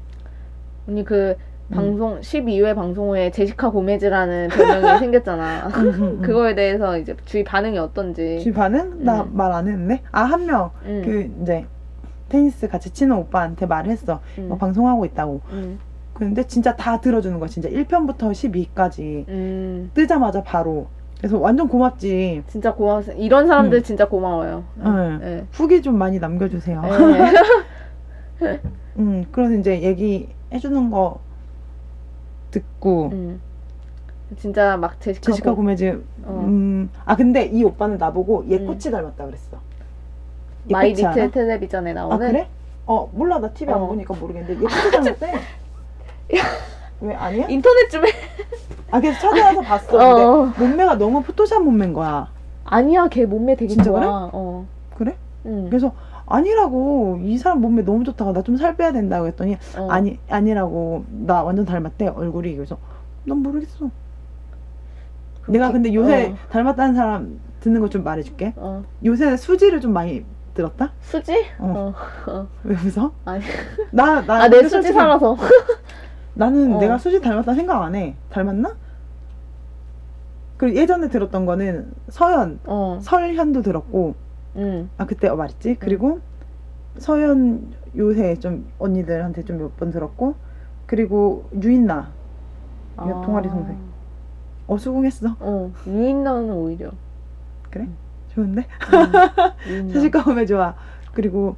언니 0.88 1.04
그 1.04 1.36
음. 1.38 1.47
방송 1.72 2.20
12회 2.20 2.74
방송 2.74 3.10
후에 3.10 3.30
제시카 3.30 3.70
고메즈라는 3.70 4.48
별명이 4.48 4.98
생겼잖아. 5.00 5.68
음, 5.68 5.88
음, 5.88 6.02
음. 6.02 6.22
그거에 6.22 6.54
대해서 6.54 6.96
이제 6.98 7.14
주위 7.24 7.44
반응이 7.44 7.78
어떤지. 7.78 8.40
주위 8.40 8.54
반응? 8.54 9.04
나 9.04 9.22
음. 9.22 9.30
말안 9.34 9.68
했는데? 9.68 10.02
아, 10.10 10.22
한 10.22 10.46
명, 10.46 10.70
음, 10.84 11.02
그, 11.04 11.42
이제, 11.42 11.66
테니스 12.30 12.68
같이 12.68 12.90
치는 12.90 13.16
오빠한테 13.16 13.66
말을 13.66 13.90
했어. 13.90 14.20
음, 14.38 14.48
뭐 14.48 14.56
방송하고 14.56 15.04
있다고. 15.04 15.40
음, 15.52 15.78
근데 16.14 16.46
진짜 16.46 16.74
다 16.74 17.00
들어주는 17.00 17.38
거야. 17.38 17.48
진짜 17.48 17.68
1편부터 17.68 18.32
12까지. 18.32 19.28
음, 19.28 19.90
뜨자마자 19.94 20.42
바로. 20.42 20.86
그래서 21.18 21.38
완전 21.38 21.68
고맙지. 21.68 22.44
진짜 22.46 22.74
고마워. 22.74 23.02
이런 23.16 23.46
사람들 23.46 23.78
음. 23.78 23.82
진짜 23.82 24.08
고마워요. 24.08 24.64
응. 24.84 25.18
네. 25.20 25.46
후기 25.52 25.82
좀 25.82 25.98
많이 25.98 26.18
남겨주세요. 26.18 26.82
네. 28.40 28.60
음, 28.98 29.24
그래서 29.32 29.54
이제 29.54 29.82
얘기해주는 29.82 30.90
거 30.90 31.20
듣고. 32.50 33.10
음. 33.12 33.40
진짜 34.36 34.76
막 34.76 35.00
제시카, 35.00 35.30
제시카 35.32 35.50
고, 35.50 35.56
고메즈. 35.56 36.04
어. 36.24 36.44
음, 36.46 36.90
아, 37.04 37.16
근데 37.16 37.44
이 37.46 37.64
오빠는 37.64 37.96
나보고 37.96 38.44
예 38.50 38.58
음. 38.58 38.66
코치 38.66 38.90
닮았다 38.90 39.24
그랬어. 39.24 39.56
얘 40.68 40.72
마이 40.72 40.92
리틀? 40.92 41.30
텔레비전에 41.30 41.92
아, 41.92 41.94
나오는 41.94 42.18
그래? 42.18 42.48
어, 42.86 43.10
몰라. 43.12 43.38
나 43.38 43.50
TV 43.50 43.72
안 43.72 43.80
어. 43.80 43.86
보니까 43.86 44.14
모르겠는데. 44.14 44.54
예 44.54 44.66
코치 44.66 44.90
닮았대. 44.90 45.32
왜, 47.00 47.14
아니야? 47.14 47.46
인터넷 47.48 47.88
좀 47.88 48.04
해. 48.04 48.10
아, 48.90 49.00
그래서 49.00 49.18
찾아와서 49.20 49.60
봤어. 49.62 49.96
어. 49.96 50.52
근데 50.52 50.58
몸매가 50.68 50.96
너무 50.96 51.22
포토샵 51.22 51.62
몸매인 51.62 51.92
거야. 51.92 52.28
아니야, 52.64 53.08
걔 53.08 53.24
몸매 53.24 53.54
되게 53.56 53.68
진짜 53.68 53.84
좋아. 53.84 54.00
그래? 54.00 54.08
어. 54.10 54.66
그래? 54.96 55.16
응. 55.46 55.66
그래서 55.70 55.92
아니라고 56.28 57.20
이 57.22 57.38
사람 57.38 57.60
몸매 57.60 57.82
너무 57.82 58.04
좋다고 58.04 58.32
나 58.32 58.42
좀 58.42 58.56
살 58.56 58.76
빼야 58.76 58.92
된다고 58.92 59.26
했더니 59.26 59.56
어. 59.76 59.88
아니 59.90 60.18
아니라고 60.28 61.04
나 61.08 61.42
완전 61.42 61.64
닮았대 61.64 62.08
얼굴이 62.08 62.54
그래서 62.56 62.78
난 63.24 63.38
모르겠어. 63.38 63.90
내가 65.48 65.72
근데 65.72 65.92
요새 65.94 66.30
어. 66.32 66.36
닮았다는 66.50 66.94
사람 66.94 67.40
듣는 67.60 67.80
거 67.80 67.88
좀 67.88 68.04
말해줄게. 68.04 68.52
어. 68.56 68.84
요새 69.04 69.36
수지를 69.36 69.80
좀 69.80 69.92
많이 69.92 70.24
들었다? 70.54 70.92
수지? 71.00 71.32
어. 71.58 71.94
어. 72.26 72.30
어. 72.30 72.46
왜 72.64 72.74
웃어? 72.76 73.12
아니. 73.24 73.42
나, 73.90 74.20
나. 74.26 74.42
아, 74.42 74.48
내 74.48 74.58
수지 74.58 74.68
솔직히 74.70 74.92
살아서. 74.94 75.36
나는 76.34 76.74
어. 76.74 76.78
내가 76.78 76.98
수지 76.98 77.20
닮았다 77.20 77.54
생각 77.54 77.82
안 77.82 77.94
해. 77.94 78.14
닮았나? 78.30 78.74
그리고 80.56 80.76
예전에 80.76 81.08
들었던 81.08 81.46
거는 81.46 81.92
어. 82.66 82.98
설현도 83.00 83.62
들었고, 83.62 84.14
응. 84.58 84.90
아, 84.98 85.06
그때 85.06 85.28
어, 85.28 85.36
말했지. 85.36 85.76
그리고 85.78 86.20
서연 86.98 87.72
요새 87.96 88.36
좀 88.36 88.66
언니들한테 88.78 89.44
좀 89.44 89.58
몇 89.58 89.76
번 89.76 89.90
들었고, 89.90 90.34
그리고 90.86 91.48
유인나. 91.62 92.10
이거 92.94 93.22
동아리 93.24 93.48
동생. 93.48 93.78
어, 94.66 94.76
수긍했어. 94.76 95.36
어. 95.40 95.72
유인나는 95.86 96.52
오히려. 96.52 96.90
그래? 97.70 97.88
좋은데? 98.34 98.66
응. 98.92 99.72
유인나. 99.72 99.92
제시카 99.94 100.24
오메 100.30 100.46
좋아. 100.46 100.74
그리고 101.12 101.56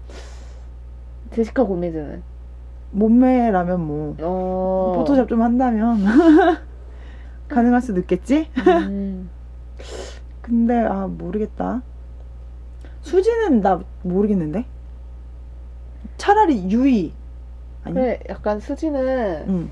제시카 1.33 1.65
고메즈는. 1.65 2.23
몸매라면 2.93 3.81
뭐, 3.87 4.17
어. 4.21 4.93
포토샵 4.97 5.29
좀 5.29 5.43
한다면 5.43 5.99
가능할 7.49 7.81
수도 7.81 8.01
있겠지? 8.01 8.51
음. 8.59 9.31
근데 10.43 10.75
아 10.85 11.07
모르겠다. 11.07 11.83
수지는 13.03 13.61
나 13.61 13.81
모르겠는데. 14.03 14.65
차라리 16.17 16.71
유이. 16.71 17.13
아니. 17.85 17.95
그래, 17.95 18.21
약간 18.29 18.61
수지는 18.61 19.45
응. 19.49 19.71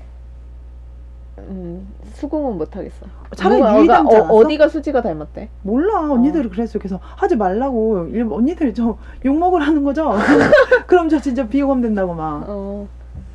음, 1.37 1.87
수긍은 2.13 2.57
못하겠어. 2.57 3.05
차라리 3.35 3.57
누가- 3.59 3.69
유이 3.79 3.87
그러니까 3.87 3.93
닮지 3.97 4.15
않았어? 4.17 4.33
어, 4.33 4.37
어 4.37 4.47
디가 4.47 4.67
수지가 4.67 5.01
닮았대? 5.01 5.49
몰라 5.61 6.01
언니들이 6.11 6.49
그랬어. 6.49 6.79
그래서 6.79 6.99
하지 7.01 7.35
말라고. 7.35 8.07
일- 8.07 8.27
언니들 8.29 8.73
저 8.73 8.97
욕 9.23 9.37
먹으라는 9.37 9.83
거죠. 9.83 10.11
그럼 10.87 11.07
저 11.07 11.19
진짜 11.19 11.47
비호감 11.47 11.81
된다고 11.81 12.13
막. 12.13 12.43
어. 12.47 12.87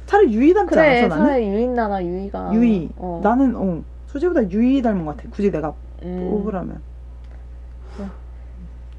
차라리 0.06 0.34
유이 0.34 0.52
닮지 0.52 0.74
그래, 0.74 0.98
않았어 1.04 1.08
나는. 1.08 1.24
차라리 1.24 1.48
유인나나 1.48 2.04
유이가. 2.04 2.52
유이. 2.52 2.90
어. 2.96 3.20
나는 3.22 3.54
어 3.56 3.82
수지보다 4.08 4.50
유이 4.50 4.82
닮은 4.82 5.06
것 5.06 5.16
같아. 5.16 5.28
굳이 5.30 5.50
내가 5.50 5.72
음, 6.02 6.28
뽑으라면. 6.30 6.80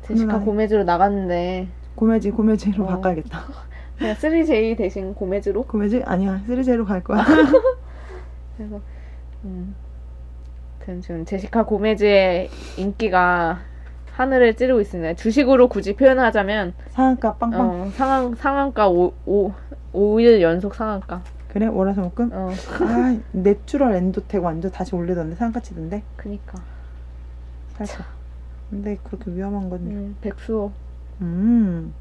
제시카. 0.08 0.40
고메즈로 0.40 0.84
나갔는데 0.84 1.68
고메지 1.96 2.32
고메지로 2.32 2.84
어. 2.84 2.88
바꿔야겠다. 2.88 3.40
그냥 3.98 4.16
3J 4.16 4.78
대신 4.78 5.14
고메즈로. 5.14 5.64
고메지 5.64 6.04
아니야 6.06 6.40
three 6.46 6.71
J로 6.71 6.86
갈 6.86 7.04
거야. 7.04 7.24
그래서 8.58 8.82
음. 9.46 9.76
아무튼 10.78 11.02
지금 11.02 11.26
제시카 11.26 11.64
고메즈의 11.66 12.50
인기가 12.78 13.60
하늘을 14.14 14.56
찌르고 14.56 14.80
있습니다. 14.82 15.16
주식으로 15.16 15.68
굳이 15.68 15.96
표현하자면 15.96 16.74
상한가 16.90 17.34
빵빵. 17.36 17.60
어, 17.70 17.90
상한 17.96 18.36
상한가 18.36 18.88
5, 18.90 19.14
오 19.26 19.52
5일 19.94 20.42
연속 20.42 20.76
상한가. 20.76 21.22
그래 21.50 21.68
월화수목금. 21.68 22.30
어, 22.34 22.52
아 22.82 23.18
내추럴 23.32 23.96
엔도텍 23.96 24.44
완전 24.44 24.72
다시 24.72 24.94
올리던데 24.96 25.36
상한가 25.36 25.60
치던데. 25.60 26.04
그니까. 26.16 26.60
살짝. 27.78 28.15
근데 28.70 28.98
그렇게 29.04 29.32
위험한 29.32 29.70
건. 29.70 29.80
음, 29.82 30.16
백수오. 30.22 30.72
음. 31.22 31.94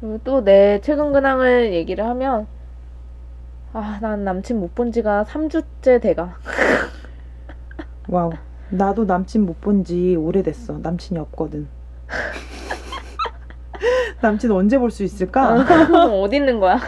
그리고 0.00 0.18
또 0.24 0.40
내 0.42 0.80
최근 0.80 1.12
근황을 1.12 1.72
얘기를 1.74 2.04
하면 2.04 2.46
아, 3.72 3.98
난 4.00 4.24
남친 4.24 4.58
못 4.60 4.74
본 4.74 4.92
지가 4.92 5.24
3주째 5.24 6.00
돼가. 6.00 6.36
와우. 8.08 8.30
나도 8.70 9.04
남친 9.04 9.44
못 9.46 9.60
본 9.60 9.84
지 9.84 10.16
오래됐어. 10.16 10.78
남친이 10.78 11.18
없거든. 11.20 11.68
남친 14.20 14.50
언제 14.50 14.78
볼 14.78 14.90
수 14.90 15.04
있을까? 15.04 15.54
어디 16.12 16.36
있는 16.36 16.58
거야? 16.60 16.78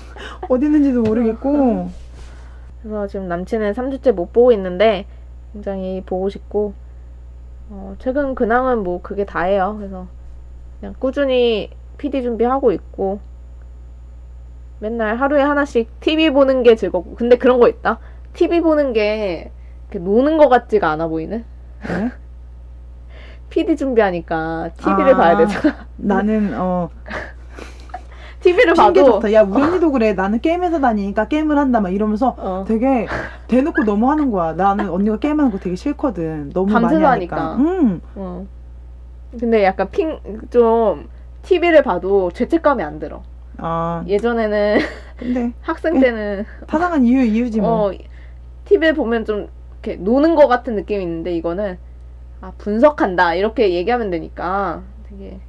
어디 0.48 0.66
있는지도 0.66 1.02
모르겠고. 1.02 1.90
그래서 2.82 3.06
지금 3.08 3.28
남친은 3.28 3.72
3주째 3.72 4.12
못 4.12 4.32
보고 4.32 4.52
있는데 4.52 5.06
굉장히 5.52 6.02
보고 6.06 6.28
싶고 6.28 6.72
어, 7.70 7.94
최근 7.98 8.34
근황은 8.34 8.82
뭐 8.82 9.00
그게 9.02 9.24
다예요. 9.24 9.76
그래서 9.78 10.06
그냥 10.80 10.94
꾸준히 10.98 11.70
PD 11.98 12.22
준비하고 12.22 12.72
있고 12.72 13.20
맨날 14.80 15.16
하루에 15.16 15.42
하나씩 15.42 16.00
TV 16.00 16.30
보는 16.30 16.62
게 16.62 16.76
즐겁고 16.76 17.14
근데 17.16 17.36
그런 17.36 17.58
거 17.58 17.68
있다. 17.68 17.98
TV 18.32 18.60
보는 18.60 18.92
게 18.92 19.50
이렇게 19.90 19.98
노는 19.98 20.38
것 20.38 20.48
같지가 20.48 20.90
않아 20.90 21.08
보이는? 21.08 21.44
왜? 21.88 22.10
PD 23.50 23.76
준비하니까 23.76 24.70
TV를 24.76 25.14
아. 25.14 25.16
봐야 25.16 25.36
되잖아. 25.38 25.86
나는 25.96 26.54
어 26.58 26.90
TV를 28.40 28.74
봐도 28.74 29.04
좋다. 29.04 29.32
야 29.32 29.42
우리 29.42 29.60
언니도 29.60 29.90
그래. 29.92 30.12
나는 30.12 30.40
게임에서 30.40 30.80
다니니까 30.80 31.26
게임을 31.28 31.58
한다 31.58 31.80
막 31.80 31.92
이러면서 31.92 32.34
어. 32.38 32.64
되게 32.66 33.06
대놓고 33.48 33.84
너무 33.84 34.10
하는 34.10 34.30
거야. 34.30 34.52
나는 34.52 34.88
언니가 34.90 35.18
게임하는 35.18 35.50
거 35.50 35.58
되게 35.58 35.74
싫거든. 35.76 36.50
너무 36.50 36.72
많이 36.72 36.86
하니까. 36.86 37.10
하니까. 37.10 37.56
응. 37.58 38.00
어. 38.14 38.46
근데 39.38 39.64
약간 39.64 39.90
핑 39.90 40.18
좀 40.50 41.08
TV를 41.42 41.82
봐도 41.82 42.30
죄책감이 42.30 42.82
안 42.82 42.98
들어. 42.98 43.22
아 43.58 44.04
예전에는 44.06 44.78
근데 45.18 45.52
학생 45.62 45.98
때는 46.00 46.44
타당한 46.66 47.04
이유 47.04 47.22
이유지 47.24 47.60
뭐. 47.60 47.88
어 47.90 47.92
TV에 48.66 48.92
보면 48.92 49.24
좀 49.24 49.48
이렇게 49.82 49.96
노는 50.00 50.36
것 50.36 50.46
같은 50.46 50.76
느낌이 50.76 51.02
있는데 51.02 51.32
이거는 51.34 51.76
아 52.40 52.52
분석한다 52.58 53.34
이렇게 53.34 53.74
얘기하면 53.74 54.10
되니까 54.10 54.82
되게 55.08 55.40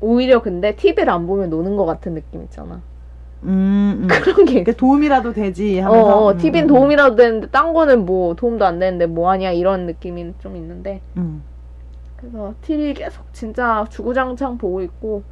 오히려 0.00 0.42
근데 0.42 0.76
TV를 0.76 1.10
안 1.10 1.26
보면 1.26 1.50
노는 1.50 1.76
것 1.76 1.86
같은 1.86 2.14
느낌 2.14 2.42
있잖아. 2.42 2.80
음, 3.44 4.00
음. 4.02 4.08
그런 4.22 4.44
게 4.44 4.52
그러니까 4.52 4.72
도움이라도 4.72 5.32
되지 5.32 5.80
어, 5.80 5.84
하면서. 5.84 6.16
어 6.16 6.32
음, 6.32 6.38
TV는 6.38 6.64
음, 6.64 6.68
도움이라도 6.68 7.16
되는데 7.16 7.48
딴 7.48 7.72
거는 7.72 8.04
뭐 8.04 8.34
도움도 8.34 8.64
안 8.64 8.78
되는데 8.78 9.06
뭐 9.06 9.30
하냐 9.30 9.52
이런 9.52 9.86
느낌이 9.86 10.34
좀 10.38 10.56
있는데 10.56 11.00
음. 11.16 11.42
그래서 12.16 12.54
TV 12.62 12.94
계속 12.94 13.32
진짜 13.32 13.86
주구장창 13.90 14.58
보고 14.58 14.82
있고 14.82 15.22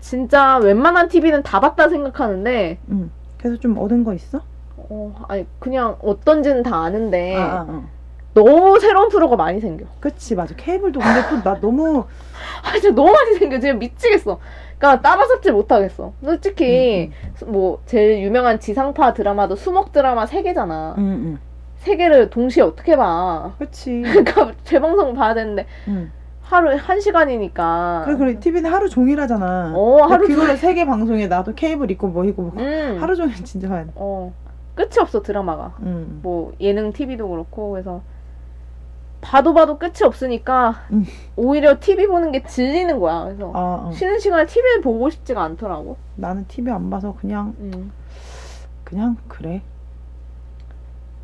진짜 0.00 0.58
웬만한 0.58 1.08
TV는 1.08 1.42
다 1.42 1.60
봤다 1.60 1.88
생각하는데 1.88 2.78
음. 2.88 3.10
그래서 3.38 3.58
좀 3.58 3.78
얻은 3.78 4.04
거 4.04 4.12
있어? 4.14 4.42
어 4.76 5.24
아니 5.28 5.46
그냥 5.58 5.96
어떤지는 6.02 6.62
다 6.62 6.82
아는데 6.82 7.34
아, 7.36 7.40
아, 7.40 7.66
아. 7.68 7.88
너무 8.34 8.78
새로운 8.78 9.08
프로가 9.08 9.36
많이 9.36 9.60
생겨. 9.60 9.86
그치 10.00 10.34
맞아 10.34 10.54
케이블도 10.56 11.00
근데 11.00 11.20
또 11.28 11.50
나 11.50 11.60
너무 11.60 12.04
아 12.64 12.72
진짜 12.74 12.94
너무 12.94 13.10
많이 13.12 13.34
생겨. 13.34 13.58
진짜 13.58 13.74
미치겠어. 13.74 14.38
그러니까 14.78 15.02
따라잡지 15.02 15.50
못하겠어. 15.50 16.12
솔직히 16.22 17.10
뭐 17.46 17.80
제일 17.86 18.22
유명한 18.22 18.60
지상파 18.60 19.12
드라마도 19.14 19.56
수목 19.56 19.92
드라마 19.92 20.26
세 20.26 20.42
개잖아. 20.42 20.94
음, 20.98 21.02
음. 21.02 21.38
세 21.78 21.96
개를 21.96 22.30
동시에 22.30 22.62
어떻게 22.62 22.96
봐? 22.96 23.52
그치 23.58 24.02
그러니까 24.06 24.52
재방송 24.64 25.14
봐야 25.14 25.34
되는데 25.34 25.66
음. 25.88 26.12
하루에 26.42 26.76
한 26.76 27.00
시간이니까. 27.00 28.02
그래 28.06 28.16
그래 28.16 28.38
TV는 28.40 28.70
하루 28.72 28.88
종일 28.88 29.20
하잖아 29.20 29.72
어 29.74 30.02
하루 30.02 30.26
그거를 30.26 30.46
종일. 30.46 30.56
세개 30.56 30.84
방송에 30.86 31.26
나도 31.26 31.54
케이블 31.54 31.90
있고 31.92 32.08
뭐 32.08 32.24
있고 32.24 32.42
뭐 32.42 32.52
음. 32.62 32.96
하루 33.00 33.16
종일 33.16 33.34
진짜 33.44 33.68
봐야 33.68 33.84
돼 33.84 33.90
어 33.96 34.32
끝이 34.74 34.98
없어 35.00 35.20
드라마가. 35.22 35.74
음. 35.80 36.20
뭐 36.22 36.52
예능 36.60 36.92
TV도 36.92 37.28
그렇고 37.28 37.70
그래서 37.72 38.02
봐도 39.20 39.52
봐도 39.54 39.78
끝이 39.78 40.02
없으니까 40.04 40.74
음. 40.92 41.04
오히려 41.36 41.78
TV 41.78 42.06
보는 42.06 42.32
게 42.32 42.42
질리는 42.42 42.98
거야. 43.00 43.24
그래서 43.24 43.52
아, 43.54 43.88
어. 43.88 43.92
쉬는 43.92 44.18
시간에 44.18 44.46
TV를 44.46 44.80
보고 44.80 45.10
싶지가 45.10 45.42
않더라고. 45.42 45.96
나는 46.16 46.46
TV 46.48 46.72
안 46.72 46.88
봐서 46.90 47.14
그냥 47.20 47.54
음. 47.58 47.92
그냥 48.84 49.16
그래 49.28 49.62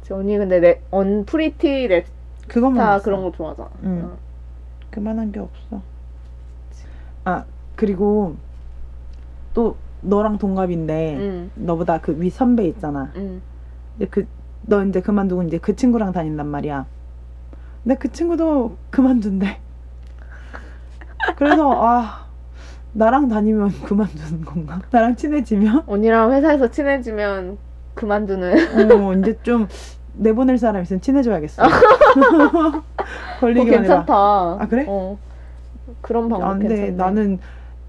저 0.03 0.17
언니 0.17 0.37
근데 0.39 0.61
레, 0.61 0.83
언프리티 0.91 1.89
랩스타 1.89 2.05
그것만 2.49 2.85
봤어. 2.87 3.05
그런 3.05 3.23
거 3.23 3.33
좋아하잖아. 3.33 3.71
응. 3.85 4.03
어. 4.13 4.17
그만한 4.91 5.33
게 5.33 5.41
없어 5.41 5.83
아 7.25 7.45
그리고 7.75 8.37
또 9.53 9.77
너랑 10.01 10.39
동갑인데 10.39 11.17
응, 11.19 11.51
너보다 11.55 12.01
그 12.01 12.13
위 12.13 12.31
선배 12.31 12.67
있잖아 12.67 13.11
응. 13.17 13.43
근데 13.99 14.09
그 14.11 14.27
너 14.69 14.85
이제 14.85 15.01
그만두고 15.01 15.45
이제 15.45 15.59
그 15.59 15.77
친구랑 15.77 16.11
다닌단 16.13 16.47
말이야. 16.49 16.87
근데 17.87 17.95
그 18.01 18.11
친구도 18.11 18.77
그만둔대. 18.91 19.61
그래서 21.37 21.71
아 21.73 22.27
나랑 22.93 23.29
다니면 23.29 23.71
그만두는 23.85 24.45
건가? 24.45 24.81
나랑 24.91 25.15
친해지면 25.15 25.85
언니랑 25.87 26.33
회사에서 26.33 26.69
친해지면 26.69 27.59
그만두는. 27.95 28.91
어 28.91 29.13
이제 29.15 29.39
좀 29.45 29.69
내보낼 30.15 30.59
사람 30.59 30.83
있으면 30.83 31.01
친해져야겠어. 31.01 31.63
어, 31.63 32.83
걸리기만 33.39 33.69
해봐. 33.69 33.81
괜찮다. 33.83 34.15
아, 34.15 34.67
그래? 34.69 34.85
어. 34.89 35.17
그런 36.01 36.29
방법 36.29 36.51
안 36.51 36.59
돼. 36.59 36.67
괜찮네. 36.69 36.91
나는 36.91 37.39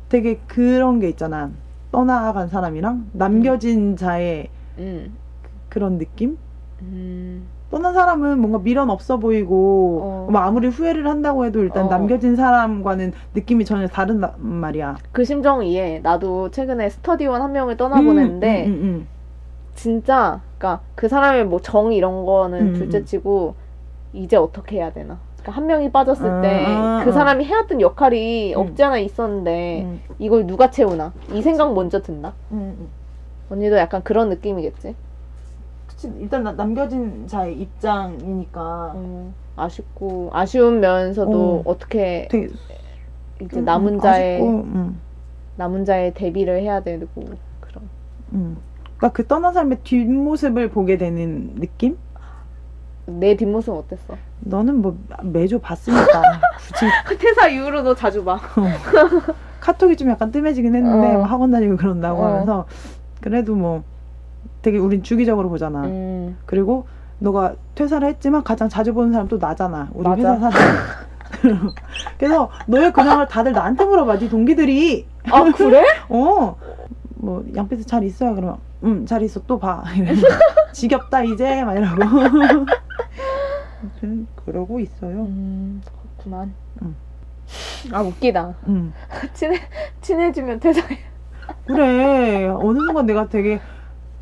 되게 0.10 0.40
그런 0.46 1.00
게 1.00 1.10
있잖아. 1.10 1.50
떠나간 1.92 2.50
사람이랑 2.50 3.10
남겨진 3.14 3.98
자의 3.98 4.50
응. 4.78 5.12
그런 5.70 5.98
느낌? 5.98 6.38
음. 6.84 7.48
떠난 7.70 7.94
사람은 7.94 8.40
뭔가 8.40 8.60
미련 8.60 8.90
없어 8.90 9.18
보이고 9.18 10.00
어. 10.02 10.28
뭐 10.32 10.40
아무리 10.42 10.68
후회를 10.68 11.08
한다고 11.08 11.46
해도 11.46 11.60
일단 11.62 11.86
어. 11.86 11.90
남겨진 11.90 12.36
사람과는 12.36 13.12
느낌이 13.34 13.66
전혀 13.66 13.88
다른단 13.88 14.34
말이야. 14.38 14.98
그 15.12 15.26
심정 15.26 15.64
이해. 15.66 16.00
나도 16.02 16.50
최근에 16.52 16.90
스터디원 16.90 17.42
한 17.42 17.52
명을 17.52 17.76
떠나보냈는데 17.76 18.66
음, 18.68 18.72
음, 18.72 18.80
음, 18.84 19.08
진짜 19.76 20.42
그러니까 20.58 20.82
그 20.96 21.08
사람의 21.10 21.46
뭐 21.46 21.60
정 21.62 21.92
이런 21.92 22.26
거는 22.26 22.68
음, 22.70 22.74
둘째치고 22.74 23.56
이제 24.14 24.38
어떻게 24.38 24.78
해야 24.78 24.92
되나. 24.94 25.20
그러니까 25.42 25.52
한 25.52 25.68
명이 25.68 25.92
빠졌을 25.92 26.26
아, 26.30 26.42
때 26.42 26.66
아, 26.66 27.02
그 27.04 27.10
아. 27.10 27.14
사람이 27.14 27.44
해왔던 27.44 27.82
역할이 27.82 28.54
음. 28.56 28.60
없지 28.62 28.82
않아 28.82 28.98
있었는데 29.00 29.82
음, 29.84 30.02
이걸 30.20 30.48
누가 30.48 30.72
채우나 30.72 31.12
이 31.34 31.42
생각 31.42 31.74
먼저 31.74 32.02
든다. 32.02 32.34
음, 32.52 32.76
음. 32.80 32.88
언니도 33.50 33.76
약간 33.78 34.02
그런 34.04 34.30
느낌이겠지. 34.30 34.96
그치, 35.98 36.14
일단 36.20 36.44
나- 36.44 36.52
남겨진 36.52 37.26
자의 37.26 37.60
입장이니까 37.60 38.92
음, 38.96 39.34
아쉽고 39.56 40.30
아쉬우면서도 40.32 41.64
어. 41.66 41.72
어. 41.72 41.78
떻게 41.80 42.28
되게 42.30 42.50
이제 43.42 43.60
음, 43.60 43.66
남은 43.66 44.00
자의 44.00 44.36
아쉽고, 44.36 44.48
음, 44.62 45.00
남은 45.56 45.86
자의 45.86 46.14
대비를 46.14 46.62
해야 46.62 46.82
되고 46.84 47.08
그런. 47.60 47.90
음. 48.34 48.58
그러니까 48.98 49.10
그 49.16 49.26
떠난 49.26 49.54
사람의 49.54 49.80
뒷모습을 49.84 50.70
보게 50.70 50.98
되는 51.00 51.56
느낌? 51.56 51.98
내 53.08 53.36
뒷모습 53.36 53.74
어땠어? 53.74 54.16
너는 54.42 54.82
뭐 54.84 55.00
매주 55.24 55.58
봤으니까 55.58 56.22
굳이 57.08 57.18
퇴사 57.18 57.48
이후로도 57.48 57.96
자주 57.96 58.24
봐. 58.24 58.40
카톡이 59.62 59.96
좀 59.98 60.10
약간 60.12 60.32
뜸해지긴 60.32 60.76
했는데 60.76 61.08
어. 61.08 61.14
뭐 61.14 61.24
학원 61.24 61.50
다니고 61.50 61.78
그런다고 61.78 62.22
어. 62.22 62.26
하면서 62.26 62.68
그래도 63.20 63.56
뭐 63.56 63.84
되게 64.62 64.78
우린 64.78 65.04
주기적으로 65.04 65.50
보잖아. 65.50 65.84
음. 65.86 66.38
그리고 66.46 66.88
너가 67.20 67.56
퇴사를 67.76 68.08
했지만 68.08 68.44
가장 68.44 68.70
자주 68.70 68.94
보는 68.94 69.12
사람 69.12 69.28
또 69.28 69.38
나잖아. 69.38 69.90
우리 69.94 70.08
맞아. 70.08 70.34
회사 70.34 70.52
사람. 70.52 70.78
그래서 72.18 72.50
너의 72.68 72.94
근황을 72.94 73.28
다들 73.28 73.52
나한테 73.52 73.86
물어봐. 73.86 74.18
네 74.20 74.30
동기들이 74.30 75.06
아 75.32 75.44
그래? 75.56 75.84
어. 76.10 76.56
뭐 77.16 77.44
양피스 77.56 77.86
잘 77.86 78.04
있어요. 78.04 78.36
그러면 78.36 78.58
음, 78.84 79.06
잘 79.06 79.22
있어. 79.24 79.42
또 79.48 79.58
봐. 79.60 79.84
이러면서 79.96 80.28
지겹다 80.74 81.24
이제 81.24 81.64
막 81.64 81.76
이러고. 81.76 82.04
아무튼 83.82 84.28
그러고 84.46 84.80
있어요. 84.80 85.24
음 85.24 85.82
그렇구만. 86.16 86.54
음. 86.82 86.96
아 87.92 88.02
웃기다. 88.02 88.54
음. 88.68 88.94
친해 89.34 89.60
친해지면 90.02 90.60
퇴사해. 90.60 90.98
그래. 91.66 92.48
어느 92.48 92.80
순간 92.80 93.06
내가 93.06 93.28
되게 93.28 93.60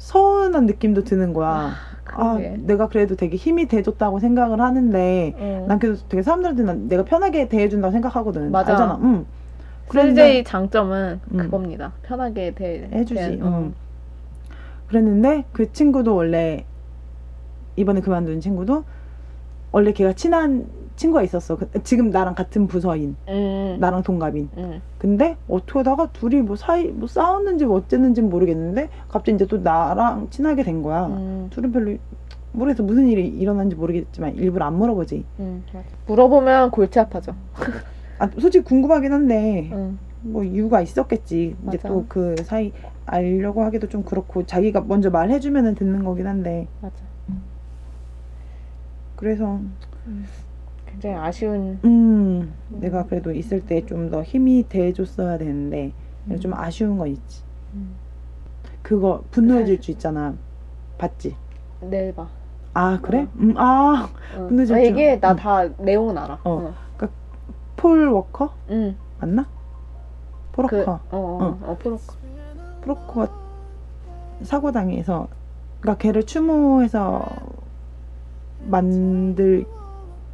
서운한 0.06 0.68
느낌도 0.68 1.03
드는 1.03 1.34
거야. 1.34 1.72
아, 2.14 2.36
그러게. 2.36 2.58
내가 2.60 2.88
그래도 2.88 3.16
되게 3.16 3.36
힘이 3.38 3.66
돼줬다고 3.68 4.20
생각을 4.20 4.62
하는데, 4.62 5.34
응. 5.39 5.66
난 5.68 5.80
그래도 5.80 5.99
되게 6.08 6.22
사람들한테 6.22 6.62
난 6.64 6.88
내가 6.88 7.03
편하게 7.03 7.49
대해준다고 7.49 7.91
생각하거든. 7.91 8.51
맞아. 8.51 8.74
알잖아. 8.74 8.99
응. 9.01 9.26
CJ 9.91 10.43
장점은 10.43 11.22
음. 11.32 11.38
그겁니다. 11.38 11.93
편하게 12.03 12.51
대 12.53 12.88
해주지. 12.93 13.16
대- 13.20 13.39
응. 13.41 13.47
어. 13.47 13.72
그랬는데, 14.89 15.45
그 15.51 15.72
친구도 15.74 16.16
원래, 16.16 16.66
이번에 17.76 18.01
그만둔 18.01 18.41
친구도, 18.41 18.84
원래 19.72 19.91
걔가 19.91 20.14
친한 20.14 20.68
친구가 20.96 21.24
있었어. 21.24 21.58
그- 21.58 21.84
지금 21.84 22.10
나랑 22.10 22.36
같은 22.36 22.68
부서인, 22.68 23.16
음. 23.28 23.78
나랑 23.80 24.04
동갑인. 24.04 24.50
음. 24.58 24.82
근데 24.98 25.36
어떻게 25.48 25.80
하다가 25.80 26.12
둘이 26.12 26.41
뭐 26.41 26.56
사이, 26.56 26.88
뭐 26.88 27.08
싸웠는지 27.08 27.66
뭐 27.66 27.78
어쨌는지 27.78 28.22
모르겠는데, 28.22 28.89
갑자기 29.10 29.36
이제 29.36 29.46
또 29.46 29.58
나랑 29.58 30.28
친하게 30.30 30.64
된 30.64 30.82
거야. 30.82 31.08
음. 31.08 31.48
둘은 31.52 31.72
별로 31.72 31.98
모르겠어 32.54 32.84
무슨 32.84 33.08
일이 33.10 33.28
일어난지 33.28 33.76
모르겠지만 33.76 34.36
일부러 34.36 34.66
안 34.66 34.78
물어보지. 34.78 35.26
음. 35.39 35.64
물어보면 36.08 36.72
골치 36.72 37.00
아파져. 37.00 37.34
아 38.18 38.30
솔직히 38.39 38.64
궁금하긴 38.64 39.12
한데 39.12 39.70
응. 39.74 39.98
뭐 40.22 40.41
이유가 40.43 40.80
있었겠지. 40.82 41.48
이제 41.68 41.78
맞아. 41.78 41.88
또그 41.89 42.38
사이 42.46 42.72
알려고 43.06 43.62
하기도 43.66 43.89
좀 43.89 44.04
그렇고 44.04 44.46
자기가 44.46 44.86
먼저 44.88 45.10
말해주면은 45.10 45.76
듣는 45.76 46.06
거긴 46.06 46.28
한데 46.28 46.68
맞아. 46.82 46.96
그래서 49.18 49.60
굉장히 50.96 51.16
아쉬운. 51.18 51.80
음 51.84 52.54
내가 52.70 53.06
그래도 53.06 53.32
있을 53.32 53.62
때 53.66 53.86
좀 53.86 54.10
더 54.10 54.24
힘이 54.24 54.66
돼줬어야 54.68 55.38
되는데 55.38 55.91
좀 56.39 56.54
아쉬운 56.54 56.98
건 56.98 57.08
있지. 57.10 57.43
음. 57.74 57.96
그거 58.82 59.24
분노의 59.32 59.66
질주 59.66 59.91
있잖아. 59.91 60.34
봤지? 60.98 61.36
내일 61.82 62.14
봐. 62.14 62.28
아 62.74 63.00
그래? 63.02 63.22
어. 63.24 63.28
음, 63.38 63.54
아, 63.58 64.10
응. 64.38 64.48
분노의 64.48 64.64
아, 64.72 64.76
질주. 64.76 64.91
이게 64.91 65.20
나 65.20 65.32
응. 65.32 65.36
다 65.36 65.68
내용은 65.80 66.18
알아. 66.18 66.39
어. 66.43 66.74
폴 67.78 68.08
워커 68.08 68.54
응. 68.70 68.96
맞나? 69.20 69.43
그, 70.54 70.62
폴 70.62 70.71
워커. 70.71 70.91
어, 70.93 71.00
어, 71.12 71.60
어, 71.72 71.78
폴 71.78 71.89
워커. 71.89 72.16
폴 72.82 72.94
워커가 72.94 73.28
사고 74.43 74.72
당해서 74.72 75.28
그러니까 75.82 76.02
걔를 76.02 76.24
추모해서 76.24 77.26
만들 78.62 79.66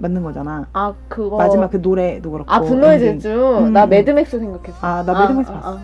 만든 0.01 0.23
거잖아. 0.23 0.67
아, 0.73 0.93
그거. 1.07 1.37
마지막 1.37 1.69
그 1.71 1.77
노래도 1.77 2.31
그렇고. 2.31 2.51
아, 2.51 2.59
분노의 2.59 2.93
엔딩. 2.95 3.19
질주. 3.19 3.57
음, 3.59 3.73
나 3.73 3.83
음. 3.85 3.89
매드맥스 3.89 4.39
생각했어. 4.39 4.77
아, 4.81 5.03
나 5.03 5.21
매드맥스 5.21 5.51
봤어. 5.51 5.77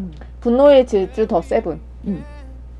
음. 0.00 0.12
분노의 0.40 0.86
질주 0.86 1.26
The 1.26 1.40
Seven. 1.40 1.80
음. 2.06 2.24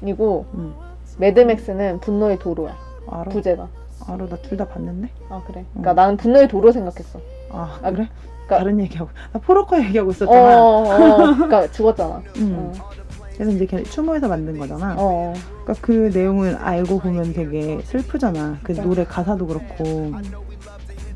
이고 0.05 0.46
응. 0.55 0.72
매드맥스는 1.18 2.00
분노의 2.00 2.38
도로야. 2.38 2.76
알아. 3.11 3.24
부제가. 3.24 3.68
알아. 4.07 4.26
나 4.28 4.36
둘 4.42 4.57
다 4.57 4.66
봤는데. 4.68 5.09
아, 5.30 5.42
그래. 5.46 5.64
그러니까 5.72 5.92
음. 5.92 5.96
나는 5.96 6.16
분노의 6.16 6.48
도로 6.48 6.70
생각했어. 6.72 7.18
아, 7.50 7.78
아, 7.82 7.90
그래? 7.90 8.09
그러니까- 8.46 8.59
다른 8.59 8.80
얘기하고. 8.80 9.11
나 9.32 9.40
폴 9.40 9.53
워커 9.53 9.78
얘기하고 9.78 10.11
어, 10.11 10.12
있었잖아. 10.12 10.62
어, 10.62 10.84
그러니까 11.36 11.70
죽었잖아. 11.70 12.22
음. 12.38 12.72
어. 12.76 12.90
그래서 13.34 13.50
이제 13.53 13.64
걔 13.64 13.82
추모해서 13.82 14.28
만든 14.28 14.59
거잖아. 14.59 14.94
어. 14.98 15.32
그러니까 15.64 15.74
그 15.86 16.11
내용을 16.12 16.57
알고 16.57 16.98
보면 16.98 17.32
되게 17.32 17.80
슬프잖아. 17.84 18.59
그 18.62 18.72
그러니까. 18.74 18.86
노래 18.88 19.05
가사도 19.05 19.46
그렇고. 19.46 20.12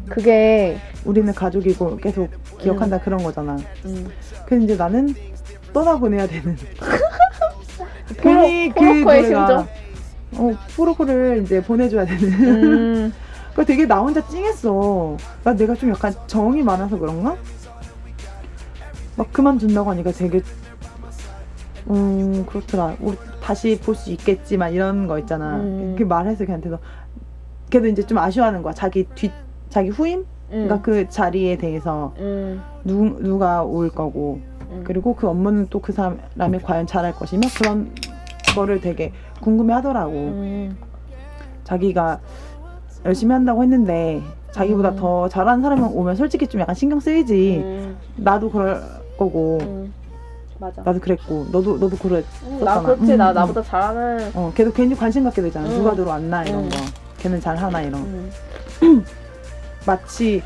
그게 0.09 0.79
우리는 1.05 1.33
가족이고 1.33 1.97
계속 1.99 2.29
기억한다 2.59 3.01
그런 3.01 3.23
거잖아. 3.23 3.57
음, 3.85 4.09
근데 4.47 4.65
이제 4.65 4.77
나는 4.77 5.15
떠나보내야 5.73 6.27
되는. 6.27 6.57
괜히 8.19 8.69
그 8.71 8.75
포로코의 8.81 9.23
노래가 9.23 9.47
심정. 9.47 9.69
어 10.37 10.59
포로코를 10.77 11.43
이제 11.43 11.63
보내줘야 11.63 12.05
되는. 12.07 12.33
음, 13.05 13.13
그 13.55 13.65
되게 13.65 13.87
나 13.87 13.99
혼자 14.01 14.27
찡했어. 14.29 15.17
나 15.45 15.55
내가 15.55 15.75
좀 15.75 15.91
약간 15.91 16.15
정이 16.27 16.63
많아서 16.63 16.99
그런가? 16.99 17.37
막 19.17 19.33
그만둔다고 19.33 19.91
하니까 19.91 20.13
되게 20.13 20.41
음 21.89 22.45
그렇더라. 22.47 22.97
우리 23.01 23.17
다시 23.43 23.79
볼 23.81 23.95
수 23.95 24.11
있겠지만 24.11 24.73
이런 24.73 25.07
거 25.07 25.19
있잖아. 25.19 25.57
음. 25.57 25.95
그 25.99 26.03
말해서 26.05 26.45
걔한테도 26.45 26.79
걔도 27.71 27.87
이제 27.89 28.03
좀 28.03 28.19
아쉬워하는 28.19 28.63
거야. 28.63 28.75
자기 28.75 29.05
뒤 29.15 29.31
자기 29.77 29.91
후임? 29.91 30.21
음, 30.21 30.25
그러니까 30.65 30.81
그 30.81 31.07
자리에 31.11 31.59
대해서 31.59 32.15
음, 32.19 32.63
누, 32.83 33.19
누가 33.21 33.63
올 33.63 33.91
거고 33.91 34.41
음. 34.71 34.85
그리고 34.87 35.15
그 35.15 35.29
업무는 35.29 35.67
또 35.69 35.81
그 35.81 35.93
사람이 35.93 36.61
과연 36.63 36.87
잘할 36.87 37.13
것이며 37.13 37.43
그런 37.59 37.91
거를 38.55 38.81
되게 38.81 39.13
궁금해 39.43 39.75
하더라고. 39.75 40.13
음, 40.13 40.79
자기가 41.65 42.21
열심히 43.05 43.35
한다고 43.35 43.63
했는데 43.63 44.23
자기보다 44.53 44.93
음. 44.93 44.97
더 44.97 45.29
잘하는 45.29 45.63
사람이 45.63 45.83
오면 45.83 46.17
솔직히 46.17 46.47
좀 46.47 46.63
약간 46.63 46.75
신경 46.75 46.99
쓰이지. 46.99 47.59
음, 47.63 47.99
나도 48.17 48.51
그럴 48.51 48.83
거고 49.19 49.59
음. 49.61 49.93
맞아. 50.59 50.81
나도 50.83 51.01
그랬고 51.01 51.49
너도 51.53 51.77
너도 51.77 51.99
그랬. 51.99 52.25
음, 52.47 52.65
나. 52.65 52.81
그렇지. 52.81 53.13
음, 53.13 53.19
나 53.19 53.31
음. 53.31 53.35
나보다 53.35 53.61
잘하는. 53.63 54.31
어 54.37 54.51
걔도 54.55 54.73
괜히 54.73 54.95
관심 54.95 55.25
갖게 55.25 55.43
되잖아. 55.43 55.69
음. 55.69 55.75
누가 55.77 55.95
들어왔나 55.95 56.45
이런 56.45 56.65
음. 56.65 56.71
거. 56.71 56.77
걔는 57.19 57.43
잘 57.43 57.57
하나 57.57 57.83
이런. 57.83 58.31
음, 59.87 59.93
마치 59.93 60.43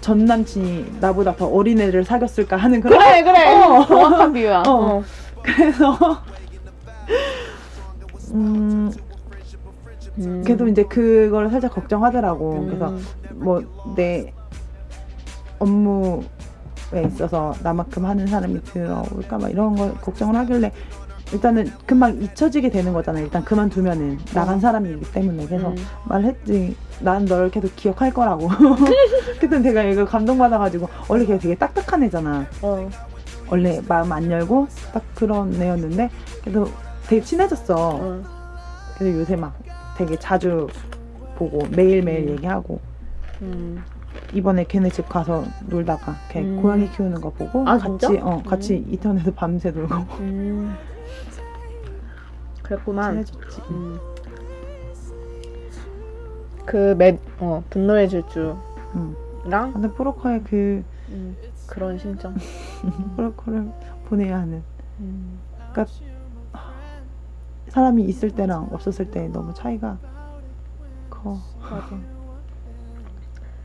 전 0.00 0.24
남친이 0.26 0.98
나보다 1.00 1.34
더 1.34 1.46
어린 1.46 1.80
애를 1.80 2.04
사귀었을까 2.04 2.56
하는 2.56 2.80
그런. 2.80 2.98
그래 2.98 3.22
그래. 3.22 3.54
어. 3.54 3.86
정확한 3.86 4.32
비유야. 4.32 4.62
어. 4.66 4.70
어. 4.70 5.02
그래서 5.42 5.96
음 8.32 8.90
음. 10.18 10.44
걔도 10.46 10.68
이제 10.68 10.84
그걸 10.84 11.50
살짝 11.50 11.72
걱정하더라고. 11.74 12.52
음. 12.60 12.66
그래서 12.66 12.94
뭐 13.32 13.62
내 13.96 14.32
업무에 15.58 16.20
있어서 17.06 17.54
나만큼 17.62 18.04
하는 18.04 18.26
사람이 18.26 18.62
들어올까 18.64 19.38
막 19.38 19.50
이런 19.50 19.74
걸 19.76 19.94
걱정을 19.94 20.34
하길래 20.36 20.72
일단은 21.32 21.70
금방 21.86 22.20
잊혀지게 22.20 22.70
되는 22.70 22.92
거잖아. 22.92 23.20
일단 23.20 23.44
그만두면은 23.44 24.18
나간 24.34 24.56
어. 24.56 24.60
사람이기 24.60 25.12
때문에 25.12 25.46
그래서 25.46 25.68
음. 25.68 25.76
말했지. 26.04 26.76
난널 27.00 27.50
계속 27.50 27.74
기억할 27.74 28.12
거라고. 28.12 28.48
그때 29.40 29.58
내가 29.58 29.82
이거 29.82 30.04
감동받아가지고 30.04 30.88
원래 31.08 31.26
걔 31.26 31.38
되게 31.38 31.54
딱딱한 31.54 32.02
애잖아. 32.04 32.46
어. 32.62 32.88
원래 33.50 33.80
마음 33.88 34.12
안 34.12 34.30
열고 34.30 34.68
딱 34.92 35.02
그런 35.14 35.52
애였는데 35.60 36.10
그래도 36.42 36.68
되게 37.08 37.22
친해졌어. 37.22 37.74
어. 37.76 38.22
그래서 38.96 39.18
요새 39.18 39.36
막 39.36 39.54
되게 39.96 40.16
자주 40.16 40.68
보고 41.36 41.66
매일매일 41.70 42.28
음. 42.28 42.32
얘기하고 42.34 42.80
음. 43.42 43.82
이번에 44.32 44.64
걔네 44.64 44.90
집 44.90 45.08
가서 45.08 45.44
놀다가 45.66 46.14
걔 46.28 46.40
음. 46.40 46.62
고양이 46.62 46.90
키우는 46.90 47.20
거 47.20 47.30
보고 47.30 47.68
아, 47.68 47.76
같이 47.76 48.06
진짜? 48.06 48.24
어 48.24 48.42
같이 48.42 48.74
음. 48.74 48.92
인터넷에 48.92 49.34
밤새 49.34 49.70
놀고 49.70 49.94
음. 50.20 50.76
그랬구만. 52.64 53.24
친해졌지. 53.24 53.62
음. 53.70 53.98
그 56.66 56.94
맵, 56.98 57.20
어, 57.40 57.62
분노의 57.70 58.08
질주랑 58.08 58.62
음. 58.94 59.14
근데 59.72 59.88
프로커의 59.92 60.42
그 60.44 60.82
음, 61.10 61.36
그런 61.68 61.98
심정. 61.98 62.34
프로커를 63.16 63.70
보내야 64.06 64.38
하는 64.40 64.62
음. 65.00 65.38
사람이 67.68 68.04
있을 68.04 68.30
때랑 68.30 68.68
없었을 68.72 69.10
때 69.10 69.28
너무 69.28 69.52
차이가 69.52 69.98
커 71.10 71.38
맞아. 71.60 71.98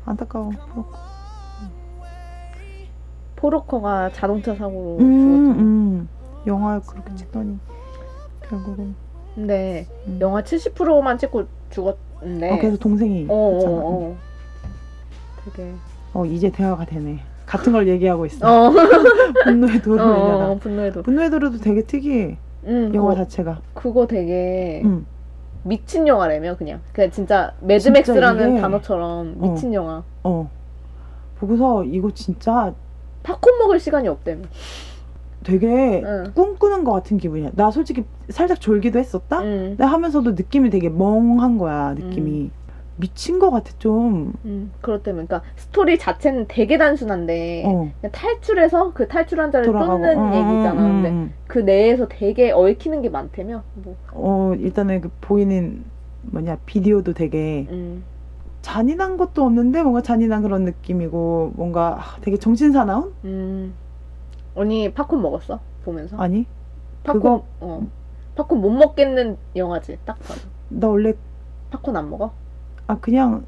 안타까워 0.06 0.50
프로커. 0.50 1.10
포로커가 3.36 4.12
자동차 4.12 4.54
사고로 4.56 4.97
음, 4.97 5.20
죽었잖아. 5.20 5.62
음. 5.62 6.10
영화 6.47 6.80
그렇게 6.80 7.16
찍더니 7.16 7.58
결국은 8.50 8.95
근데 9.36 9.86
음. 10.08 10.18
영화 10.22 10.41
70%만 10.41 11.18
찍고 11.18 11.45
죽었는데. 11.70 12.52
어, 12.52 12.58
그래서 12.60 12.78
동생이 12.78 13.28
어, 13.30 13.34
어, 13.34 13.58
있잖아. 13.58 13.76
어. 13.76 14.16
되게. 15.45 15.72
어, 16.14 16.26
이제 16.26 16.50
대화가 16.50 16.86
되네. 16.86 17.20
같은 17.45 17.72
걸 17.72 17.88
얘기하고 17.88 18.26
있어. 18.26 18.45
어, 18.68 18.72
분노의 19.45 19.82
도로 19.82 20.02
어, 20.04 20.10
얘기하다. 20.20 20.50
어, 20.50 20.56
분노의 20.58 20.91
도. 20.93 21.04
분노의 21.04 21.30
도로도 21.30 21.58
되게 21.60 21.84
특이해. 21.84 22.38
음, 22.66 22.91
영화 22.93 23.12
그거, 23.12 23.24
자체가. 23.24 23.62
그거 23.74 24.08
되게 24.08 24.82
응. 24.84 25.06
미친 25.64 26.08
영화라며 26.08 26.58
그냥. 26.58 26.82
그냥 26.91 27.12
진짜 27.12 27.54
진짜 27.54 27.66
매드맥스라는 27.66 28.52
이게- 28.54 28.62
단어처럼 28.62 29.36
어. 29.39 29.47
미친 29.47 29.74
영화. 29.74 30.04
어. 30.24 30.50
보고서 31.39 31.84
이거 31.86 32.12
진짜 32.14 32.74
팝콘 33.24 33.58
먹을 33.60 33.80
시간이 33.80 34.08
없대며. 34.10 34.43
되게 35.44 36.02
응. 36.06 36.32
꿈꾸는 36.34 36.84
것 36.84 36.92
같은 36.92 37.18
기분이야. 37.18 37.52
나 37.56 37.72
솔직히 37.72 38.04
살짝 38.30 38.60
졸기도 38.60 39.00
했었다? 39.00 39.42
응. 39.42 39.70
근데 39.70 39.84
하면서도 39.84 40.32
느낌이 40.32 40.70
되게 40.70 40.90
멍한 40.90 41.58
거야, 41.58 41.94
느낌이. 41.98 42.52
미친 42.98 43.40
것 43.40 43.50
같아, 43.50 43.72
좀. 43.80 44.34
음, 44.44 44.74
그렇다면, 44.82 45.26
그러니까 45.26 45.50
스토리 45.56 45.98
자체는 45.98 46.48
되게 46.50 46.78
단순한데 46.78 47.64
어. 47.66 47.90
탈출해서 48.12 48.92
그 48.94 49.08
탈출한 49.08 49.52
자를 49.54 49.68
돌아가고. 49.68 50.04
쫓는 50.04 50.18
응, 50.18 50.34
응, 50.34 50.34
얘기잖아. 50.36 50.82
응, 50.86 50.94
근데 50.96 51.10
응. 51.10 51.32
그 51.48 51.60
내에서 51.60 52.10
되게 52.10 52.52
얽히는 52.52 53.02
게 53.02 53.08
많다며. 53.08 53.64
뭐, 53.76 53.96
어, 54.12 54.54
일단은 54.60 55.00
그 55.00 55.10
보이는, 55.22 55.86
뭐냐, 56.24 56.58
비디오도 56.66 57.14
되게 57.14 57.68
음, 57.72 58.04
잔인한 58.62 59.16
것도 59.16 59.46
없는데 59.46 59.82
뭔가 59.82 60.02
잔인한 60.02 60.42
그런 60.42 60.66
느낌이고, 60.66 61.54
뭔가 61.56 62.00
아, 62.02 62.18
되게 62.20 62.36
정신 62.36 62.74
사나운? 62.74 63.14
음. 64.56 64.62
언니 64.62 64.91
팝콘 64.93 65.22
먹었어? 65.22 65.60
보면서? 65.84 66.18
아니? 66.18 66.45
팝콘, 67.04 67.22
그거- 67.22 67.45
어. 67.62 67.88
팝콘 68.36 68.62
못 68.62 68.70
먹겠는 68.70 69.38
영화지, 69.56 69.97
딱 70.06 70.20
봐도. 70.20 70.41
나 70.70 70.88
원래, 70.88 71.14
팝콘 71.72 71.95
안 71.95 72.10
먹어? 72.10 72.32
아, 72.88 72.97
그냥, 73.00 73.45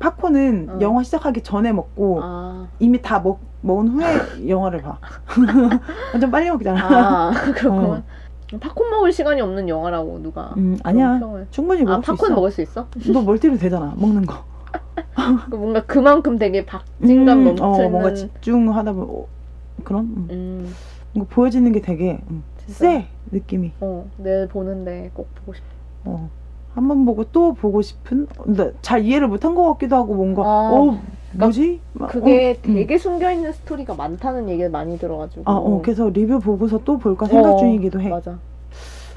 팝콘은 0.00 0.68
어. 0.70 0.78
영화 0.80 1.02
시작하기 1.02 1.42
전에 1.42 1.72
먹고, 1.72 2.20
아, 2.22 2.68
이미 2.78 3.00
다 3.00 3.20
먹, 3.20 3.40
먹은 3.62 3.88
후에 3.88 4.04
영화를 4.48 4.82
봐. 4.82 4.98
완전 6.12 6.30
빨리 6.30 6.50
먹잖아. 6.50 7.28
아, 7.28 7.30
그렇구만. 7.52 8.04
팝콘 8.60 8.90
먹을 8.90 9.12
시간이 9.12 9.40
없는 9.40 9.68
영화라고, 9.68 10.20
누가. 10.22 10.52
음, 10.56 10.76
그런 10.76 10.80
아니야. 10.84 11.18
평을. 11.18 11.46
충분히 11.50 11.82
먹을 11.82 11.94
아, 11.94 12.00
수 12.00 12.12
팝콘 12.12 12.26
있어. 12.28 12.34
먹을 12.34 12.50
수 12.50 12.62
있어? 12.62 12.86
너 13.12 13.22
멀티로 13.22 13.56
되잖아. 13.56 13.94
먹는 13.96 14.24
거. 14.26 14.44
그 15.50 15.56
뭔가 15.56 15.84
그만큼 15.84 16.38
되게 16.38 16.64
박진감 16.64 17.38
음, 17.38 17.44
넘치는. 17.44 17.68
어, 17.86 17.88
뭔가 17.88 18.12
집중하다 18.14 18.92
보면 18.92 19.08
어, 19.10 19.26
그런 19.86 20.04
음. 20.04 20.28
음, 20.30 20.74
뭔가 21.14 21.32
보여지는 21.32 21.70
게 21.72 21.80
되게 21.80 22.18
음. 22.28 22.42
쎄 22.66 23.06
느낌이. 23.30 23.70
어, 23.80 24.08
내일 24.16 24.48
보는데 24.48 25.10
꼭 25.14 25.32
보고 25.36 25.54
싶어. 25.54 25.66
어. 26.04 26.28
한 26.74 26.88
번 26.88 27.04
보고 27.06 27.24
또 27.30 27.54
보고 27.54 27.80
싶은. 27.80 28.26
근데 28.42 28.72
잘 28.82 29.04
이해를 29.04 29.28
못한 29.28 29.54
것 29.54 29.62
같기도 29.72 29.94
하고 29.96 30.14
뭔가 30.14 30.42
아, 30.42 30.70
어 30.72 30.98
뭐지? 31.34 31.80
막, 31.94 32.08
그게 32.10 32.50
어, 32.50 32.68
음. 32.68 32.74
되게 32.74 32.98
숨겨 32.98 33.30
있는 33.30 33.52
스토리가 33.52 33.94
많다는 33.94 34.48
얘기를 34.48 34.68
많이 34.70 34.98
들어가지고. 34.98 35.42
아, 35.46 35.54
어, 35.54 35.80
그래서 35.82 36.08
리뷰 36.10 36.40
보고서 36.40 36.80
또 36.84 36.98
볼까 36.98 37.26
생각 37.26 37.52
어, 37.54 37.56
중이기도 37.56 38.00
해. 38.00 38.08
맞아. 38.10 38.38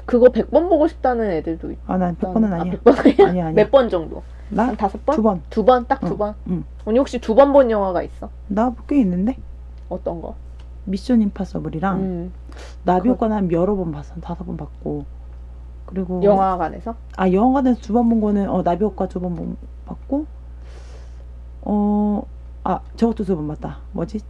그거 0.06 0.26
100번 0.28 0.68
보고 0.68 0.86
싶다는 0.88 1.30
애들도 1.32 1.72
있 1.72 1.78
아, 1.86 1.98
난 1.98 2.16
100번은 2.16 2.52
아니야. 2.52 2.74
100번 2.74 2.98
아니야? 2.98 3.28
아니야, 3.28 3.46
아니야. 3.48 3.64
몇 3.64 3.70
번 3.72 3.88
정도? 3.88 4.22
나 4.48 4.66
한 4.68 4.76
다섯 4.76 5.04
번? 5.04 5.16
두 5.16 5.22
번. 5.22 5.42
두 5.50 5.64
번? 5.64 5.86
딱두 5.86 6.14
어, 6.14 6.16
번? 6.16 6.34
응. 6.48 6.64
언니 6.84 6.98
혹시 7.00 7.18
두 7.18 7.34
번 7.34 7.52
본 7.52 7.70
영화가 7.70 8.02
있어? 8.04 8.30
나 8.46 8.72
꽤 8.88 9.00
있는데. 9.00 9.36
어떤 9.88 10.22
거? 10.22 10.34
미션 10.90 11.22
임파서블이랑 11.22 12.00
음, 12.00 12.32
나비 12.84 13.08
효과는 13.08 13.36
한 13.36 13.52
여러 13.52 13.76
번 13.76 13.92
봤어. 13.92 14.14
한 14.14 14.20
다섯 14.20 14.44
번 14.44 14.56
봤고. 14.56 15.04
그리고 15.86 16.22
영화관에서? 16.22 16.94
아 17.16 17.30
영화관에서 17.32 17.80
두 17.80 17.92
번 17.94 18.08
본 18.08 18.20
거는 18.20 18.48
어 18.48 18.62
나비 18.62 18.84
효과 18.84 19.08
두 19.08 19.20
번 19.20 19.56
봤고 19.86 20.26
어 21.62 22.22
아 22.64 22.80
저것도 22.96 23.24
두 23.24 23.36
번 23.36 23.48
봤다 23.48 23.78
뭐지 23.92 24.20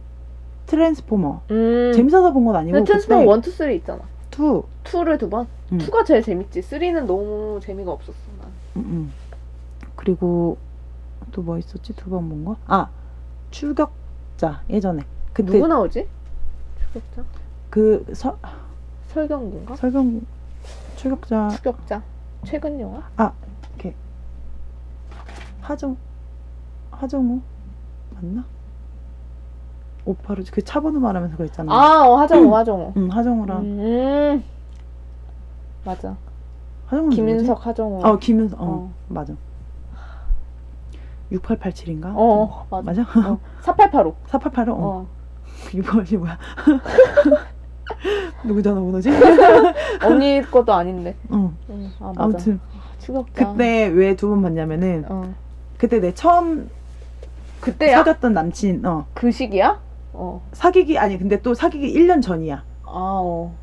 트랜스포머 0.65 1.41
음. 1.51 1.91
재밌어서 1.93 2.31
본 2.31 2.45
건 2.45 2.55
아니고 2.55 2.83
트랜스포머 2.83 3.35
1, 3.35 3.39
2, 3.47 3.51
3 3.51 3.71
있잖아. 3.71 4.01
two 4.31 4.63
2를 4.85 5.19
두 5.19 5.29
번? 5.29 5.45
음. 5.73 5.77
2가 5.77 6.05
제일 6.05 6.21
재밌지. 6.23 6.61
3는 6.61 7.05
너무 7.05 7.59
재미가 7.61 7.91
없었어. 7.91 8.17
난. 8.41 8.49
음, 8.77 8.81
음. 8.89 9.11
그리고 9.95 10.57
또 11.31 11.41
뭐 11.43 11.57
있었지 11.57 11.93
두 11.93 12.09
번 12.09 12.29
본 12.29 12.45
거? 12.45 12.55
아 12.67 12.89
추격자 13.51 14.61
예전에 14.69 15.03
그때 15.33 15.51
누구 15.51 15.67
나오지? 15.67 16.07
추격자? 16.93 17.23
그 17.69 18.05
서, 18.13 18.37
설경구인가? 19.07 19.75
설경 19.75 20.21
추격자 20.95 21.49
추격자? 21.49 22.03
최근 22.45 22.79
영화? 22.79 23.01
하정 25.61 25.95
하정우 26.91 27.39
맞나? 28.15 28.43
오빠로 30.03 30.43
그 30.51 30.61
차 30.63 30.81
번호 30.81 30.99
말하면서 30.99 31.37
그랬잖아. 31.37 31.71
아, 31.71 32.07
어, 32.07 32.15
하정우, 32.15 32.53
하정우. 32.55 32.93
응 32.97 33.09
하정우랑 33.11 33.61
음. 33.63 34.43
맞아. 35.85 36.17
하정우 36.87 37.09
김윤석, 37.11 37.65
하정우. 37.65 38.03
어 38.05 38.17
김윤석 38.17 38.59
어, 38.59 38.65
어. 38.65 38.93
맞아. 39.07 39.35
6887인가? 41.31 42.11
어, 42.15 42.65
맞아. 42.69 43.03
맞아? 43.03 43.29
어, 43.29 43.39
4885. 43.61 44.15
4885? 44.27 44.73
어. 44.75 45.07
어. 45.79 45.81
6번이 45.81 46.17
뭐야? 46.17 46.37
누구 48.45 48.61
전화번호지? 48.61 49.09
언니 50.03 50.41
것도 50.49 50.73
아닌데. 50.73 51.15
응. 51.31 51.55
응, 51.69 51.91
아, 51.99 52.07
맞아. 52.07 52.23
아무튼 52.23 52.59
추격자. 52.99 53.51
그때 53.51 53.87
왜 53.87 54.15
두 54.15 54.29
번 54.29 54.41
봤냐면은 54.41 55.05
어. 55.07 55.33
그때 55.77 55.99
내 55.99 56.13
처음 56.13 56.69
그때야? 57.59 57.97
사귀었던 57.97 58.33
남친 58.33 58.85
어 58.85 59.05
그 59.13 59.31
시기야? 59.31 59.79
어. 60.13 60.41
사귀기 60.53 60.97
아니 60.97 61.17
근데 61.17 61.41
또 61.41 61.53
사귀기 61.53 61.93
1년 61.93 62.21
전이야. 62.21 62.55
아, 62.55 62.89
어. 62.93 63.53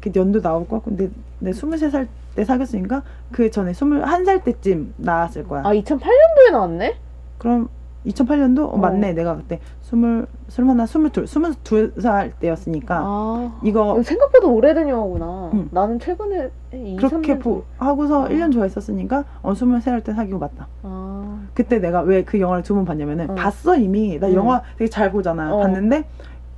그 0.00 0.10
연도 0.14 0.40
나올 0.40 0.66
것 0.68 0.76
같고 0.76 0.90
근데 0.96 1.10
내 1.40 1.50
23살 1.50 2.06
때 2.36 2.44
사귀었으니까 2.44 3.02
그 3.32 3.50
전에 3.50 3.72
21살 3.72 4.44
때쯤 4.44 4.94
나왔을 4.96 5.46
거야. 5.48 5.62
아, 5.64 5.72
2008년도에 5.74 6.52
나왔네? 6.52 6.96
그럼 7.38 7.68
2008년도 8.06 8.60
어, 8.60 8.70
어. 8.74 8.76
맞네 8.76 9.12
내가 9.12 9.36
그때 9.36 9.60
스물 9.82 10.26
스물하나 10.48 10.86
스물둘 10.86 11.26
스물두 11.26 12.00
살 12.00 12.32
때였으니까 12.38 13.00
아. 13.04 13.60
이거 13.64 14.02
생각보다 14.02 14.46
오래된 14.46 14.88
영화구나. 14.88 15.50
응. 15.54 15.68
나는 15.72 15.98
최근에 15.98 16.50
2, 16.72 16.96
그렇게 16.96 17.34
3년 17.36 17.40
보, 17.42 17.64
하고서 17.76 18.22
어. 18.22 18.28
1년 18.28 18.52
좋아했었으니까 18.52 19.24
어 19.42 19.52
23살 19.52 20.04
때 20.04 20.12
사귀고 20.14 20.38
맞다. 20.38 20.68
아. 20.82 21.40
그때 21.54 21.78
내가 21.80 22.00
왜 22.02 22.22
그 22.22 22.40
영화를 22.40 22.62
두 22.62 22.74
번 22.74 22.84
봤냐면은 22.84 23.30
어. 23.30 23.34
봤어 23.34 23.76
이미 23.76 24.18
나 24.18 24.28
응. 24.28 24.34
영화 24.34 24.62
되게 24.78 24.88
잘 24.88 25.10
보잖아 25.10 25.54
어. 25.54 25.58
봤는데 25.60 26.04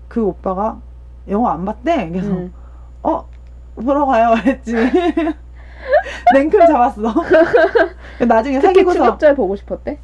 그 0.09 0.23
오빠가 0.25 0.79
영화 1.29 1.53
안 1.53 1.65
봤대 1.65 2.11
그래서 2.11 2.31
응. 2.33 2.53
어 3.03 3.25
보러 3.77 4.05
가요 4.05 4.35
했지 4.45 4.75
냉큼 6.35 6.67
잡았어 6.67 7.03
나중에 8.29 8.59
특히 8.61 8.75
사귀고서 8.75 8.99
추격자를 8.99 9.35
보고 9.37 9.57
싶었대? 9.57 9.99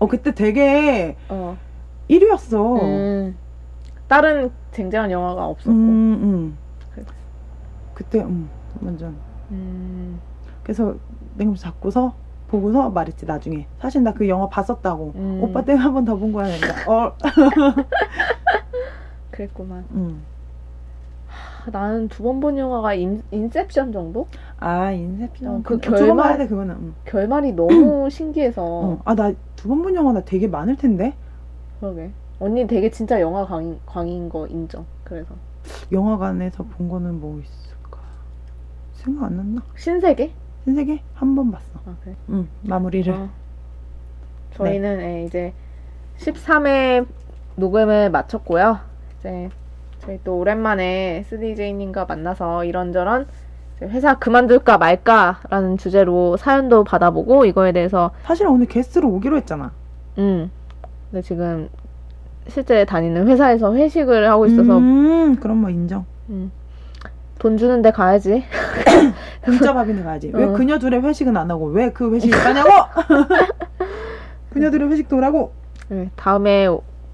어 0.00 0.06
그때 0.06 0.34
되게 0.34 1.16
어. 1.28 1.56
1위였어 2.08 2.82
음. 2.82 3.36
다른 4.08 4.50
쟁쟁한 4.72 5.10
영화가 5.10 5.46
없었고. 5.46 5.70
음, 5.70 6.18
음. 6.22 6.58
그래. 6.92 7.04
그때 7.94 8.20
음 8.22 8.48
완전 8.82 9.14
음. 9.50 10.18
그래서 10.64 10.94
냉큼 11.36 11.54
잡고서 11.56 12.14
보고서 12.48 12.90
말했지 12.90 13.26
나중에 13.26 13.66
사실 13.78 14.02
나 14.02 14.12
그 14.12 14.28
영화 14.28 14.48
봤었다고 14.48 15.12
음. 15.14 15.40
오빠 15.42 15.62
때문에 15.64 15.82
한 15.84 15.94
번 15.94 16.04
더 16.04 16.16
본 16.16 16.32
거야 16.32 16.46
그러니까 16.58 16.92
어 16.92 17.12
그랬구만. 19.30 19.84
음. 19.92 20.22
나는 21.70 22.08
두 22.08 22.22
번 22.22 22.40
본 22.40 22.56
영화가 22.58 22.94
인, 22.94 23.22
인셉션 23.30 23.92
정도? 23.92 24.26
아 24.58 24.90
인셉션. 24.92 25.54
어, 25.56 25.60
그 25.64 25.78
결말- 25.78 26.16
봐야 26.28 26.36
돼 26.38 26.46
그거는. 26.46 26.74
응. 26.80 26.94
결말이 27.04 27.52
너무 27.56 28.08
신기해서 28.08 28.64
어. 28.64 28.98
아나 29.04 29.32
두 29.56 29.68
번 29.68 29.82
본 29.82 29.94
영화 29.94 30.12
나 30.12 30.20
되게 30.24 30.46
많을 30.48 30.76
텐데. 30.76 31.14
그러게 31.80 32.10
언니 32.38 32.66
되게 32.66 32.90
진짜 32.90 33.20
영화 33.20 33.44
광인, 33.46 33.78
광인 33.86 34.28
거 34.28 34.46
인정 34.46 34.84
그래서 35.04 35.34
영화관에서 35.92 36.64
본 36.64 36.88
거는 36.88 37.20
뭐 37.20 37.38
있을까? 37.40 37.98
생각 38.94 39.26
안 39.26 39.36
났나? 39.36 39.62
신세계? 39.76 40.32
신세계 40.64 41.02
한 41.14 41.34
번 41.34 41.50
봤어. 41.50 41.64
아 41.86 41.94
그래 42.02 42.14
응 42.30 42.48
마무리를. 42.62 43.12
어. 43.12 43.28
저희는 44.54 45.00
예, 45.00 45.24
이제 45.24 45.52
13회 46.18 47.06
녹음을 47.56 48.10
마쳤고요. 48.10 48.78
이제 49.18 49.48
저희 50.00 50.18
또 50.24 50.38
오랜만에 50.38 51.24
스디제이님과 51.28 52.06
만나서 52.06 52.64
이런저런 52.64 53.26
회사 53.82 54.18
그만둘까 54.18 54.78
말까라는 54.78 55.78
주제로 55.78 56.36
사연도 56.36 56.84
받아보고 56.84 57.44
이거에 57.46 57.72
대해서 57.72 58.10
사실 58.22 58.46
오늘 58.46 58.66
게스트로 58.66 59.08
오기로 59.08 59.36
했잖아. 59.38 59.72
음 60.18 60.50
근데 61.10 61.22
지금 61.22 61.68
실제 62.48 62.84
다니는 62.84 63.26
회사에서 63.28 63.74
회식을 63.74 64.28
하고 64.30 64.46
있어서 64.46 64.78
음 64.78 65.36
그럼 65.36 65.58
뭐 65.58 65.70
인정. 65.70 66.04
음, 66.28 66.50
돈 67.38 67.56
주는데 67.56 67.90
가야지. 67.90 68.44
진짜 69.44 69.72
밥이네 69.72 70.02
가야지. 70.02 70.30
왜 70.34 70.44
어. 70.44 70.52
그녀 70.52 70.78
둘의 70.78 71.02
회식은 71.02 71.36
안 71.36 71.50
하고 71.50 71.66
왜 71.66 71.90
그 71.90 72.14
회식을 72.14 72.38
가냐고? 72.38 72.70
그녀들의 74.50 74.88
회식도 74.90 75.16
오라고. 75.16 75.52
네, 75.88 76.10
다음에 76.16 76.68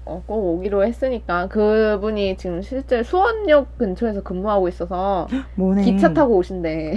어, 0.07 0.23
꼭 0.25 0.35
오기로 0.55 0.85
했으니까 0.85 1.47
그분이 1.47 2.37
지금 2.37 2.61
실제 2.61 3.03
수원역 3.03 3.77
근처에서 3.77 4.23
근무하고 4.23 4.67
있어서 4.69 5.27
뭐네. 5.55 5.83
기차 5.83 6.13
타고 6.13 6.37
오신대. 6.37 6.93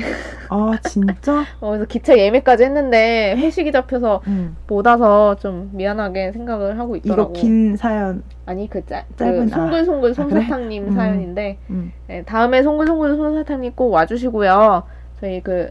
아 0.49 0.79
진짜? 0.89 1.45
어, 1.61 1.71
그래서 1.71 1.85
기차 1.87 2.17
예매까지 2.17 2.65
했는데 2.65 3.35
회식이 3.37 3.73
잡혀서 3.73 4.23
응. 4.29 4.57
못 4.69 4.87
와서 4.87 5.35
좀 5.37 5.71
미안하게 5.73 6.33
생각을 6.33 6.79
하고 6.79 6.95
이거 6.97 7.09
있더라고. 7.09 7.33
긴 7.33 7.77
사연. 7.77 8.23
아니 8.47 8.69
그 8.71 8.85
짜, 8.87 9.05
짧은- 9.17 9.45
그 9.45 9.49
송글송글 9.49 10.11
아, 10.11 10.15
그래? 10.15 10.41
솜사탕님 10.41 10.87
음. 10.89 10.93
사연인데 10.93 11.59
응. 11.71 11.93
네, 12.07 12.23
다음에 12.23 12.63
송글송글 12.63 13.17
솜사탕님 13.17 13.73
꼭 13.75 13.91
와주시고요. 13.91 14.85
저희 15.21 15.41
그 15.43 15.71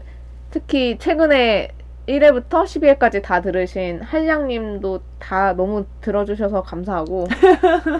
특히 0.50 0.96
최근에 0.98 1.68
1회부터 2.10 2.64
12회까지 2.64 3.22
다 3.22 3.40
들으신 3.40 4.02
한량님도 4.02 5.00
다 5.18 5.52
너무 5.54 5.84
들어주셔서 6.00 6.62
감사하고 6.62 7.26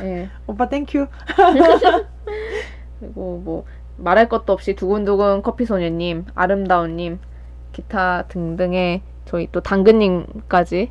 네, 0.01 0.29
오빠 0.47 0.69
thank 0.69 0.90
you. 0.90 1.07
그리고 3.01 3.41
뭐 3.45 3.65
말할 3.97 4.29
것도 4.29 4.53
없이 4.53 4.75
두근두근 4.75 5.43
커피소녀님, 5.43 6.27
아름다운님, 6.35 7.19
기타 7.73 8.25
등등의 8.29 9.03
저희 9.27 9.49
또 9.53 9.61
당근님까지 9.61 10.91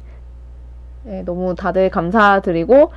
네, 1.03 1.23
너무 1.23 1.55
다들 1.55 1.89
감사드리고 1.89 2.91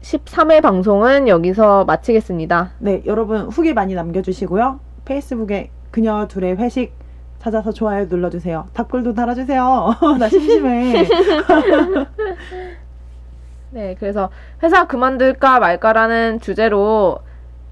13회 0.00 0.62
방송은 0.62 1.28
여기서 1.28 1.84
마치겠습니다. 1.84 2.72
네 2.78 3.02
여러분 3.06 3.42
후기 3.48 3.74
많이 3.74 3.94
남겨주시고요. 3.94 4.80
페이스북에 5.04 5.70
그녀 5.90 6.26
둘의 6.28 6.56
회식 6.56 6.92
찾아서 7.38 7.72
좋아요 7.72 8.06
눌러주세요. 8.06 8.68
답글도 8.72 9.14
달아주세요. 9.14 9.94
나 10.18 10.28
심심해. 10.28 11.06
네, 13.70 13.94
그래서 13.98 14.30
회사 14.62 14.86
그만둘까 14.86 15.58
말까라는 15.58 16.40
주제로 16.40 17.18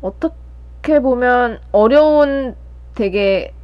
어떻게 0.00 1.00
보면 1.00 1.60
어려운 1.72 2.54
되게 2.94 3.54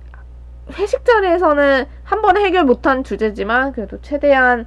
회식 0.72 1.04
자리에서는 1.04 1.84
한 2.02 2.22
번에 2.22 2.42
해결 2.44 2.64
못한 2.64 3.04
주제지만 3.04 3.72
그래도 3.72 4.00
최대한 4.00 4.66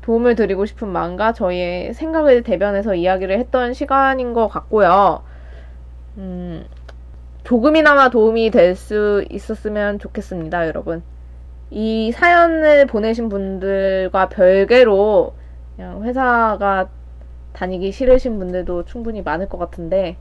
도움을 0.00 0.34
드리고 0.34 0.64
싶은 0.66 0.88
마음과 0.88 1.32
저희의 1.32 1.94
생각을 1.94 2.42
대변해서 2.42 2.94
이야기를 2.94 3.38
했던 3.38 3.74
시간인 3.74 4.32
것 4.32 4.48
같고요. 4.48 5.22
음, 6.16 6.64
조금이나마 7.44 8.08
도움이 8.10 8.50
될 8.50 8.76
수 8.76 9.24
있었으면 9.30 9.98
좋겠습니다, 9.98 10.66
여러분. 10.66 11.02
이 11.70 12.12
사연을 12.12 12.86
보내신 12.86 13.28
분들과 13.28 14.28
별개로 14.28 15.34
그냥 15.76 16.02
회사가 16.04 16.88
다니기 17.52 17.92
싫으신 17.92 18.38
분들도 18.38 18.84
충분히 18.84 19.22
많을 19.22 19.48
것 19.48 19.58
같은데 19.58 20.16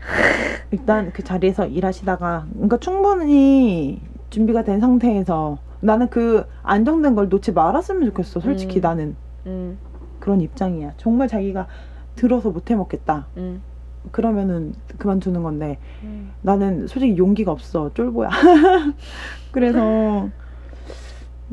일단 0.70 1.12
그 1.12 1.22
자리에서 1.22 1.66
일하시다가 1.66 2.46
그러니까 2.52 2.76
충분히 2.78 4.00
준비가 4.30 4.62
된 4.62 4.80
상태에서 4.80 5.58
나는 5.80 6.08
그 6.10 6.46
안정된 6.62 7.14
걸 7.16 7.28
놓지 7.28 7.52
말았으면 7.52 8.06
좋겠어. 8.10 8.40
솔직히 8.40 8.78
음. 8.78 8.82
나는 8.82 9.16
음, 9.46 9.78
그런 10.20 10.40
입장이야. 10.40 10.92
정말 10.96 11.26
자기가 11.26 11.66
들어서 12.14 12.50
못 12.50 12.70
해먹겠다. 12.70 13.26
음, 13.36 13.62
그러면은 14.10 14.74
그만두는 14.98 15.42
건데 15.42 15.78
음. 16.02 16.32
나는 16.42 16.86
솔직히 16.86 17.16
용기가 17.16 17.52
없어. 17.52 17.90
쫄보야. 17.94 18.30
그래서 19.52 20.28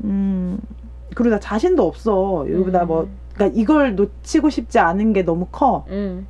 음 0.04 0.60
그리고 1.16 1.36
나 1.36 1.40
자신도 1.40 1.86
없어. 1.86 2.48
이거 2.48 2.72
나뭐 2.72 3.10
그러니까 3.34 3.60
이걸 3.60 3.96
놓치고 3.96 4.50
싶지 4.50 4.80
않은 4.80 5.14
게 5.14 5.24
너무 5.24 5.48
커. 5.52 5.86
음, 5.90 6.28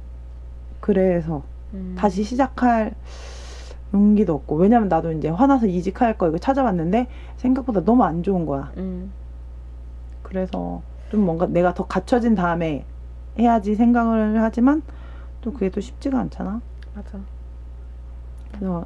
그래서 0.80 1.44
음. 1.74 1.96
다시 1.98 2.24
시작할 2.24 2.94
용기도 3.94 4.36
없고 4.36 4.56
왜냐면 4.56 4.88
나도 4.88 5.12
이제 5.14 5.30
화나서 5.30 5.66
이직할 5.68 6.18
거 6.18 6.28
이거 6.28 6.38
찾아봤는데 6.38 7.08
생각보다 7.38 7.84
너무 7.84 8.04
안 8.04 8.22
좋은 8.24 8.46
거야. 8.46 8.72
음, 8.78 9.12
그래서 10.22 10.82
좀 11.10 11.22
뭔가 11.22 11.48
내가 11.48 11.74
더 11.74 11.88
갖춰진 11.88 12.36
다음에 12.36 12.86
해야지 13.38 13.76
생각을 13.76 14.42
하지만 14.42 14.84
또 15.42 15.52
그게 15.54 15.70
또 15.70 15.80
쉽지가 15.82 16.20
않잖아. 16.20 16.62
맞아. 16.94 17.20
그래서 18.52 18.86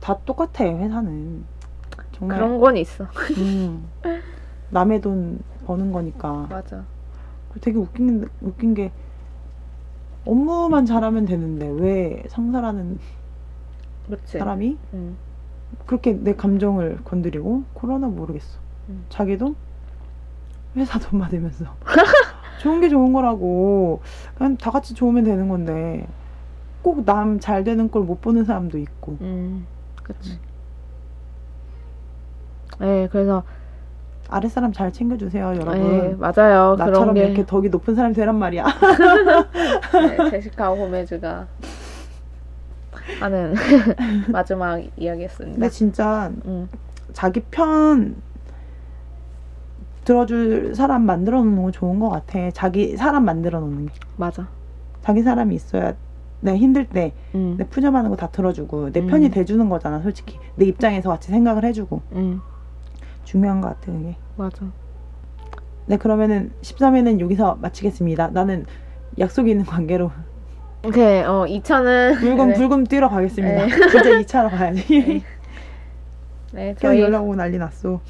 다 0.00 0.18
똑같아 0.24 0.64
회사는 0.64 1.44
정말 2.12 2.36
그런 2.38 2.60
건 2.60 2.76
있어. 2.76 3.04
음, 3.38 3.88
남의 4.70 5.00
돈 5.00 5.40
버는 5.66 5.92
거니까 5.92 6.46
맞아. 6.48 6.84
되게 7.60 7.78
웃긴 7.78 8.28
웃긴 8.40 8.74
게 8.74 8.92
업무만 10.24 10.84
잘하면 10.86 11.24
되는데 11.24 11.68
왜 11.68 12.22
상사라는 12.28 12.98
그렇지. 14.06 14.38
사람이 14.38 14.76
음, 14.92 15.16
그렇게 15.86 16.12
내 16.12 16.34
감정을 16.34 16.98
건드리고 17.04 17.64
그러나 17.74 18.08
모르겠어. 18.08 18.58
음. 18.88 19.06
자기도 19.08 19.54
회사 20.76 20.98
돈 20.98 21.18
받으면서 21.20 21.64
좋은 22.58 22.80
게 22.80 22.88
좋은 22.88 23.12
거라고 23.12 24.00
그냥 24.36 24.56
다 24.56 24.70
같이 24.70 24.94
좋으면 24.94 25.24
되는 25.24 25.48
건데 25.48 26.06
꼭 26.82 27.04
남 27.04 27.38
잘 27.40 27.64
되는 27.64 27.90
걸 27.90 28.02
못 28.02 28.20
보는 28.20 28.44
사람도 28.44 28.78
있고 28.78 29.16
음, 29.20 29.66
그치. 30.02 30.38
네, 32.78 33.08
그래서 33.10 33.42
아랫 34.28 34.50
사람 34.50 34.72
잘 34.72 34.92
챙겨주세요, 34.92 35.52
네, 35.52 35.60
여러분. 35.60 36.18
맞아요. 36.18 36.74
그런 36.76 36.78
나처럼 36.78 37.14
게 37.14 37.24
이렇게 37.26 37.46
덕이 37.46 37.68
높은 37.70 37.94
사람이 37.94 38.14
되란 38.14 38.36
말이야. 38.36 38.64
네, 39.92 40.30
제시카 40.30 40.68
호메즈가 40.70 41.46
하는 43.20 43.54
마지막 44.32 44.80
이야기였습니다. 44.96 45.54
근데 45.54 45.68
진짜 45.70 46.30
음, 46.44 46.68
자기 47.12 47.40
편 47.50 48.16
들어줄 50.06 50.74
사람 50.74 51.02
만들어 51.04 51.42
놓는 51.42 51.62
거 51.64 51.70
좋은 51.72 51.98
것 51.98 52.08
같아. 52.08 52.50
자기 52.52 52.96
사람 52.96 53.24
만들어 53.24 53.58
놓는 53.60 53.86
게. 53.86 53.92
맞아. 54.16 54.48
자기 55.02 55.22
사람이 55.22 55.54
있어야 55.54 55.94
내가 56.40 56.56
힘들 56.56 56.86
때 56.86 57.12
음, 57.34 57.56
내 57.58 57.64
푸념하는 57.64 58.10
거 58.10 58.16
다 58.16 58.28
들어주고 58.28 58.92
내 58.92 59.00
음. 59.00 59.06
편이 59.08 59.30
돼주는 59.30 59.68
거잖아 59.68 60.00
솔직히 60.00 60.38
내 60.56 60.64
입장에서 60.66 61.08
같이 61.10 61.30
생각을 61.30 61.64
해주고 61.64 62.02
음, 62.12 62.40
중요한 63.24 63.60
것 63.60 63.68
같아 63.68 63.92
그게 63.92 64.16
맞아. 64.36 64.66
네 65.86 65.96
그러면은 65.96 66.50
13회는 66.62 67.20
여기서 67.20 67.58
마치겠습니다 67.60 68.28
나는 68.28 68.66
약속이 69.18 69.50
있는 69.50 69.64
관계로 69.64 70.10
오케이, 70.84 71.22
어, 71.22 71.46
2차는 71.48 72.18
불금 72.20 72.48
네, 72.48 72.54
불금 72.54 72.84
뛰러 72.84 73.08
가겠습니다 73.08 73.66
네. 73.66 73.68
진짜 73.90 74.10
2차로 74.42 74.50
가야지 74.50 75.22
네, 76.52 76.74
계속 76.74 76.80
저희 76.80 77.00
연락 77.00 77.22
오고 77.24 77.36
난리 77.36 77.58
났어 77.58 78.00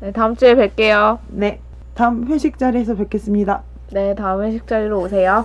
네, 0.00 0.12
다음 0.12 0.36
주에 0.36 0.54
뵐게요. 0.54 1.18
네. 1.28 1.60
다음 1.94 2.26
회식 2.28 2.58
자리에서 2.58 2.94
뵙겠습니다. 2.94 3.62
네, 3.92 4.14
다음 4.14 4.44
회식 4.44 4.66
자리로 4.66 5.00
오세요. 5.00 5.44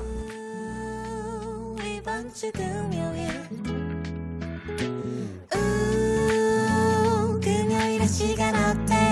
시간 8.05 8.53
어때? 8.53 9.02